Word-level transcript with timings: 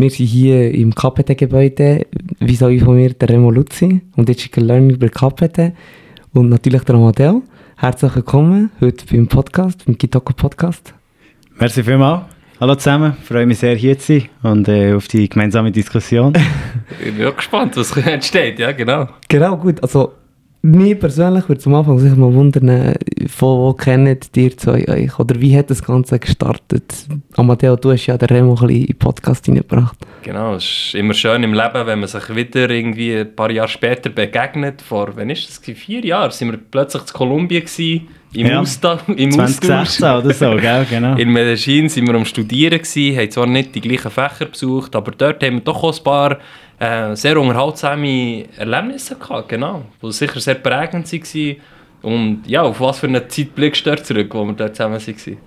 Wir 0.00 0.10
sind 0.10 0.26
hier 0.26 0.72
im 0.74 0.94
KPT-Gebäude, 0.94 2.06
wie 2.38 2.54
soll 2.54 2.70
ich 2.70 2.84
von 2.84 2.94
mir, 2.94 3.14
der 3.14 3.30
Remo 3.30 3.50
Luzi 3.50 4.00
und 4.14 4.28
Digital 4.28 4.62
Learning 4.62 4.96
bei 4.96 5.08
KPT 5.08 5.72
und 6.34 6.50
natürlich 6.50 6.84
der 6.84 6.94
Amadeo. 6.94 7.42
Herzlich 7.76 8.14
willkommen 8.14 8.70
heute 8.80 9.04
beim 9.10 9.26
Podcast, 9.26 9.84
beim 9.84 9.98
Kitoko 9.98 10.32
Podcast. 10.34 10.94
Merci 11.58 11.82
vielmals. 11.82 12.26
Hallo 12.60 12.76
zusammen, 12.76 13.16
ich 13.20 13.26
freue 13.26 13.44
mich 13.44 13.58
sehr 13.58 13.74
hier 13.74 13.98
zu 13.98 14.20
sein 14.20 14.28
und 14.44 14.68
äh, 14.68 14.92
auf 14.94 15.08
die 15.08 15.28
gemeinsame 15.28 15.72
Diskussion. 15.72 16.32
ich 17.04 17.12
bin 17.12 17.26
auch 17.26 17.34
gespannt, 17.34 17.76
was 17.76 17.96
entsteht, 17.96 18.60
ja 18.60 18.70
genau. 18.70 19.08
Genau, 19.28 19.56
gut, 19.56 19.82
also 19.82 20.12
mir 20.62 20.98
persönlich 20.98 21.48
würde 21.48 21.60
zum 21.60 21.74
Anfang 21.74 21.98
sich 21.98 22.14
mal 22.16 22.32
wundern, 22.32 22.94
von 23.28 23.58
wo 23.58 23.72
kennt 23.74 24.36
ihr 24.36 24.56
zwei 24.56 24.88
euch? 24.88 25.18
Oder 25.18 25.40
wie 25.40 25.56
hat 25.56 25.70
das 25.70 25.82
Ganze 25.82 26.18
gestartet? 26.18 27.06
Amadeo, 27.36 27.76
du 27.76 27.92
hast 27.92 28.06
ja 28.06 28.18
den 28.18 28.28
Remo 28.28 28.54
ein 28.54 28.66
bisschen 28.66 28.80
in 28.80 28.86
den 28.86 28.98
Podcast 28.98 29.46
hineingebracht. 29.46 29.96
Genau, 30.22 30.56
es 30.56 30.64
ist 30.64 30.94
immer 30.94 31.14
schön 31.14 31.42
im 31.42 31.54
Leben, 31.54 31.86
wenn 31.86 32.00
man 32.00 32.08
sich 32.08 32.34
wieder 32.34 32.68
irgendwie 32.68 33.18
ein 33.18 33.34
paar 33.34 33.50
Jahre 33.50 33.68
später 33.68 34.10
begegnet. 34.10 34.82
Vor, 34.82 35.10
wann 35.14 35.30
ist 35.30 35.48
das? 35.48 35.58
Vier 35.58 36.04
Jahren 36.04 36.32
sind 36.32 36.50
wir 36.50 36.58
plötzlich 36.58 37.02
in 37.02 37.08
Kolumbien 37.08 37.64
gewesen, 37.64 38.08
im 38.32 38.46
ja, 38.46 38.60
Austausch. 38.60 39.00
Im 39.06 39.30
2016 39.30 40.06
oder 40.06 40.34
so, 40.34 40.56
gell? 40.56 40.86
genau. 40.90 41.16
In 41.16 41.30
Medellin 41.32 41.88
sind 41.88 42.06
wir 42.06 42.14
am 42.14 42.24
Studieren 42.24 42.78
gewesen, 42.78 43.16
haben 43.16 43.30
zwar 43.30 43.46
nicht 43.46 43.74
die 43.74 43.80
gleichen 43.80 44.10
Fächer 44.10 44.46
besucht, 44.46 44.94
aber 44.96 45.12
dort 45.12 45.42
haben 45.42 45.54
wir 45.54 45.60
doch 45.60 45.82
auch 45.82 45.96
ein 45.96 46.04
paar 46.04 46.38
äh, 46.78 47.14
sehr 47.16 47.40
unterhaltsame 47.40 48.44
Erlebnisse 48.56 49.16
gehabt, 49.16 49.48
genau, 49.48 49.84
die 50.02 50.12
sicher 50.12 50.40
sehr 50.40 50.54
prägend 50.54 51.12
waren. 51.12 51.56
Und 52.00 52.42
ja, 52.46 52.62
auf 52.62 52.80
was 52.80 53.00
für 53.00 53.08
eine 53.08 53.26
Zeit 53.26 53.54
blickst 53.54 53.84
du 53.84 53.96
zurück, 53.96 54.32
wo 54.34 54.44
wir 54.44 54.52
dort 54.52 54.76
zusammen 54.76 55.00
waren? 55.00 55.38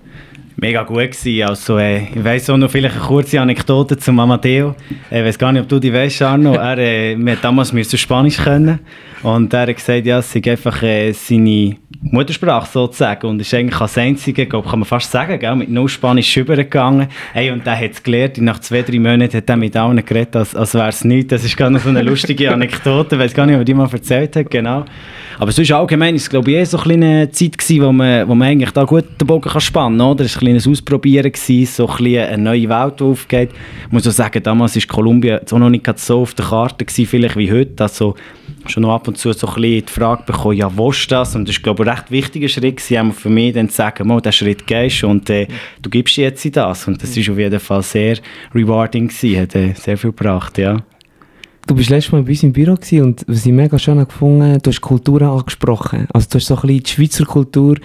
Mega 0.61 0.83
gut 0.83 0.97
gewesen. 0.97 1.49
Also, 1.49 1.79
äh, 1.79 2.03
ich 2.03 2.23
weiss 2.23 2.47
auch 2.47 2.55
noch 2.55 2.69
vielleicht 2.69 2.95
eine 2.95 3.03
kurze 3.03 3.41
Anekdote 3.41 3.97
zum 3.97 4.19
Amadeo. 4.19 4.75
Äh, 5.09 5.21
ich 5.21 5.25
weiß 5.25 5.39
gar 5.39 5.51
nicht, 5.51 5.63
ob 5.63 5.67
du 5.67 5.79
die 5.79 5.91
weißt, 5.91 6.21
Arno. 6.21 6.53
er 6.53 6.77
äh, 6.77 7.15
wir 7.17 7.35
damals 7.37 7.73
müssen 7.73 7.97
Spanisch 7.97 8.37
können 8.37 8.77
und 9.23 9.51
er 9.55 9.61
hat 9.61 9.75
gesagt, 9.75 10.05
ja, 10.05 10.19
es 10.19 10.31
sei 10.31 10.41
einfach 10.45 10.83
äh, 10.83 11.13
seine 11.13 11.77
Muttersprache 12.03 12.67
sozusagen 12.71 13.27
und 13.27 13.39
ist 13.39 13.53
eigentlich 13.53 13.79
als 13.79 13.97
Einzige, 13.97 14.45
glaub, 14.45 14.69
kann 14.69 14.79
man 14.79 14.85
fast 14.85 15.11
sagen, 15.11 15.39
gell, 15.39 15.55
mit 15.55 15.69
null 15.69 15.87
Spanisch 15.87 16.37
übergegangen. 16.37 17.07
Hey, 17.33 17.49
und 17.49 17.65
der 17.65 17.79
hat 17.79 17.91
es 17.93 18.03
gelernt 18.03 18.37
und 18.37 18.45
nach 18.45 18.59
zwei, 18.59 18.83
drei 18.83 18.99
Monaten 18.99 19.37
hat 19.37 19.49
er 19.49 19.57
mit 19.57 19.75
allen 19.75 20.03
geredet, 20.03 20.35
als, 20.35 20.55
als 20.55 20.75
wäre 20.75 20.89
es 20.89 21.03
nichts. 21.03 21.29
Das 21.29 21.43
ist 21.43 21.57
gar 21.57 21.71
noch 21.71 21.79
so 21.79 21.89
eine 21.89 22.03
lustige 22.03 22.51
Anekdote, 22.53 23.15
ich 23.15 23.21
weiß 23.21 23.33
gar 23.33 23.47
nicht, 23.47 23.57
ob 23.57 23.65
die 23.65 23.73
mal 23.73 23.89
erzählt 23.91 24.35
hat, 24.35 24.49
genau. 24.49 24.85
Aber 25.39 25.51
sonst 25.51 25.71
allgemein 25.71 26.15
ist 26.15 26.23
es, 26.23 26.29
glaube 26.29 26.51
ich, 26.51 26.57
eh 26.57 26.63
so 26.65 26.77
eine 26.77 26.83
kleine 26.83 27.31
Zeit 27.31 27.57
gewesen, 27.57 27.83
wo 27.83 27.91
man, 27.91 28.27
wo 28.27 28.35
man 28.35 28.47
eigentlich 28.47 28.71
da 28.71 28.83
gut 28.83 29.05
den 29.19 29.27
Bogen 29.27 29.49
kann 29.49 29.61
spannen 29.61 29.97
kann, 29.99 30.07
oder? 30.07 30.23
Ein 30.23 30.29
kleines 30.51 30.67
Ausprobieren, 30.67 31.31
gewesen, 31.31 31.65
so 31.65 31.87
ein 31.87 31.97
bisschen 31.97 32.27
eine 32.27 32.43
neue 32.43 32.69
Welt, 32.69 32.99
die 32.99 33.03
aufgeht. 33.03 33.49
Ich 33.85 33.91
muss 33.91 34.07
auch 34.07 34.11
sagen, 34.11 34.43
damals 34.43 34.75
war 34.75 34.83
Kolumbien 34.87 35.39
noch 35.49 35.69
nicht 35.69 35.99
so 35.99 36.21
auf 36.21 36.33
der 36.33 36.45
Karte 36.45 36.85
gewesen, 36.85 37.05
vielleicht 37.05 37.37
wie 37.37 37.51
heute. 37.51 37.83
Also 37.83 38.15
schon 38.67 38.85
ab 38.85 39.07
und 39.07 39.17
zu 39.17 39.31
so 39.33 39.47
ein 39.47 39.53
bisschen 39.55 39.85
die 39.85 39.91
Frage 39.91 40.23
bekommen, 40.25 40.57
ja, 40.57 40.69
wo 40.75 40.91
ist 40.91 41.11
das? 41.11 41.35
Und 41.35 41.47
das 41.47 41.55
ist, 41.55 41.63
glaube 41.63 41.83
ich, 41.83 41.89
ein 41.89 41.95
recht 41.95 42.11
wichtiger 42.11 42.47
Schritt 42.47 42.77
gewesen, 42.77 43.13
für 43.13 43.29
mich 43.29 43.53
dann 43.53 43.69
zu 43.69 43.75
sagen, 43.75 44.07
mal, 44.07 44.21
diesen 44.21 44.33
Schritt 44.33 44.67
gehst 44.67 45.03
und 45.03 45.29
äh, 45.29 45.47
du 45.81 45.89
gibst 45.89 46.17
jetzt 46.17 46.55
das. 46.55 46.87
Und 46.87 47.01
das 47.01 47.15
ist 47.15 47.29
auf 47.29 47.37
jeden 47.37 47.59
Fall 47.59 47.81
sehr 47.81 48.17
rewarding 48.53 49.07
gewesen, 49.07 49.41
hat 49.41 49.55
äh, 49.55 49.73
sehr 49.73 49.97
viel 49.97 50.11
gebracht, 50.11 50.57
ja. 50.57 50.77
Du 51.71 51.77
bist 51.77 51.89
letztes 51.89 52.11
Mal 52.11 52.23
bei 52.23 52.31
uns 52.31 52.43
im 52.43 52.51
Büro 52.51 52.73
und 52.73 53.23
was 53.27 53.45
ich 53.45 53.51
mega 53.53 53.79
schön 53.79 53.97
gefunden 53.97 54.59
du 54.61 54.69
hast 54.69 54.81
Kulturen 54.81 55.29
angesprochen. 55.29 56.05
Also 56.11 56.27
du 56.29 56.35
hast 56.35 56.47
so 56.47 56.55
ein 56.55 56.61
bisschen 56.63 56.83
die 56.83 56.89
Schweizer 56.89 57.23
Kultur 57.23 57.77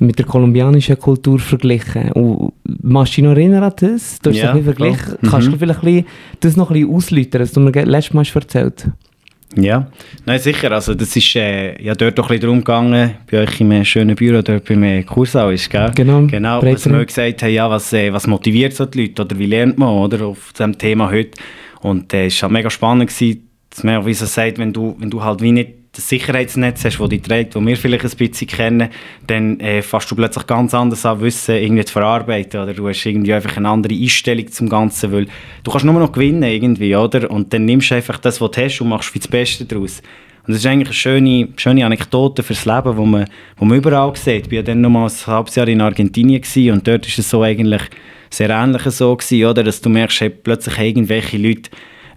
mit 0.00 0.18
der 0.18 0.24
kolumbianischen 0.24 0.98
Kultur 0.98 1.38
verglichen. 1.38 2.10
Und 2.12 2.54
machst 2.80 3.12
du 3.12 3.16
dich 3.16 3.24
noch 3.24 3.32
erinnern 3.32 3.64
an 3.64 3.74
das? 3.76 4.18
Du 4.20 4.30
hast 4.30 4.38
ja, 4.38 4.44
so 4.44 4.48
ein 4.48 4.64
bisschen 4.64 4.74
verglichen. 4.74 5.18
Mhm. 5.20 5.28
Kannst 5.28 5.48
du 5.48 5.58
vielleicht 5.58 5.80
ein 5.80 5.84
bisschen, 5.84 6.06
das 6.40 6.56
noch 6.56 6.70
ein 6.70 6.74
bisschen 6.80 6.94
ausläutern, 6.94 7.42
was 7.42 7.52
du 7.52 7.60
mir 7.60 7.84
letztes 7.84 8.14
Mal 8.14 8.24
erzählt 8.34 8.86
hast? 8.86 9.62
Ja, 9.62 9.88
nein, 10.24 10.38
sicher. 10.38 10.72
Also 10.72 10.94
das 10.94 11.14
ist 11.14 11.36
äh, 11.36 11.82
ja 11.82 11.94
dort 11.94 12.18
auch 12.18 12.24
ein 12.24 12.28
bisschen 12.28 12.40
darum 12.40 12.58
gegangen, 12.60 13.10
bei 13.30 13.42
euch 13.42 13.60
im 13.60 13.84
schönen 13.84 14.16
Büro, 14.16 14.40
dort 14.40 14.64
beim 14.64 15.04
Kursau 15.04 15.50
ist, 15.50 15.68
gell? 15.68 15.92
Genau. 15.94 16.26
Genau, 16.28 16.62
was 16.62 16.88
wir 16.88 17.04
gesagt 17.04 17.42
haben, 17.42 17.52
ja, 17.52 17.68
was, 17.68 17.92
äh, 17.92 18.10
was 18.10 18.26
motiviert 18.26 18.72
so 18.72 18.86
die 18.86 19.02
Leute 19.02 19.20
oder 19.20 19.38
wie 19.38 19.46
lernt 19.46 19.76
man, 19.76 19.90
oder, 19.90 20.24
auf 20.24 20.50
diesem 20.54 20.78
Thema 20.78 21.10
heute. 21.10 21.38
Und 21.84 22.14
äh, 22.14 22.26
es 22.26 22.40
war 22.40 22.48
halt 22.48 22.52
mega 22.54 22.70
spannend, 22.70 23.10
dass 23.10 23.84
man 23.84 24.06
wie 24.06 24.14
so 24.14 24.24
sagt, 24.24 24.56
wenn 24.56 24.72
du, 24.72 24.96
wenn 24.98 25.10
du 25.10 25.22
halt 25.22 25.42
wie 25.42 25.52
nicht 25.52 25.70
das 25.92 26.08
Sicherheitsnetz 26.08 26.82
hast, 26.82 26.98
das 26.98 27.08
dich 27.10 27.20
trägt, 27.20 27.54
das 27.54 27.64
wir 27.64 27.76
vielleicht 27.76 28.04
ein 28.06 28.10
bisschen 28.16 28.48
kennen, 28.48 28.88
dann 29.26 29.60
äh, 29.60 29.82
fängst 29.82 30.10
du 30.10 30.16
plötzlich 30.16 30.46
ganz 30.46 30.72
anders 30.72 31.04
an, 31.04 31.20
Wissen 31.20 31.56
irgendwie 31.56 31.84
zu 31.84 31.92
verarbeiten. 31.92 32.58
Oder 32.62 32.72
du 32.72 32.88
hast 32.88 33.04
irgendwie 33.04 33.34
einfach 33.34 33.58
eine 33.58 33.68
andere 33.68 33.94
Einstellung 33.94 34.50
zum 34.50 34.70
Ganzen, 34.70 35.12
weil 35.12 35.26
du 35.62 35.70
kannst 35.70 35.84
nur 35.84 35.92
noch 35.92 36.10
gewinnen 36.10 36.42
irgendwie, 36.42 36.96
oder? 36.96 37.30
Und 37.30 37.52
dann 37.52 37.66
nimmst 37.66 37.90
du 37.90 37.96
einfach 37.96 38.16
das, 38.16 38.40
was 38.40 38.50
du 38.52 38.64
hast 38.64 38.80
und 38.80 38.88
machst 38.88 39.10
viel 39.10 39.20
das 39.20 39.28
Beste 39.28 39.66
daraus. 39.66 40.00
Und 40.46 40.52
das 40.52 40.58
ist 40.58 40.66
eigentlich 40.66 40.88
eine 40.88 40.94
schöne, 40.94 41.48
schöne 41.56 41.86
Anekdote 41.86 42.42
fürs 42.42 42.66
Leben, 42.66 42.96
wo 42.96 43.06
man, 43.06 43.26
wo 43.56 43.64
man 43.64 43.78
überall 43.78 44.14
sieht. 44.14 44.46
Ich 44.46 44.50
war 44.50 44.56
ja 44.56 44.62
dann 44.62 44.82
noch 44.82 44.90
mal 44.90 45.06
ein 45.06 45.26
halbes 45.26 45.54
Jahr 45.54 45.68
in 45.68 45.80
Argentinien 45.80 46.42
und 46.72 46.86
dort 46.86 47.06
ist 47.06 47.18
es 47.18 47.30
so 47.30 47.42
eigentlich 47.42 47.82
sehr 48.28 48.50
ähnlich 48.50 48.82
so 48.82 49.16
gewesen, 49.16 49.46
oder? 49.46 49.62
Dass 49.62 49.80
du 49.80 49.88
merkst, 49.88 50.20
hey, 50.20 50.30
plötzlich 50.30 50.78
irgendwelche 50.78 51.38
Leute 51.38 51.70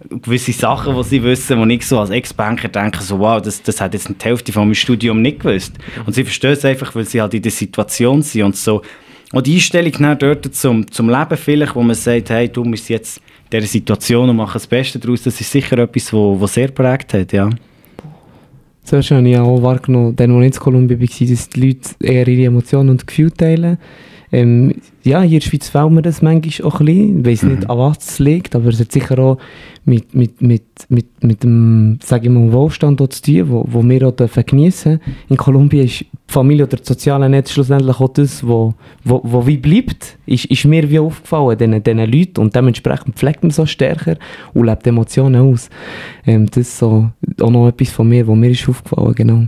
gewisse 0.09 0.51
Sachen, 0.51 0.95
die 0.95 1.03
sie 1.03 1.23
wissen, 1.23 1.59
wo 1.59 1.65
ich 1.65 1.85
so 1.85 1.99
als 1.99 2.09
Ex-Banker 2.09 2.67
denke, 2.67 3.01
so, 3.01 3.19
wow, 3.19 3.41
das, 3.41 3.61
das 3.61 3.81
hat 3.81 3.93
jetzt 3.93 4.09
die 4.09 4.23
Hälfte 4.23 4.51
von 4.51 4.63
meinem 4.63 4.75
Studium 4.75 5.21
nicht 5.21 5.39
gewusst. 5.39 5.73
Und 6.05 6.13
sie 6.13 6.23
verstehen 6.23 6.51
es 6.51 6.65
einfach, 6.65 6.93
weil 6.95 7.05
sie 7.05 7.21
halt 7.21 7.33
in 7.33 7.41
der 7.41 7.51
Situation 7.51 8.21
sind 8.21 8.43
und 8.43 8.55
so. 8.55 8.81
Und 9.33 9.45
die 9.45 9.55
Einstellung 9.55 10.17
dort 10.19 10.55
zum, 10.55 10.89
zum 10.89 11.09
Leben 11.09 11.37
vielleicht, 11.37 11.75
wo 11.75 11.81
man 11.81 11.95
sagt, 11.95 12.29
hey, 12.29 12.47
du 12.47 12.63
bist 12.63 12.89
jetzt 12.89 13.17
in 13.17 13.59
dieser 13.59 13.67
Situation 13.67 14.29
und 14.29 14.35
mach 14.37 14.53
das 14.53 14.67
Beste 14.67 14.99
daraus, 14.99 15.23
das 15.23 15.39
ist 15.39 15.51
sicher 15.51 15.77
etwas, 15.79 16.13
wo 16.13 16.45
sehr 16.47 16.69
prägt 16.69 17.13
hat, 17.13 17.33
ja. 17.33 17.49
Sehr 18.89 19.03
schön, 19.03 19.25
ich 19.25 19.35
habe 19.35 19.49
auch 19.49 19.61
wahrgenommen, 19.63 20.15
dann, 20.15 20.41
ich 20.41 20.45
in 20.45 20.51
Kolumbien 20.61 21.01
war, 21.01 21.07
dass 21.07 21.49
die 21.49 21.59
Leute 21.59 21.89
eher 22.01 22.25
ihre 22.25 22.45
Emotionen 22.45 22.89
und 22.91 23.05
Gefühle 23.05 23.33
teilen. 23.33 23.77
Ähm, 24.31 24.75
ja, 25.03 25.21
hier 25.21 25.37
in 25.37 25.39
der 25.39 25.49
Schweiz 25.49 25.69
fehlt 25.69 25.91
mir 25.91 26.01
das 26.01 26.21
manchmal 26.21 26.67
auch 26.67 26.79
ein 26.79 26.85
bisschen. 26.85 27.19
Ich 27.19 27.25
weiß 27.25 27.43
nicht, 27.43 27.63
mhm. 27.63 27.69
an 27.69 27.77
was 27.77 27.97
es 27.99 28.19
liegt, 28.19 28.55
aber 28.55 28.69
es 28.69 28.79
hat 28.79 28.91
sicher 28.91 29.17
auch 29.19 29.37
mit, 29.85 30.13
mit, 30.13 30.41
mit, 30.41 30.65
mit, 30.89 31.23
mit 31.23 31.43
dem, 31.43 31.97
sage 32.03 32.27
ich 32.27 32.29
mal, 32.29 32.51
Wohlstand 32.51 32.99
zu 32.99 33.21
tun, 33.21 33.49
wo, 33.49 33.65
wo 33.69 33.87
wir 33.87 34.07
auch 34.07 34.15
geniessen 34.45 34.99
dürfen. 34.99 35.15
In 35.29 35.37
Kolumbien 35.37 35.85
ist 35.85 36.01
die 36.01 36.07
Familie 36.27 36.65
oder 36.65 36.75
das 36.75 36.87
soziale 36.87 37.29
Netz 37.29 37.51
schlussendlich 37.51 37.97
auch 38.01 38.09
das, 38.09 38.45
wo, 38.45 38.73
wo, 39.05 39.21
wo 39.23 39.47
wie 39.47 39.55
bleibt, 39.55 40.17
ist, 40.25 40.45
ist 40.45 40.65
mir 40.65 40.89
wie 40.89 40.99
aufgefallen, 40.99 41.57
diesen, 41.57 41.81
diesen 41.81 42.11
Leuten. 42.11 42.41
Und 42.41 42.53
dementsprechend 42.53 43.15
pflegt 43.15 43.43
man 43.43 43.51
so 43.51 43.65
stärker 43.65 44.17
und 44.53 44.65
lebt 44.65 44.85
Emotionen 44.85 45.53
aus. 45.53 45.69
Ähm, 46.25 46.47
das 46.47 46.57
ist 46.57 46.77
so 46.79 47.09
auch 47.41 47.49
noch 47.49 47.69
etwas 47.69 47.91
von 47.91 48.09
mir, 48.09 48.27
wo 48.27 48.35
mir 48.35 48.51
ist 48.51 48.67
aufgefallen, 48.67 49.15
genau. 49.15 49.45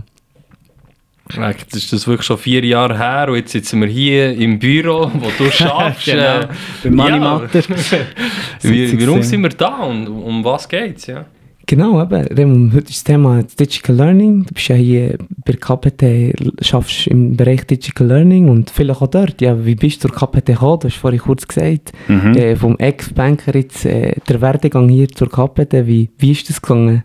Jetzt 1.36 1.76
ist 1.76 1.92
das 1.92 2.06
wirklich 2.06 2.26
schon 2.26 2.38
vier 2.38 2.64
Jahre 2.64 2.98
her 2.98 3.28
und 3.28 3.36
jetzt 3.36 3.52
sitzen 3.52 3.80
wir 3.80 3.88
hier 3.88 4.34
im 4.34 4.58
Büro, 4.58 5.10
wo 5.12 5.30
du 5.38 5.50
schaffst. 5.50 6.06
genau, 6.06 6.40
äh, 6.40 6.48
beim 6.82 6.94
Manimatter. 6.94 7.60
Wie, 8.62 9.06
warum 9.06 9.22
sind 9.22 9.42
wir 9.42 9.50
da 9.50 9.78
und 9.78 10.08
um 10.08 10.44
was 10.44 10.68
geht 10.68 10.98
es? 10.98 11.06
Ja? 11.06 11.26
Genau, 11.70 12.02
eben. 12.02 12.26
Raymond, 12.36 12.72
heute 12.72 12.88
ist 12.90 12.96
das 12.96 13.04
Thema 13.04 13.44
Digital 13.44 13.94
Learning. 13.94 14.44
Du 14.44 14.54
bist 14.54 14.66
ja 14.66 14.74
hier 14.74 15.18
bei 15.44 15.52
KPT, 15.52 16.34
schaffst 16.66 17.06
im 17.06 17.36
Bereich 17.36 17.64
Digital 17.64 18.08
Learning 18.08 18.48
und 18.48 18.70
vielleicht 18.70 19.00
auch 19.00 19.06
dort. 19.06 19.40
Ja, 19.40 19.64
wie 19.64 19.76
bist 19.76 20.02
du 20.02 20.08
zur 20.08 20.16
KPT 20.16 20.46
gekommen? 20.46 20.80
Du 20.80 20.88
hast 20.88 20.96
vorhin 20.96 21.20
kurz 21.20 21.46
gesagt, 21.46 21.92
mhm. 22.08 22.34
äh, 22.34 22.56
vom 22.56 22.76
Ex-Banker 22.76 23.54
jetzt 23.54 23.86
äh, 23.86 24.16
der 24.28 24.40
Werdegang 24.40 24.88
hier 24.88 25.08
zur 25.10 25.30
KPT. 25.30 25.86
Wie, 25.86 26.10
wie 26.18 26.32
ist 26.32 26.48
das 26.48 26.60
gegangen? 26.60 27.04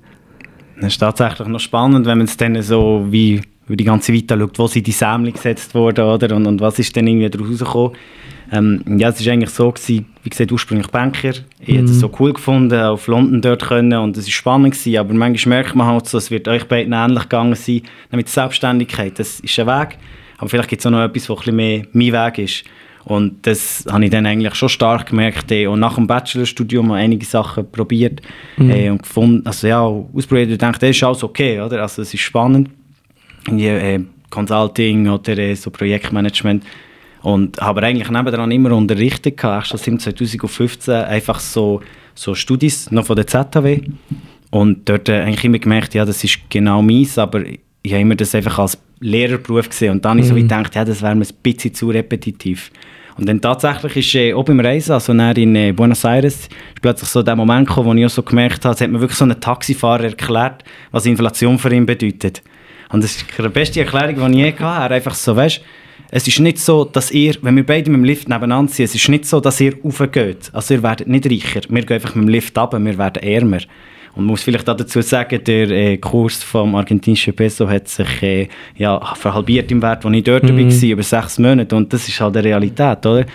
Das 0.78 0.94
ist 0.94 0.98
tatsächlich 0.98 1.48
noch 1.48 1.60
spannend, 1.60 2.08
wenn 2.08 2.18
man 2.18 2.26
es 2.26 2.36
dann 2.36 2.60
so 2.64 3.06
wie 3.10 3.42
über 3.68 3.76
die 3.76 3.84
ganze 3.84 4.14
Vita 4.14 4.38
schaut, 4.38 4.60
wo 4.60 4.68
sind 4.68 4.86
die 4.86 4.92
Sämli 4.92 5.32
gesetzt 5.32 5.74
worden 5.74 6.06
oder? 6.06 6.36
Und, 6.36 6.46
und 6.46 6.62
was 6.62 6.80
ist 6.80 6.96
dann 6.96 7.08
irgendwie 7.08 7.30
daraus 7.30 7.50
rausgekommen. 7.50 7.92
Ähm, 8.52 8.84
ja, 9.00 9.10
es 9.10 9.26
war 9.26 9.34
eigentlich 9.34 9.50
so, 9.50 9.72
gewesen, 9.72 10.06
wie 10.24 10.30
gesagt, 10.30 10.52
ursprünglich 10.52 10.88
Banker. 10.88 11.34
Ich 11.60 11.68
mhm. 11.68 11.74
hätte 11.74 11.92
es 11.92 12.00
so 12.00 12.12
cool 12.20 12.32
gefunden, 12.34 12.80
auf 12.80 13.08
London 13.08 13.42
dort 13.42 13.64
können 13.64 13.98
und 13.98 14.18
es 14.18 14.26
war 14.26 14.32
spannend 14.32 14.74
gewesen, 14.76 14.98
aber 14.98 15.14
manchmal 15.16 15.58
merkt 15.58 15.76
man 15.76 15.88
halt 15.88 16.08
so, 16.08 16.20
es 16.20 16.30
wird 16.30 16.48
euch 16.48 16.66
beiden 16.66 16.94
ähnlich 16.94 17.24
gegangen 17.24 17.56
sein, 17.56 17.82
mit 18.12 18.28
der 18.28 18.34
Selbstständigkeit. 18.34 19.18
Das 19.18 19.40
ist 19.40 19.60
ein 19.60 19.66
Weg, 19.66 19.98
aber 20.38 20.50
vielleicht 20.50 20.70
gibt 20.70 20.82
es 20.82 20.86
auch 20.86 20.92
noch 20.92 21.04
etwas, 21.04 21.28
was 21.28 21.38
ein 21.40 21.42
bisschen 21.42 21.56
mehr 21.56 21.86
mein 21.92 22.14
Weg 22.14 22.38
ist. 22.38 22.64
Und 23.04 23.46
das 23.46 23.86
habe 23.92 24.04
ich 24.04 24.10
dann 24.10 24.26
eigentlich 24.26 24.56
schon 24.56 24.70
stark 24.70 25.10
gemerkt. 25.10 25.52
Eh. 25.52 25.68
Und 25.68 25.80
nach 25.80 25.94
dem 25.94 26.08
Bachelorstudium 26.08 26.90
habe 26.90 27.00
ich 27.00 27.04
einige 27.04 27.26
Sachen 27.26 27.72
probiert 27.72 28.22
mhm. 28.58 28.72
eh, 28.72 28.90
und 28.90 29.04
gefunden, 29.04 29.46
also 29.46 29.68
ja, 29.68 29.82
ausprobiert 29.82 30.48
und 30.48 30.54
gedacht, 30.54 30.82
das 30.82 30.90
ist 30.90 31.04
alles 31.04 31.24
okay, 31.24 31.62
oder? 31.62 31.84
Also 31.84 32.02
es 32.02 32.14
ist 32.14 32.22
spannend 32.22 32.70
äh, 33.52 34.00
Consulting 34.30 35.08
oder 35.08 35.38
äh, 35.38 35.56
so 35.56 35.70
Projektmanagement. 35.72 36.64
Und 37.22 37.60
habe 37.60 37.82
eigentlich 37.82 38.10
nebenan 38.10 38.52
immer 38.52 38.72
unterrichtet, 38.72 39.38
gehabt, 39.38 39.68
schon 39.68 39.80
seit 39.80 40.02
2015, 40.02 40.94
einfach 40.94 41.40
so, 41.40 41.82
so 42.14 42.36
Studis 42.36 42.92
noch 42.92 43.06
von 43.06 43.16
der 43.16 43.26
ZHW. 43.26 43.82
Und 44.52 44.88
dort 44.88 45.10
äh, 45.10 45.22
eigentlich 45.22 45.44
immer 45.44 45.60
gemerkt, 45.60 45.96
ja, 45.96 46.06
das 46.06 46.24
ist 46.24 46.40
genau 46.50 46.82
meins, 46.82 47.18
aber 47.18 47.44
ich 47.82 47.92
habe 47.92 48.02
immer 48.02 48.16
das 48.16 48.36
einfach 48.36 48.60
als 48.60 48.78
Lehrerberuf 49.00 49.70
gesehen. 49.70 49.92
Und 49.92 50.06
dann 50.06 50.12
habe 50.12 50.22
ich 50.22 50.28
so 50.28 50.36
mhm. 50.36 50.42
gedacht, 50.42 50.76
ja, 50.76 50.86
das 50.86 51.02
wäre 51.02 51.16
mir 51.16 51.26
ein 51.26 51.36
bisschen 51.42 51.74
zu 51.74 51.90
repetitiv. 51.90 52.72
Und 53.18 53.30
dann 53.30 53.40
tatsächlich 53.40 53.96
ist 53.98 54.16
äh, 54.16 54.34
auch 54.34 54.44
beim 54.44 54.60
Reisen, 54.60 54.92
also 54.92 55.14
in 55.14 55.56
äh, 55.56 55.72
Buenos 55.72 56.04
Aires, 56.04 56.42
ist 56.42 56.50
plötzlich 56.82 57.10
so 57.10 57.24
der 57.24 57.36
Moment 57.36 57.68
gekommen, 57.68 57.90
wo 57.90 57.94
ich 57.94 58.06
auch 58.06 58.10
so 58.10 58.24
gemerkt 58.24 58.66
habe, 58.66 58.76
es 58.76 58.82
hat 58.82 58.90
mir 58.90 59.00
wirklich 59.00 59.18
so 59.18 59.26
ein 59.26 59.40
Taxifahrer 59.40 60.06
erklärt, 60.06 60.64
was 60.92 61.06
Inflation 61.06 61.58
für 61.58 61.74
ihn 61.74 61.86
bedeutet. 61.86 62.42
Und 62.92 63.04
das 63.04 63.16
ist 63.16 63.26
die 63.38 63.50
beste 63.50 63.80
Erklärung, 63.82 64.32
die 64.32 64.40
ich 64.40 64.60
je 64.60 64.64
hatte. 64.64 64.94
Einfach 64.94 65.16
so, 65.16 65.36
weißt, 65.36 65.62
es 66.12 66.28
ist 66.28 66.40
nicht 66.40 66.60
so, 66.60 66.86
dass 66.86 67.12
ihr, 67.12 67.36
wenn 67.42 67.56
wir 67.56 67.66
beide 67.66 67.90
mit 67.90 68.00
dem 68.00 68.04
Lift 68.04 68.30
nebeneinander 68.30 68.72
sind, 68.72 68.86
es 68.86 68.96
ist 68.96 69.10
nicht 69.10 69.26
so, 69.26 69.40
dass 69.40 69.60
ihr 69.60 69.74
raufgeht. 69.84 70.50
Also 70.54 70.76
ihr 70.76 70.84
werdet 70.84 71.08
nicht 71.08 71.26
reicher. 71.26 71.62
Wir 71.68 71.82
gehen 71.84 71.96
einfach 71.96 72.16
mit 72.16 72.26
dem 72.26 72.30
Lift 72.30 72.58
ab, 72.58 72.74
wir 72.78 72.98
werden 72.98 73.24
ärmer. 73.24 73.60
Und 74.16 74.24
man 74.24 74.32
muss 74.32 74.44
vielleicht 74.44 74.70
auch 74.70 74.78
dazu 74.78 75.02
sagen, 75.02 75.44
der 75.44 75.70
äh, 75.70 75.98
Kurs 75.98 76.42
vom 76.42 76.76
argentinischen 76.76 77.34
Peso 77.34 77.68
hat 77.68 77.90
sich 77.90 78.24
äh, 78.24 78.48
ja, 78.78 79.14
verhalbiert 79.16 79.70
im 79.72 79.82
Wert, 79.82 80.06
als 80.06 80.16
ich 80.16 80.24
dort 80.24 80.44
mhm. 80.44 80.58
war, 80.58 80.90
über 80.90 81.04
sechs 81.04 81.38
Monate. 81.38 81.76
Und 81.76 81.92
das 81.92 82.08
ist 82.08 82.22
halt 82.22 82.36
die 82.36 82.40
Realität, 82.40 83.06
oder? 83.06 83.26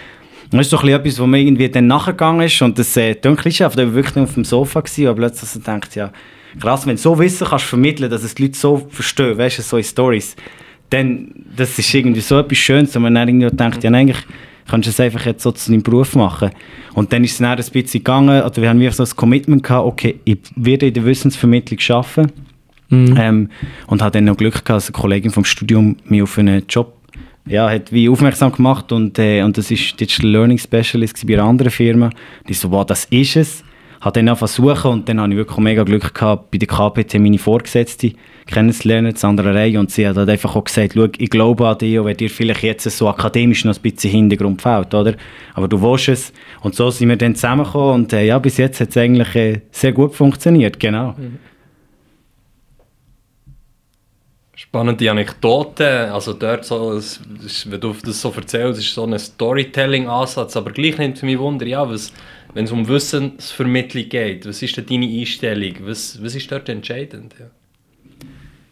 Und 0.52 0.58
das 0.58 0.62
ist 0.66 0.72
doch 0.72 0.82
etwas, 0.82 1.20
wo 1.20 1.26
mir 1.26 1.38
irgendwie 1.38 1.68
dann 1.68 1.86
nachgegangen 1.86 2.46
ist. 2.46 2.60
Und 2.62 2.78
das 2.78 2.96
äh, 2.96 3.14
Klischee, 3.14 3.64
da 3.64 3.76
war 3.76 3.94
wirklich 3.94 4.16
nur 4.16 4.24
auf 4.24 4.34
dem 4.34 4.44
Sofa 4.44 4.80
gewesen, 4.80 5.06
aber 5.06 5.16
plötzlich 5.16 5.50
so 5.50 5.60
denkt, 5.60 5.94
ja, 5.96 6.10
krass, 6.58 6.86
wenn 6.86 6.96
du 6.96 7.02
so 7.02 7.18
Wissen 7.18 7.46
kannst 7.46 7.66
vermitteln, 7.66 8.10
dass 8.10 8.22
es 8.22 8.34
die 8.34 8.44
Leute 8.44 8.58
so 8.58 8.86
verstehen, 8.90 9.38
weißt 9.38 9.58
du, 9.58 9.62
so 9.62 9.76
in 9.76 9.84
Stories, 9.84 10.36
dann, 10.90 11.28
das 11.56 11.78
ist 11.78 11.92
irgendwie 11.94 12.20
so 12.20 12.38
etwas 12.38 12.58
Schönes, 12.58 12.96
und 12.96 13.02
man 13.02 13.14
dann 13.14 13.28
irgendwie 13.28 13.54
denkt, 13.54 13.84
ja, 13.84 13.90
eigentlich 13.90 14.18
kannst 14.68 14.86
du 14.86 14.90
es 14.90 15.00
einfach 15.00 15.26
jetzt 15.26 15.42
so 15.42 15.52
zu 15.52 15.70
deinem 15.70 15.82
Beruf 15.82 16.14
machen. 16.14 16.50
Und 16.94 17.12
dann 17.12 17.24
ist 17.24 17.32
es 17.32 17.38
dann 17.38 17.50
ein 17.50 17.56
bisschen 17.56 17.86
gegangen, 17.86 18.42
oder 18.42 18.62
wir 18.62 18.68
haben 18.68 18.80
wirklich 18.80 18.96
so 18.96 19.04
ein 19.04 19.16
Commitment 19.16 19.62
gehabt, 19.62 19.86
okay, 19.86 20.20
ich 20.24 20.38
werde 20.56 20.88
in 20.88 20.94
der 20.94 21.04
Wissensvermittlung 21.04 21.78
arbeiten. 21.88 22.32
Mhm. 22.88 23.16
Ähm, 23.16 23.48
und 23.86 24.02
habe 24.02 24.10
dann 24.10 24.24
noch 24.24 24.36
Glück 24.36 24.54
gehabt, 24.54 24.70
dass 24.70 24.88
eine 24.88 25.00
Kollegin 25.00 25.30
vom 25.30 25.44
Studium 25.44 25.96
mich 26.06 26.22
auf 26.22 26.36
einen 26.38 26.64
Job 26.68 26.96
ja, 27.46 27.68
hat 27.70 27.92
wie 27.92 28.08
aufmerksam 28.08 28.52
gemacht 28.52 28.92
und, 28.92 29.18
äh, 29.18 29.42
und 29.42 29.56
das 29.56 29.70
ist 29.70 29.98
Digital 29.98 30.30
Learning 30.30 30.58
Specialist 30.58 31.26
bei 31.26 31.34
einer 31.34 31.44
anderen 31.44 31.70
Firma. 31.70 32.10
Die 32.48 32.54
so, 32.54 32.70
wow, 32.70 32.84
das 32.84 33.06
ist 33.06 33.36
es. 33.36 33.64
Habe 34.00 34.14
dann 34.14 34.28
angefangen 34.28 34.48
suchen 34.48 34.90
und 34.90 35.08
dann 35.08 35.20
habe 35.20 35.30
ich 35.30 35.36
wirklich 35.36 35.58
mega 35.58 35.82
Glück 35.82 36.14
gehabt, 36.14 36.50
bei 36.50 36.58
der 36.58 36.68
KPT 36.68 37.18
meine 37.18 37.38
Vorgesetzte 37.38 38.12
kennenzulernen, 38.46 39.14
Sandra 39.14 39.50
Rey, 39.50 39.76
und 39.76 39.90
sie 39.90 40.08
hat 40.08 40.16
halt 40.16 40.28
einfach 40.28 40.56
auch 40.56 40.64
gesagt, 40.64 40.94
schau, 40.94 41.06
ich 41.18 41.28
glaube 41.30 41.68
an 41.68 41.76
dich, 41.78 41.98
auch 41.98 42.06
wenn 42.06 42.16
dir 42.16 42.30
vielleicht 42.30 42.62
jetzt 42.62 42.84
so 42.84 43.08
akademisch 43.08 43.64
noch 43.64 43.76
ein 43.76 43.82
bisschen 43.82 44.10
Hintergrund 44.10 44.62
fehlt, 44.62 44.94
oder? 44.94 45.14
Aber 45.54 45.68
du 45.68 45.80
willst 45.82 46.08
es. 46.08 46.32
Und 46.62 46.74
so 46.74 46.90
sind 46.90 47.10
wir 47.10 47.16
dann 47.16 47.34
zusammengekommen 47.34 47.94
und 47.94 48.12
äh, 48.12 48.24
ja, 48.24 48.38
bis 48.38 48.56
jetzt 48.56 48.80
hat 48.80 48.88
es 48.88 48.96
eigentlich 48.96 49.34
äh, 49.36 49.60
sehr 49.70 49.92
gut 49.92 50.14
funktioniert, 50.14 50.80
genau. 50.80 51.14
Mhm. 51.18 51.38
Spannende 54.54 55.10
Anekdote, 55.10 56.12
also 56.12 56.34
dort 56.34 56.66
so, 56.66 57.00
wenn 57.66 57.80
du 57.80 57.94
das 58.04 58.20
so 58.20 58.30
erzählst, 58.30 58.78
ist 58.78 58.94
so 58.94 59.04
ein 59.04 59.18
Storytelling-Ansatz, 59.18 60.54
aber 60.54 60.70
gleich 60.72 60.98
nimmt 60.98 61.16
es 61.16 61.22
mich 61.22 61.38
Wunder, 61.38 61.66
ja, 61.66 61.88
was 61.88 62.12
wenn 62.54 62.64
es 62.64 62.72
um 62.72 62.86
Wissensvermittlung 62.88 64.08
geht, 64.08 64.46
was 64.46 64.62
ist 64.62 64.76
denn 64.76 64.86
deine 64.86 65.06
Einstellung? 65.06 65.74
Was, 65.82 66.22
was 66.22 66.34
ist 66.34 66.50
dort 66.50 66.68
entscheidend? 66.68 67.34
Ja, 67.38 67.46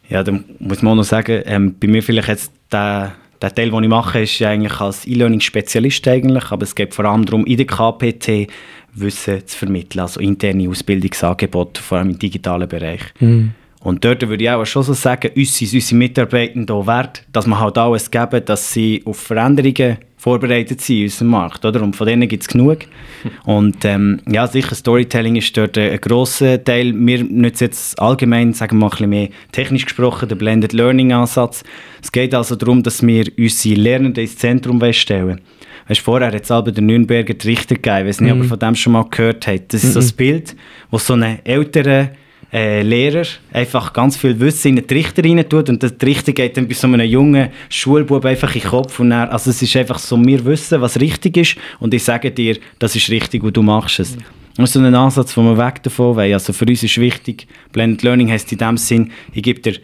ja 0.08 0.24
da 0.24 0.38
muss 0.58 0.82
man 0.82 0.92
auch 0.92 0.96
noch 0.96 1.04
sagen, 1.04 1.42
ähm, 1.46 1.76
bei 1.78 1.88
mir 1.88 2.02
vielleicht 2.02 2.28
jetzt 2.28 2.52
der, 2.72 3.14
der 3.40 3.54
Teil, 3.54 3.70
den 3.70 3.84
ich 3.84 3.88
mache, 3.88 4.22
ist 4.22 4.42
eigentlich 4.42 4.80
als 4.80 5.06
E-Learning-Spezialist 5.06 6.06
eigentlich, 6.08 6.50
aber 6.50 6.64
es 6.64 6.74
geht 6.74 6.94
vor 6.94 7.04
allem 7.04 7.24
darum, 7.24 7.46
in 7.46 7.56
der 7.56 7.66
KPT 7.66 8.48
Wissen 8.94 9.46
zu 9.46 9.56
vermitteln, 9.58 10.00
also 10.00 10.20
interne 10.20 10.68
Ausbildungsangebote, 10.68 11.80
vor 11.80 11.98
allem 11.98 12.10
im 12.10 12.18
digitalen 12.18 12.68
Bereich. 12.68 13.02
Mhm. 13.20 13.52
Und 13.80 14.04
dort 14.04 14.28
würde 14.28 14.42
ich 14.42 14.50
auch 14.50 14.64
schon 14.66 14.82
so 14.82 14.92
sagen, 14.92 15.30
uns 15.36 15.56
sind 15.56 15.72
unsere 15.72 15.96
Mitarbeitenden 15.96 16.74
auch 16.74 16.86
wert, 16.86 17.22
dass 17.32 17.46
man 17.46 17.60
halt 17.60 17.78
alles 17.78 18.10
geben, 18.10 18.44
dass 18.44 18.72
sie 18.72 19.02
auf 19.04 19.18
Veränderungen 19.18 19.98
vorbereitet 20.16 20.80
sind 20.80 20.96
in 20.96 21.02
unserem 21.04 21.28
Markt. 21.28 21.64
Oder? 21.64 21.80
Und 21.82 21.94
von 21.94 22.06
denen 22.06 22.28
gibt 22.28 22.42
es 22.42 22.48
genug. 22.48 22.80
Und 23.44 23.84
ähm, 23.84 24.20
ja, 24.28 24.48
sicher, 24.48 24.74
Storytelling 24.74 25.36
ist 25.36 25.56
dort 25.56 25.78
ein 25.78 25.96
grosser 26.00 26.62
Teil. 26.62 26.92
Wir 26.94 27.22
nutzen 27.22 27.64
jetzt 27.64 27.98
allgemein, 28.00 28.52
sagen 28.52 28.76
wir 28.76 28.80
mal 28.80 28.86
ein 28.86 28.90
bisschen 28.90 29.10
mehr 29.10 29.28
technisch 29.52 29.84
gesprochen, 29.84 30.28
den 30.28 30.38
Blended 30.38 30.72
Learning 30.72 31.12
Ansatz. 31.12 31.62
Es 32.02 32.10
geht 32.10 32.34
also 32.34 32.56
darum, 32.56 32.82
dass 32.82 33.06
wir 33.06 33.26
unsere 33.38 33.76
Lernenden 33.76 34.24
ins 34.24 34.36
Zentrum 34.36 34.82
stellen 34.92 35.40
Weißt, 35.86 36.00
vorher 36.00 36.32
hat 36.32 36.42
es 36.42 36.50
aber 36.50 36.70
den 36.70 36.84
Nürnberger 36.84 37.34
Richter 37.46 37.76
gegeben, 37.76 38.00
ich 38.00 38.08
weiß 38.08 38.20
nicht, 38.20 38.34
mhm. 38.34 38.40
ob 38.40 38.44
ihr 38.44 38.48
von 38.50 38.58
dem 38.58 38.74
schon 38.74 38.92
mal 38.92 39.06
gehört 39.08 39.46
habt. 39.46 39.72
Das 39.72 39.82
ist 39.82 39.94
mhm. 39.96 40.02
so 40.02 40.06
ein 40.06 40.16
Bild, 40.16 40.56
wo 40.90 40.98
so 40.98 41.14
eine 41.14 41.38
ältere 41.46 42.10
äh, 42.52 42.82
Lehrer 42.82 43.24
einfach 43.52 43.92
ganz 43.92 44.16
viel 44.16 44.38
Wissen 44.40 44.68
in 44.68 44.76
den 44.76 44.86
Trichter 44.86 45.22
rein 45.24 45.46
tut 45.48 45.68
und 45.68 45.82
der 45.82 45.96
Trichter 45.96 46.32
geht 46.32 46.56
dann 46.56 46.66
bei 46.66 46.74
so 46.74 46.86
einem 46.86 47.06
jungen 47.06 47.50
Schulbub 47.68 48.24
einfach 48.24 48.54
in 48.54 48.62
den 48.62 48.70
Kopf 48.70 49.00
und 49.00 49.10
dann, 49.10 49.28
also 49.28 49.50
es 49.50 49.60
ist 49.60 49.76
einfach 49.76 49.98
so, 49.98 50.18
wir 50.24 50.44
wissen, 50.44 50.80
was 50.80 50.98
richtig 50.98 51.36
ist 51.36 51.56
und 51.78 51.92
ich 51.92 52.04
sage 52.04 52.30
dir, 52.30 52.56
das 52.78 52.96
ist 52.96 53.10
richtig 53.10 53.42
und 53.42 53.56
du 53.56 53.62
machst 53.62 54.00
es. 54.00 54.16
Mhm. 54.16 54.22
Das 54.56 54.70
ist 54.70 54.72
so 54.74 54.80
ein 54.80 54.94
Ansatz, 54.94 55.36
wo 55.36 55.42
wir 55.42 55.56
weg 55.56 55.82
davon 55.84 56.16
wollen. 56.16 56.32
Also 56.32 56.52
für 56.52 56.64
uns 56.64 56.82
ist 56.82 56.98
wichtig, 56.98 57.46
Blended 57.72 58.02
Learning 58.02 58.30
heisst 58.30 58.50
in 58.50 58.58
dem 58.58 58.76
Sinn, 58.76 59.12
ich 59.32 59.42
gebe 59.42 59.60
dir 59.60 59.76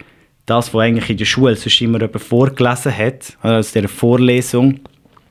das, 0.45 0.73
was 0.73 0.81
eigentlich 0.81 1.09
in 1.09 1.17
der 1.17 1.25
Schule 1.25 1.55
sonst 1.55 1.81
immer 1.81 2.01
jemand 2.01 2.21
vorgelesen 2.21 2.95
hat, 2.95 3.37
also 3.41 3.57
aus 3.57 3.71
dieser 3.71 3.87
Vorlesung, 3.87 4.79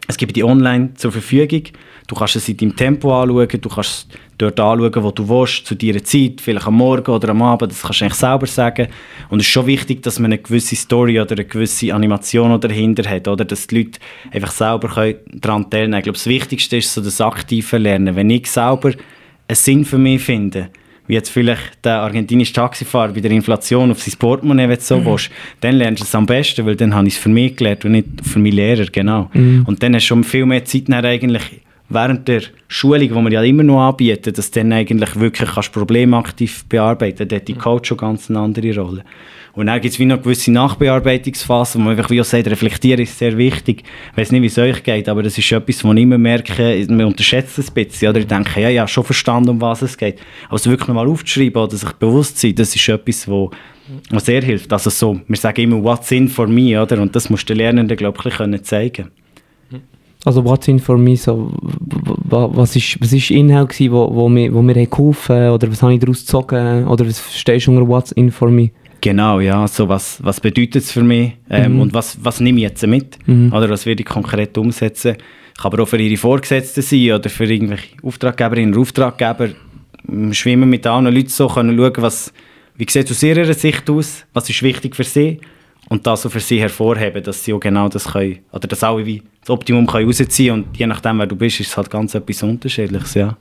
es 0.06 0.16
gibt 0.16 0.36
die 0.36 0.44
online 0.44 0.94
zur 0.94 1.12
Verfügung. 1.12 1.62
Du 2.06 2.14
kannst 2.14 2.36
es 2.36 2.48
in 2.48 2.56
deinem 2.58 2.76
Tempo 2.76 3.18
anschauen, 3.18 3.48
du 3.48 3.68
kannst 3.68 4.08
dort 4.36 4.60
anschauen, 4.60 5.02
wo 5.02 5.10
du 5.10 5.26
willst, 5.26 5.66
zu 5.66 5.74
deiner 5.74 6.04
Zeit, 6.04 6.40
vielleicht 6.42 6.66
am 6.66 6.74
Morgen 6.74 7.10
oder 7.10 7.30
am 7.30 7.40
Abend, 7.40 7.72
das 7.72 7.80
kannst 7.80 8.00
du 8.00 8.04
eigentlich 8.04 8.18
selber 8.18 8.46
sagen. 8.46 8.88
Und 9.30 9.40
es 9.40 9.46
ist 9.46 9.52
schon 9.52 9.66
wichtig, 9.66 10.02
dass 10.02 10.18
man 10.18 10.32
eine 10.32 10.42
gewisse 10.42 10.76
Story 10.76 11.18
oder 11.18 11.32
eine 11.32 11.46
gewisse 11.46 11.94
Animation 11.94 12.60
dahinter 12.60 13.08
hat, 13.08 13.26
oder 13.26 13.44
dass 13.46 13.66
die 13.66 13.78
Leute 13.78 14.00
einfach 14.32 14.50
selber 14.50 14.88
daran 14.88 15.70
teilnehmen 15.70 15.70
können. 15.70 15.94
Ich 15.94 16.02
glaube, 16.02 16.18
das 16.18 16.26
Wichtigste 16.26 16.76
ist 16.76 16.92
so 16.92 17.00
das 17.00 17.20
aktive 17.22 17.78
Lernen. 17.78 18.16
Wenn 18.16 18.28
ich 18.28 18.50
selber 18.50 18.92
einen 19.48 19.56
Sinn 19.56 19.84
für 19.86 19.98
mich 19.98 20.22
finde, 20.22 20.68
wie 21.06 21.14
jetzt 21.14 21.30
vielleicht 21.30 21.84
der 21.84 22.00
argentinische 22.00 22.52
Taxifahrer 22.52 23.12
bei 23.12 23.20
der 23.20 23.30
Inflation 23.30 23.90
auf 23.90 24.02
sein 24.02 24.14
Portemonnaie, 24.18 24.68
du 24.68 24.80
so 24.80 24.98
mhm. 24.98 25.06
willst, 25.06 25.30
dann 25.60 25.76
lernst 25.76 26.02
du 26.02 26.06
es 26.06 26.14
am 26.14 26.26
besten, 26.26 26.64
weil 26.66 26.76
dann 26.76 26.94
habe 26.94 27.06
ich 27.08 27.14
es 27.14 27.20
für 27.20 27.28
mich 27.28 27.56
gelernt 27.56 27.84
und 27.84 27.92
nicht 27.92 28.06
für 28.22 28.38
meinen 28.38 28.52
Lehrer, 28.52 28.86
genau. 28.86 29.30
Mhm. 29.34 29.64
Und 29.66 29.82
dann 29.82 29.94
hast 29.94 30.04
du 30.04 30.08
schon 30.08 30.24
viel 30.24 30.46
mehr 30.46 30.64
Zeit 30.64 30.90
eigentlich 30.90 31.42
während 31.88 32.28
der 32.28 32.42
Schulung, 32.68 33.08
die 33.08 33.14
wir 33.14 33.32
ja 33.32 33.42
immer 33.42 33.62
noch 33.62 33.80
anbieten, 33.88 34.32
dass 34.32 34.50
du 34.50 34.60
dann 34.60 34.72
eigentlich 34.72 35.18
wirklich 35.18 35.50
kannst 35.50 35.72
Probleme 35.72 36.16
aktiv 36.16 36.64
bearbeiten 36.68 37.28
kannst. 37.28 37.34
Hat 37.34 37.48
die 37.48 37.54
Coach 37.54 37.88
schon 37.88 37.98
ganz 37.98 38.30
eine 38.30 38.40
andere 38.40 38.74
Rolle. 38.76 39.04
Und 39.52 39.66
dann 39.66 39.80
gibt 39.80 39.94
es 39.94 40.00
wie 40.00 40.04
noch 40.04 40.20
gewisse 40.20 40.50
Nachbearbeitungsphasen, 40.50 41.80
wo 41.80 41.84
man 41.84 41.96
einfach 41.96 42.10
wie 42.10 42.20
auch 42.20 42.24
sagt, 42.24 42.48
reflektieren 42.48 43.02
ist 43.02 43.16
sehr 43.16 43.38
wichtig. 43.38 43.84
Ich 44.10 44.18
weiß 44.18 44.32
nicht, 44.32 44.42
wie 44.42 44.46
es 44.46 44.58
euch 44.58 44.82
geht, 44.82 45.08
aber 45.08 45.22
das 45.22 45.38
ist 45.38 45.52
etwas, 45.52 45.84
was 45.84 45.94
ich 45.94 46.02
immer 46.02 46.18
merke, 46.18 46.84
man 46.88 47.06
unterschätzt 47.06 47.58
es 47.58 47.68
ein 47.68 47.74
bisschen. 47.74 48.08
Oder 48.08 48.20
ich 48.20 48.26
denke, 48.26 48.60
ja, 48.60 48.68
ja, 48.68 48.88
schon 48.88 49.04
verstanden, 49.04 49.50
um 49.50 49.60
was 49.60 49.82
es 49.82 49.96
geht. 49.96 50.18
Aber 50.48 50.56
es 50.56 50.66
wirklich 50.66 50.88
nochmal 50.88 51.06
aufzuschreiben 51.06 51.62
oder 51.62 51.76
sich 51.76 51.92
bewusst 51.92 52.40
sein, 52.40 52.56
das 52.56 52.74
ist 52.74 52.88
etwas, 52.88 53.28
wo, 53.28 53.52
was 54.10 54.26
sehr 54.26 54.42
hilft. 54.42 54.72
Also 54.72 54.90
so, 54.90 55.20
wir 55.28 55.36
sagen 55.36 55.60
immer, 55.60 55.84
what's 55.84 56.10
in 56.10 56.28
for 56.28 56.48
me, 56.48 56.80
oder? 56.80 57.00
Und 57.00 57.14
das 57.14 57.30
musst 57.30 57.48
du 57.48 57.54
den 57.54 57.58
Lernenden, 57.58 57.96
glaube 57.96 58.18
ich, 58.24 58.34
können 58.34 58.64
zeigen 58.64 59.12
also 60.24 60.42
what's 60.42 60.68
in 60.68 60.78
for 60.78 60.96
me, 60.96 61.16
so, 61.16 61.52
was 62.30 62.76
ist, 62.76 63.00
was 63.00 63.12
ist 63.12 63.30
Inhalt 63.30 63.70
gewesen, 63.70 63.92
wo, 63.92 64.14
wo, 64.14 64.28
mir, 64.28 64.52
wo 64.52 64.62
mir 64.62 64.86
geholfen? 64.86 65.50
Oder 65.50 65.70
was 65.70 65.82
habe 65.82 65.94
ich 65.94 66.00
daraus 66.00 66.20
gezogen? 66.20 66.86
Oder 66.86 67.06
was 67.06 67.20
verstehst 67.20 67.66
du 67.66 67.72
unter 67.72 67.86
what's 67.86 68.12
in 68.12 68.30
for 68.30 68.50
me? 68.50 68.70
Genau, 69.00 69.40
ja, 69.40 69.68
so 69.68 69.86
was, 69.86 70.18
was 70.24 70.40
bedeutet 70.40 70.76
es 70.76 70.90
für 70.90 71.02
mich? 71.02 71.32
Ähm, 71.50 71.74
mhm. 71.74 71.80
und 71.80 71.94
was, 71.94 72.16
was 72.24 72.40
nehme 72.40 72.58
ich 72.58 72.62
jetzt 72.62 72.86
mit? 72.86 73.18
Mhm. 73.26 73.52
oder 73.52 73.68
was 73.68 73.84
werde 73.84 74.00
ich 74.00 74.08
konkret 74.08 74.56
umsetzen. 74.56 75.16
Ich 75.54 75.62
kann 75.62 75.72
aber 75.72 75.82
auch 75.82 75.88
für 75.88 75.98
ihre 75.98 76.16
Vorgesetzten 76.16 76.82
sein 76.82 77.12
oder 77.12 77.28
für 77.28 77.44
irgendwelche 77.44 77.96
Auftraggeberinnen 78.02 78.74
und 78.74 78.80
Auftraggeber. 78.80 79.50
Schwimmen 80.32 80.68
mit 80.68 80.86
anderen 80.86 81.16
Leuten 81.16 81.28
so, 81.28 81.48
können 81.48 81.76
schauen, 81.76 81.92
was, 81.98 82.32
wie 82.76 82.86
sieht 82.88 83.10
es 83.10 83.12
aus 83.12 83.22
ihrer 83.22 83.52
Sicht 83.52 83.88
aus, 83.88 84.24
was 84.32 84.48
ist 84.48 84.62
wichtig 84.62 84.96
für 84.96 85.04
sie 85.04 85.38
und 85.88 86.06
das 86.06 86.22
so 86.22 86.28
für 86.28 86.40
sie 86.40 86.60
hervorheben, 86.60 87.22
dass 87.22 87.44
sie 87.44 87.52
auch 87.52 87.60
genau 87.60 87.88
das 87.88 88.12
können, 88.12 88.40
oder 88.52 88.66
dass 88.68 88.82
alle 88.82 89.04
wie 89.04 89.22
das 89.40 89.50
Optimum 89.50 89.86
können 89.86 90.06
rausziehen 90.06 90.54
und 90.54 90.76
je 90.76 90.86
nachdem, 90.86 91.18
wer 91.18 91.26
du 91.26 91.36
bist, 91.36 91.60
ist 91.60 91.68
es 91.68 91.76
halt 91.76 91.90
ganz 91.90 92.14
etwas 92.14 92.42
Unterschiedliches, 92.42 93.14
ja. 93.14 93.36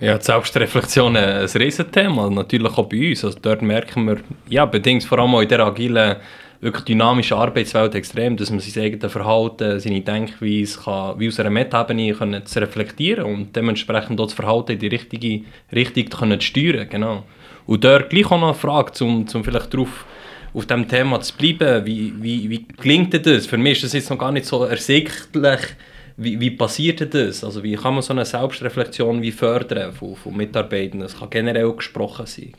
Ja, 0.00 0.18
die 0.18 0.24
Selbstreflexion 0.24 1.16
ein 1.16 1.46
Riesenthema, 1.46 2.28
natürlich 2.28 2.76
auch 2.76 2.88
bei 2.88 3.10
uns. 3.10 3.24
Also 3.24 3.38
dort 3.40 3.62
merken 3.62 4.04
wir, 4.06 4.18
ja, 4.48 4.66
bedingt 4.66 5.04
vor 5.04 5.20
allem 5.20 5.34
auch 5.34 5.42
in 5.42 5.48
der 5.48 5.60
agilen, 5.60 6.16
wirklich 6.60 6.84
dynamischen 6.84 7.36
Arbeitswelt 7.36 7.94
extrem, 7.94 8.36
dass 8.36 8.50
man 8.50 8.60
sein 8.60 8.84
eigenes 8.84 9.12
Verhalten, 9.12 9.80
seine 9.80 10.00
Denkweise 10.00 10.80
kann, 10.80 11.18
wie 11.18 11.28
aus 11.28 11.38
einer 11.40 11.50
Metaebene 11.50 12.14
können 12.14 12.42
reflektieren 12.56 13.24
und 13.24 13.54
dementsprechend 13.54 14.20
auch 14.20 14.26
das 14.26 14.34
Verhalten 14.34 14.72
in 14.72 14.78
die 14.78 14.86
richtige 14.86 15.44
Richtung 15.72 16.08
können 16.08 16.40
steuern, 16.40 16.88
genau. 16.88 17.24
Und 17.66 17.84
dort 17.84 18.10
gleich 18.10 18.26
auch 18.26 18.40
noch 18.40 18.48
eine 18.48 18.54
Frage, 18.54 19.04
um, 19.04 19.26
um 19.32 19.44
vielleicht 19.44 19.72
darauf 19.72 20.04
auf 20.54 20.66
diesem 20.66 20.88
Thema 20.88 21.20
zu 21.20 21.34
bleiben. 21.36 21.86
Wie, 21.86 22.12
wie, 22.20 22.50
wie 22.50 22.66
gelingt 22.80 23.26
das? 23.26 23.46
Für 23.46 23.58
mich 23.58 23.78
ist 23.78 23.84
das 23.84 23.92
jetzt 23.94 24.10
noch 24.10 24.18
gar 24.18 24.32
nicht 24.32 24.46
so 24.46 24.64
ersichtlich. 24.64 25.60
Wie, 26.16 26.38
wie 26.38 26.50
passiert 26.50 27.14
das? 27.14 27.42
Also 27.42 27.62
wie 27.62 27.74
kann 27.74 27.94
man 27.94 28.02
so 28.02 28.12
eine 28.12 28.24
Selbstreflexion 28.24 29.22
wie 29.22 29.32
fördern 29.32 29.92
von, 29.92 30.14
von 30.14 30.36
Mitarbeitern? 30.36 31.00
Das 31.00 31.18
kann 31.18 31.30
generell 31.30 31.72
gesprochen 31.72 32.26
sein. 32.26 32.52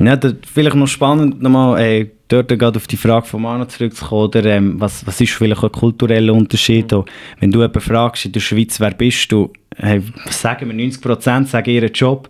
Ja, 0.00 0.16
das, 0.16 0.34
vielleicht 0.52 0.74
noch 0.74 0.88
spannend, 0.88 1.40
nochmal 1.40 1.80
äh, 1.80 2.10
dort 2.26 2.48
gerade 2.48 2.76
auf 2.76 2.88
die 2.88 2.96
Frage 2.96 3.26
von 3.26 3.42
Manu 3.42 3.64
zurückzukommen, 3.66 4.24
oder, 4.24 4.44
ähm, 4.44 4.80
was, 4.80 5.06
was 5.06 5.20
ist 5.20 5.32
vielleicht 5.32 5.62
ein 5.62 5.70
kultureller 5.70 6.34
Unterschied? 6.34 6.90
Mhm. 6.90 7.04
Wenn 7.38 7.52
du 7.52 7.60
jemanden 7.60 7.80
fragst 7.80 8.26
in 8.26 8.32
der 8.32 8.40
Schweiz, 8.40 8.80
wer 8.80 8.90
bist 8.90 9.30
du, 9.30 9.52
hey, 9.76 10.02
sagen 10.30 10.68
wir 10.68 10.84
90% 10.90 11.46
sagen 11.46 11.70
ihren 11.70 11.92
Job. 11.92 12.28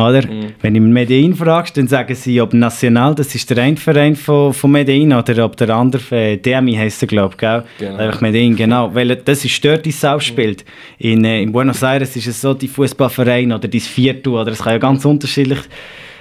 Oder? 0.00 0.26
Mhm. 0.26 0.52
Wenn 0.60 0.74
du 0.74 0.80
Medellin 0.80 1.34
fragst, 1.34 1.76
dann 1.76 1.86
sagen 1.86 2.14
sie, 2.14 2.40
ob 2.40 2.54
National, 2.54 3.14
das 3.14 3.34
ist 3.34 3.48
der 3.50 3.58
ein 3.58 3.76
Verein 3.76 4.16
von, 4.16 4.54
von 4.54 4.70
Medellin, 4.70 5.12
oder 5.12 5.44
ob 5.44 5.56
der 5.56 5.70
andere, 5.70 6.32
äh, 6.32 6.36
DMI 6.36 6.74
heisst 6.76 7.02
er, 7.02 7.08
glaube 7.08 7.34
ich? 7.34 7.40
Genau. 7.78 7.96
Einfach 7.96 8.20
Medellin, 8.20 8.56
genau. 8.56 8.94
Weil 8.94 9.16
das 9.16 9.44
ist 9.44 9.64
dort, 9.64 9.84
die 9.84 9.90
Sau 9.90 10.18
spielt. 10.18 10.64
In, 10.98 11.24
äh, 11.24 11.42
in 11.42 11.52
Buenos 11.52 11.82
Aires 11.82 12.16
ist 12.16 12.26
es 12.26 12.40
so, 12.40 12.54
die 12.54 12.68
Fußballverein 12.68 13.52
oder 13.52 13.68
dein 13.68 13.80
Viertel, 13.80 14.34
oder 14.34 14.52
es 14.52 14.62
kann 14.62 14.72
ja 14.72 14.78
ganz 14.78 15.04
unterschiedlich, 15.04 15.60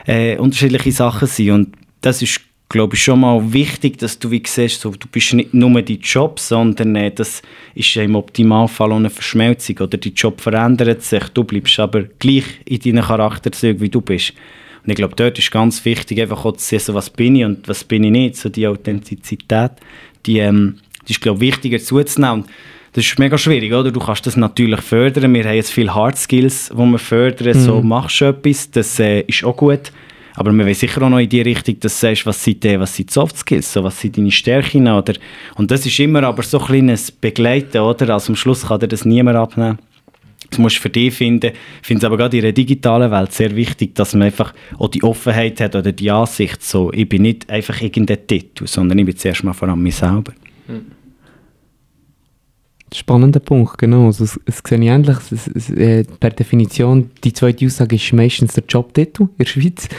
äh, 0.05 0.35
unterschiedliche 0.37 0.91
Sachen 0.91 1.27
sein. 1.27 1.51
Und 1.51 1.75
das 2.01 2.21
ist 2.21 2.41
glaube 2.69 2.95
ich, 2.95 3.03
schon 3.03 3.21
mal 3.21 3.51
wichtig, 3.51 3.97
dass 3.97 4.19
du 4.19 4.29
wie 4.29 4.43
siehst, 4.45 4.81
so, 4.81 4.91
du 4.91 5.07
bist 5.11 5.33
nicht 5.33 5.55
nur 5.55 5.81
dein 5.81 5.99
Job, 6.01 6.39
sondern 6.39 6.95
äh, 6.95 7.11
das 7.11 7.41
ist 7.73 7.95
ja 7.95 8.03
im 8.03 8.15
Optimalfall 8.15 8.91
auch 8.91 8.97
eine 8.97 9.09
Verschmelzung. 9.09 9.77
Oder 9.79 9.97
dein 9.97 10.13
Job 10.13 10.39
verändert 10.39 11.01
sich, 11.01 11.23
du 11.33 11.43
bleibst 11.43 11.79
aber 11.79 12.03
gleich 12.19 12.45
in 12.65 12.79
deinen 12.79 13.03
Charakterzügen, 13.03 13.81
wie 13.81 13.89
du 13.89 14.01
bist. 14.01 14.33
Und 14.83 14.91
ich 14.91 14.95
glaube, 14.95 15.15
dort 15.15 15.37
ist 15.39 15.51
ganz 15.51 15.83
wichtig, 15.83 16.21
einfach 16.21 16.45
auch 16.45 16.57
zu 16.57 16.65
sehen, 16.65 16.79
so, 16.79 16.93
was 16.93 17.09
bin 17.09 17.35
ich 17.35 17.45
und 17.45 17.67
was 17.67 17.83
bin 17.83 18.03
ich 18.03 18.11
nicht. 18.11 18.35
So 18.37 18.49
die 18.49 18.67
Authentizität, 18.67 19.71
die, 20.27 20.37
ähm, 20.37 20.75
die 21.07 21.13
ist, 21.13 21.21
glaube 21.21 21.43
ich, 21.43 21.51
wichtiger 21.51 21.79
zuzunehmen. 21.79 22.43
Und 22.43 22.49
das 22.93 23.05
ist 23.05 23.17
mega 23.17 23.37
schwierig, 23.37 23.73
oder? 23.73 23.91
Du 23.91 23.99
kannst 23.99 24.27
das 24.27 24.37
natürlich 24.37 24.81
fördern. 24.81 25.33
Wir 25.33 25.43
haben 25.43 25.55
jetzt 25.55 25.71
viele 25.71 25.93
Hard 25.93 26.17
Skills, 26.17 26.69
die 26.69 26.77
wir 26.77 26.99
fördern. 26.99 27.57
Mhm. 27.57 27.61
So, 27.61 27.81
machst 27.81 28.21
du 28.21 28.25
etwas, 28.25 28.69
das 28.69 28.99
äh, 28.99 29.21
ist 29.21 29.43
auch 29.43 29.57
gut. 29.57 29.91
Aber 30.39 30.53
wir 30.53 30.63
wollen 30.63 30.73
sicher 30.73 31.01
auch 31.01 31.09
noch 31.09 31.19
in 31.19 31.27
die 31.27 31.41
Richtung, 31.41 31.77
dass 31.81 31.99
du 31.99 32.07
sagst, 32.07 32.25
was 32.25 32.41
sind, 32.41 32.63
die, 32.63 32.79
was 32.79 32.95
sind 32.95 33.11
Soft 33.11 33.35
Skills, 33.35 33.73
so, 33.73 33.83
was 33.83 33.99
sind 33.99 34.17
deine 34.17 34.31
Stärken. 34.31 34.87
Oder? 34.87 35.15
Und 35.55 35.69
das 35.69 35.85
ist 35.85 35.99
immer 35.99 36.23
aber 36.23 36.43
so 36.43 36.59
ein 36.59 36.65
kleines 36.65 37.11
Begleiten, 37.11 37.79
oder? 37.79 38.13
Also 38.13 38.31
am 38.31 38.37
Schluss 38.37 38.65
kann 38.65 38.79
dir 38.79 38.87
das 38.87 39.03
niemand 39.03 39.35
abnehmen. 39.35 39.79
Das 40.49 40.57
musst 40.57 40.77
du 40.77 40.83
für 40.83 40.89
dich 40.89 41.13
finden. 41.13 41.51
Ich 41.81 41.87
finde 41.87 41.99
es 41.99 42.03
aber 42.05 42.15
gerade 42.15 42.37
in 42.37 42.43
der 42.43 42.53
digitalen 42.53 43.11
Welt 43.11 43.33
sehr 43.33 43.53
wichtig, 43.53 43.95
dass 43.95 44.13
man 44.13 44.27
einfach 44.27 44.53
auch 44.77 44.87
die 44.87 45.03
Offenheit 45.03 45.59
hat 45.59 45.75
oder 45.75 45.91
die 45.91 46.09
Ansicht, 46.09 46.63
so, 46.63 46.89
ich 46.93 47.09
bin 47.09 47.23
nicht 47.23 47.49
einfach 47.49 47.81
irgendein 47.81 48.25
Titel, 48.25 48.65
sondern 48.65 48.97
ich 48.97 49.05
bin 49.05 49.17
zuerst 49.17 49.43
mal 49.43 49.51
vor 49.51 49.67
allem 49.67 49.83
mich 49.83 49.95
selber. 49.95 50.31
Mhm. 50.69 50.85
Spannender 52.93 53.39
Punkt, 53.39 53.77
genau. 53.77 54.07
Also, 54.07 54.23
es, 54.23 54.39
es 54.45 54.61
sehe 54.65 54.79
ich 54.79 54.87
ähnlich. 54.87 55.17
Es, 55.31 55.47
es, 55.47 55.69
äh, 55.69 56.03
per 56.19 56.31
Definition, 56.31 57.11
die 57.23 57.33
zweite 57.33 57.65
Aussage 57.65 57.95
ist 57.95 58.13
meistens 58.13 58.53
der 58.53 58.63
Jobtitel 58.67 59.23
in 59.23 59.29
der 59.37 59.45
Schweiz. 59.45 59.89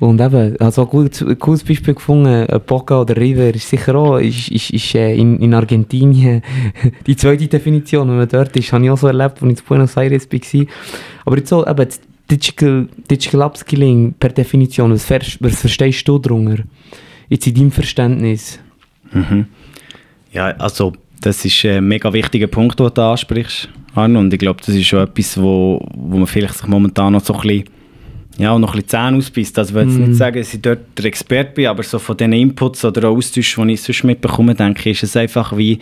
Und 0.00 0.20
eben, 0.20 0.56
also 0.58 0.82
ein 0.82 0.88
gutes, 0.88 1.22
ein 1.22 1.38
cooles 1.38 1.62
Beispiel 1.62 1.94
gefunden, 1.94 2.46
Boca 2.66 3.02
oder 3.02 3.16
River 3.16 3.54
ist 3.54 3.68
sicher 3.68 3.94
auch, 3.94 4.18
ist, 4.18 4.48
ist, 4.48 4.70
ist 4.70 4.94
äh, 4.96 5.14
in, 5.14 5.38
in 5.38 5.54
Argentinien 5.54 6.42
die 7.06 7.14
zweite 7.14 7.46
Definition, 7.46 8.08
wenn 8.08 8.16
man 8.16 8.28
dort 8.28 8.56
ist, 8.56 8.72
habe 8.72 8.84
ich 8.84 8.90
auch 8.90 8.98
so 8.98 9.06
erlebt, 9.06 9.40
als 9.40 9.52
ich 9.52 9.58
in 9.60 9.64
Buenos 9.68 9.96
Aires 9.96 10.28
war. 10.32 10.66
Aber 11.24 11.36
jetzt 11.38 11.48
so, 11.50 11.64
eben, 11.64 11.88
Digital, 12.28 12.88
Digital 13.10 13.42
Upskilling 13.42 14.14
per 14.18 14.30
Definition, 14.30 14.90
was, 14.90 15.08
was 15.10 15.60
verstehst 15.60 16.08
du 16.08 16.18
darunter? 16.18 16.64
Jetzt 17.28 17.46
in 17.46 17.54
deinem 17.54 17.70
Verständnis? 17.70 18.58
Mhm. 19.12 19.46
Ja, 20.32 20.46
also 20.56 20.94
das 21.22 21.44
ist 21.44 21.64
ein 21.64 21.86
mega 21.86 22.12
wichtiger 22.12 22.48
Punkt, 22.48 22.78
den 22.78 22.92
du 22.92 23.02
ansprichst, 23.02 23.68
Arno. 23.94 24.20
Und 24.20 24.32
ich 24.32 24.38
glaube, 24.38 24.60
das 24.64 24.74
ist 24.74 24.86
schon 24.86 25.04
etwas, 25.04 25.40
wo, 25.40 25.84
wo 25.94 26.18
man 26.18 26.26
vielleicht 26.26 26.54
sich 26.54 26.66
momentan 26.66 27.12
noch 27.12 27.24
so 27.24 27.34
ein 27.34 27.40
bisschen, 27.40 27.64
ja, 28.38 28.58
noch 28.58 28.74
ein 28.74 28.82
bisschen 28.82 28.88
Zähne 28.88 29.16
ausbeißt. 29.16 29.58
Also 29.58 29.70
ich 29.70 29.74
will 29.74 29.88
jetzt 29.88 29.98
mm. 29.98 30.04
nicht 30.04 30.16
sagen, 30.16 30.38
dass 30.38 30.54
ich 30.54 30.60
dort 30.60 30.80
der 30.96 31.04
Experte 31.06 31.52
bin, 31.52 31.66
aber 31.66 31.82
so 31.82 31.98
von 31.98 32.16
den 32.16 32.32
Inputs 32.32 32.84
oder 32.84 33.08
Austauschen, 33.08 33.68
die 33.68 33.74
ich 33.74 33.82
sonst 33.82 34.04
mitbekomme, 34.04 34.54
denke 34.54 34.90
ich, 34.90 35.02
ist 35.02 35.10
es 35.10 35.16
einfach 35.16 35.56
wie, 35.56 35.78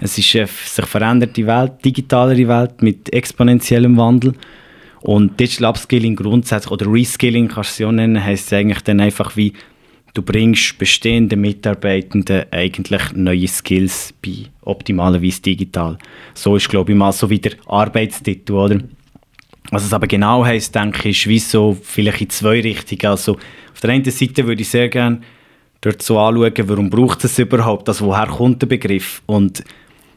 es 0.00 0.16
ist 0.16 0.34
eine 0.36 0.46
sich 0.46 0.86
veränderte 0.86 1.46
Welt, 1.46 1.72
digitalere 1.84 2.48
Welt 2.48 2.82
mit 2.82 3.12
exponentiellem 3.12 3.96
Wandel. 3.96 4.34
Und 5.00 5.38
Digital 5.38 5.70
Upskilling 5.70 6.16
grundsätzlich, 6.16 6.70
oder 6.70 6.90
Reskilling 6.90 7.48
kannst 7.48 7.70
du 7.70 7.72
es 7.72 7.78
ja 7.80 7.92
nennen, 7.92 8.24
heisst 8.24 8.52
eigentlich 8.52 8.82
dann 8.84 9.00
einfach 9.00 9.36
wie, 9.36 9.52
du 10.14 10.22
bringst 10.22 10.78
bestehenden 10.78 11.40
Mitarbeitenden 11.40 12.44
eigentlich 12.50 13.12
neue 13.12 13.48
Skills 13.48 14.14
bei, 14.24 14.46
optimalerweise 14.62 15.42
digital. 15.42 15.98
So 16.32 16.56
ist, 16.56 16.68
glaube 16.68 16.92
ich, 16.92 16.98
mal 16.98 17.12
so 17.12 17.28
wie 17.28 17.40
der 17.40 17.52
Arbeitstitel, 17.66 18.52
oder? 18.52 18.78
Was 19.70 19.84
es 19.84 19.92
aber 19.92 20.06
genau 20.06 20.44
heisst, 20.44 20.74
denke 20.74 21.08
ich, 21.08 21.22
ist 21.22 21.28
wie 21.28 21.38
so 21.38 21.76
vielleicht 21.82 22.20
in 22.20 22.30
zwei 22.30 22.60
Richtungen. 22.60 23.06
Also 23.06 23.32
auf 23.72 23.80
der 23.82 23.90
einen 23.90 24.04
Seite 24.04 24.46
würde 24.46 24.62
ich 24.62 24.68
sehr 24.68 24.88
gerne 24.88 25.20
dort 25.80 26.00
so 26.00 26.18
anschauen, 26.18 26.68
warum 26.68 26.90
braucht 26.90 27.24
es 27.24 27.38
überhaupt, 27.38 27.88
also 27.88 28.06
woher 28.06 28.26
kommt 28.26 28.62
der 28.62 28.68
Begriff 28.68 29.22
und 29.26 29.64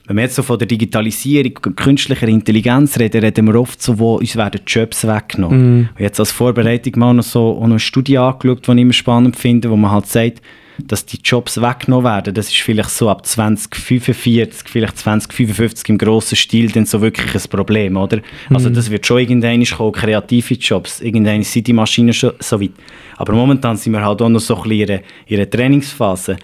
wenn 0.08 0.16
wir 0.16 0.24
jetzt 0.24 0.36
so 0.36 0.44
von 0.44 0.58
der 0.58 0.68
Digitalisierung 0.68 1.60
und 1.66 1.76
künstlicher 1.76 2.28
Intelligenz 2.30 2.98
reden, 2.98 3.22
reden 3.22 3.46
wir 3.46 3.60
oft 3.60 3.82
so, 3.82 4.00
wo 4.00 4.16
uns 4.16 4.38
werden 4.38 4.62
Jobs 4.66 5.06
weggenommen. 5.06 5.82
Mm. 5.82 5.90
Und 5.98 6.00
jetzt 6.00 6.20
als 6.20 6.32
Vorbereitung 6.32 6.94
mal 6.98 7.14
noch 7.14 7.24
so 7.24 7.62
eine 7.62 7.78
Studie 7.78 8.18
angeschaut, 8.18 8.66
die 8.66 8.72
ich 8.72 8.78
immer 8.78 8.94
spannend 8.94 9.36
finde, 9.36 9.70
wo 9.70 9.76
man 9.76 9.92
halt 9.92 10.08
sagt, 10.08 10.42
dass 10.86 11.06
die 11.06 11.18
Jobs 11.22 11.60
weggenommen 11.60 12.06
werden, 12.06 12.34
das 12.34 12.48
ist 12.50 12.58
vielleicht 12.58 12.92
so 12.92 13.10
ab 13.10 13.26
2045, 13.26 14.70
vielleicht 14.70 14.98
2055 14.98 15.90
im 15.90 15.98
grossen 15.98 16.36
Stil 16.36 16.72
dann 16.72 16.86
so 16.86 17.02
wirklich 17.02 17.34
ein 17.34 17.50
Problem, 17.50 17.98
oder? 17.98 18.18
Mm. 18.50 18.56
Also 18.56 18.70
das 18.70 18.90
wird 18.90 19.06
schon 19.06 19.20
irgendwann 19.20 19.66
kommen, 19.66 19.92
kreative 19.92 20.54
Jobs, 20.54 21.02
irgendwann 21.02 21.44
sind 21.44 21.68
die 21.68 21.74
Maschinen 21.74 22.14
schon 22.14 22.34
so 22.40 22.62
weit. 22.62 22.72
Aber 23.18 23.34
momentan 23.34 23.76
sind 23.76 23.92
wir 23.92 24.06
halt 24.06 24.22
auch 24.22 24.30
noch 24.30 24.40
so 24.40 24.56
ein 24.56 24.70
bisschen 24.70 25.00
in 25.26 25.38
ihrer 25.38 25.50
Trainingsphase. 25.50 26.38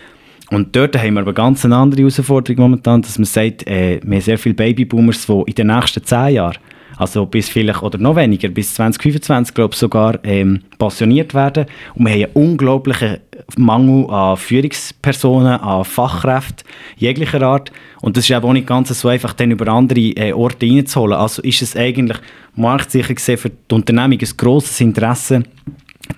Und 0.54 0.76
dort 0.76 0.96
haben 0.96 1.16
wir 1.16 1.22
aber 1.22 1.34
ganz 1.34 1.66
eine 1.66 1.76
andere 1.76 2.02
Herausforderung 2.02 2.62
momentan, 2.62 3.02
dass 3.02 3.18
man 3.18 3.26
sagt, 3.26 3.66
äh, 3.66 4.00
wir 4.04 4.18
haben 4.18 4.22
sehr 4.22 4.38
viele 4.38 4.54
Babyboomers, 4.54 5.26
die 5.26 5.44
in 5.48 5.56
den 5.56 5.68
nächsten 5.68 6.04
zehn 6.04 6.36
Jahren, 6.36 6.60
also 6.96 7.26
bis 7.26 7.50
vielleicht, 7.50 7.82
oder 7.82 7.98
noch 7.98 8.16
weniger, 8.16 8.50
bis 8.50 8.76
2025, 8.76 9.56
glaube 9.56 9.74
ich 9.74 9.80
sogar, 9.80 10.20
ähm, 10.24 10.60
passioniert 10.78 11.34
werden. 11.34 11.66
Und 11.96 12.06
wir 12.06 12.14
haben 12.14 12.24
einen 12.26 12.34
unglaublichen 12.34 13.18
Mangel 13.58 14.08
an 14.12 14.38
Führungspersonen, 14.38 15.60
an 15.60 15.86
Fachkräften 15.86 16.68
jeglicher 16.98 17.42
Art. 17.42 17.72
Und 18.02 18.16
das 18.16 18.30
ist 18.30 18.36
auch 18.36 18.54
nicht 18.54 18.68
ganz 18.68 18.90
so 18.90 19.08
einfach, 19.08 19.34
dann 19.34 19.50
über 19.50 19.68
andere 19.70 20.00
äh, 20.02 20.34
Orte 20.34 20.68
reinzuholen. 20.68 21.18
Also 21.18 21.42
ist 21.42 21.64
es 21.64 21.76
eigentlich 21.76 22.20
marktsicher 22.56 23.16
gesehen 23.16 23.40
für 23.40 23.50
die 23.50 23.74
Unternehmung 23.74 24.20
ein 24.22 24.38
grosses 24.38 24.80
Interesse, 24.82 25.42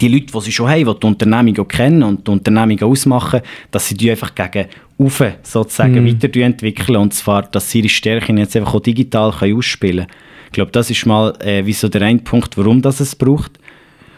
die 0.01 0.07
Leute, 0.07 0.33
die 0.33 0.41
sie 0.41 0.51
schon 0.51 0.69
haben, 0.69 0.85
die 0.85 0.99
die 0.99 1.07
Unternehmung 1.07 1.59
auch 1.59 1.67
kennen 1.67 2.03
und 2.03 2.27
die 2.27 2.31
Unternehmung 2.31 2.81
ausmachen, 2.81 3.41
dass 3.71 3.87
sie 3.87 3.95
die 3.95 4.11
einfach 4.11 4.33
gegen 4.33 4.67
Ufe 4.97 5.35
sozusagen 5.43 6.03
mm. 6.03 6.07
weiterentwickeln 6.07 6.97
und 6.97 7.13
zwar, 7.13 7.43
dass 7.43 7.69
sie 7.69 7.79
ihre 7.79 7.89
Stärken 7.89 8.37
jetzt 8.37 8.55
einfach 8.55 8.73
auch 8.73 8.79
digital 8.79 9.31
können 9.31 9.57
ausspielen 9.57 10.07
können. 10.07 10.19
Ich 10.47 10.51
glaube, 10.53 10.71
das 10.71 10.89
ist 10.89 11.05
mal 11.05 11.33
äh, 11.41 11.65
wie 11.65 11.73
so 11.73 11.89
der 11.89 12.01
eine 12.01 12.19
Punkt, 12.19 12.57
warum 12.57 12.81
das 12.81 12.99
es 12.99 13.15
braucht. 13.15 13.59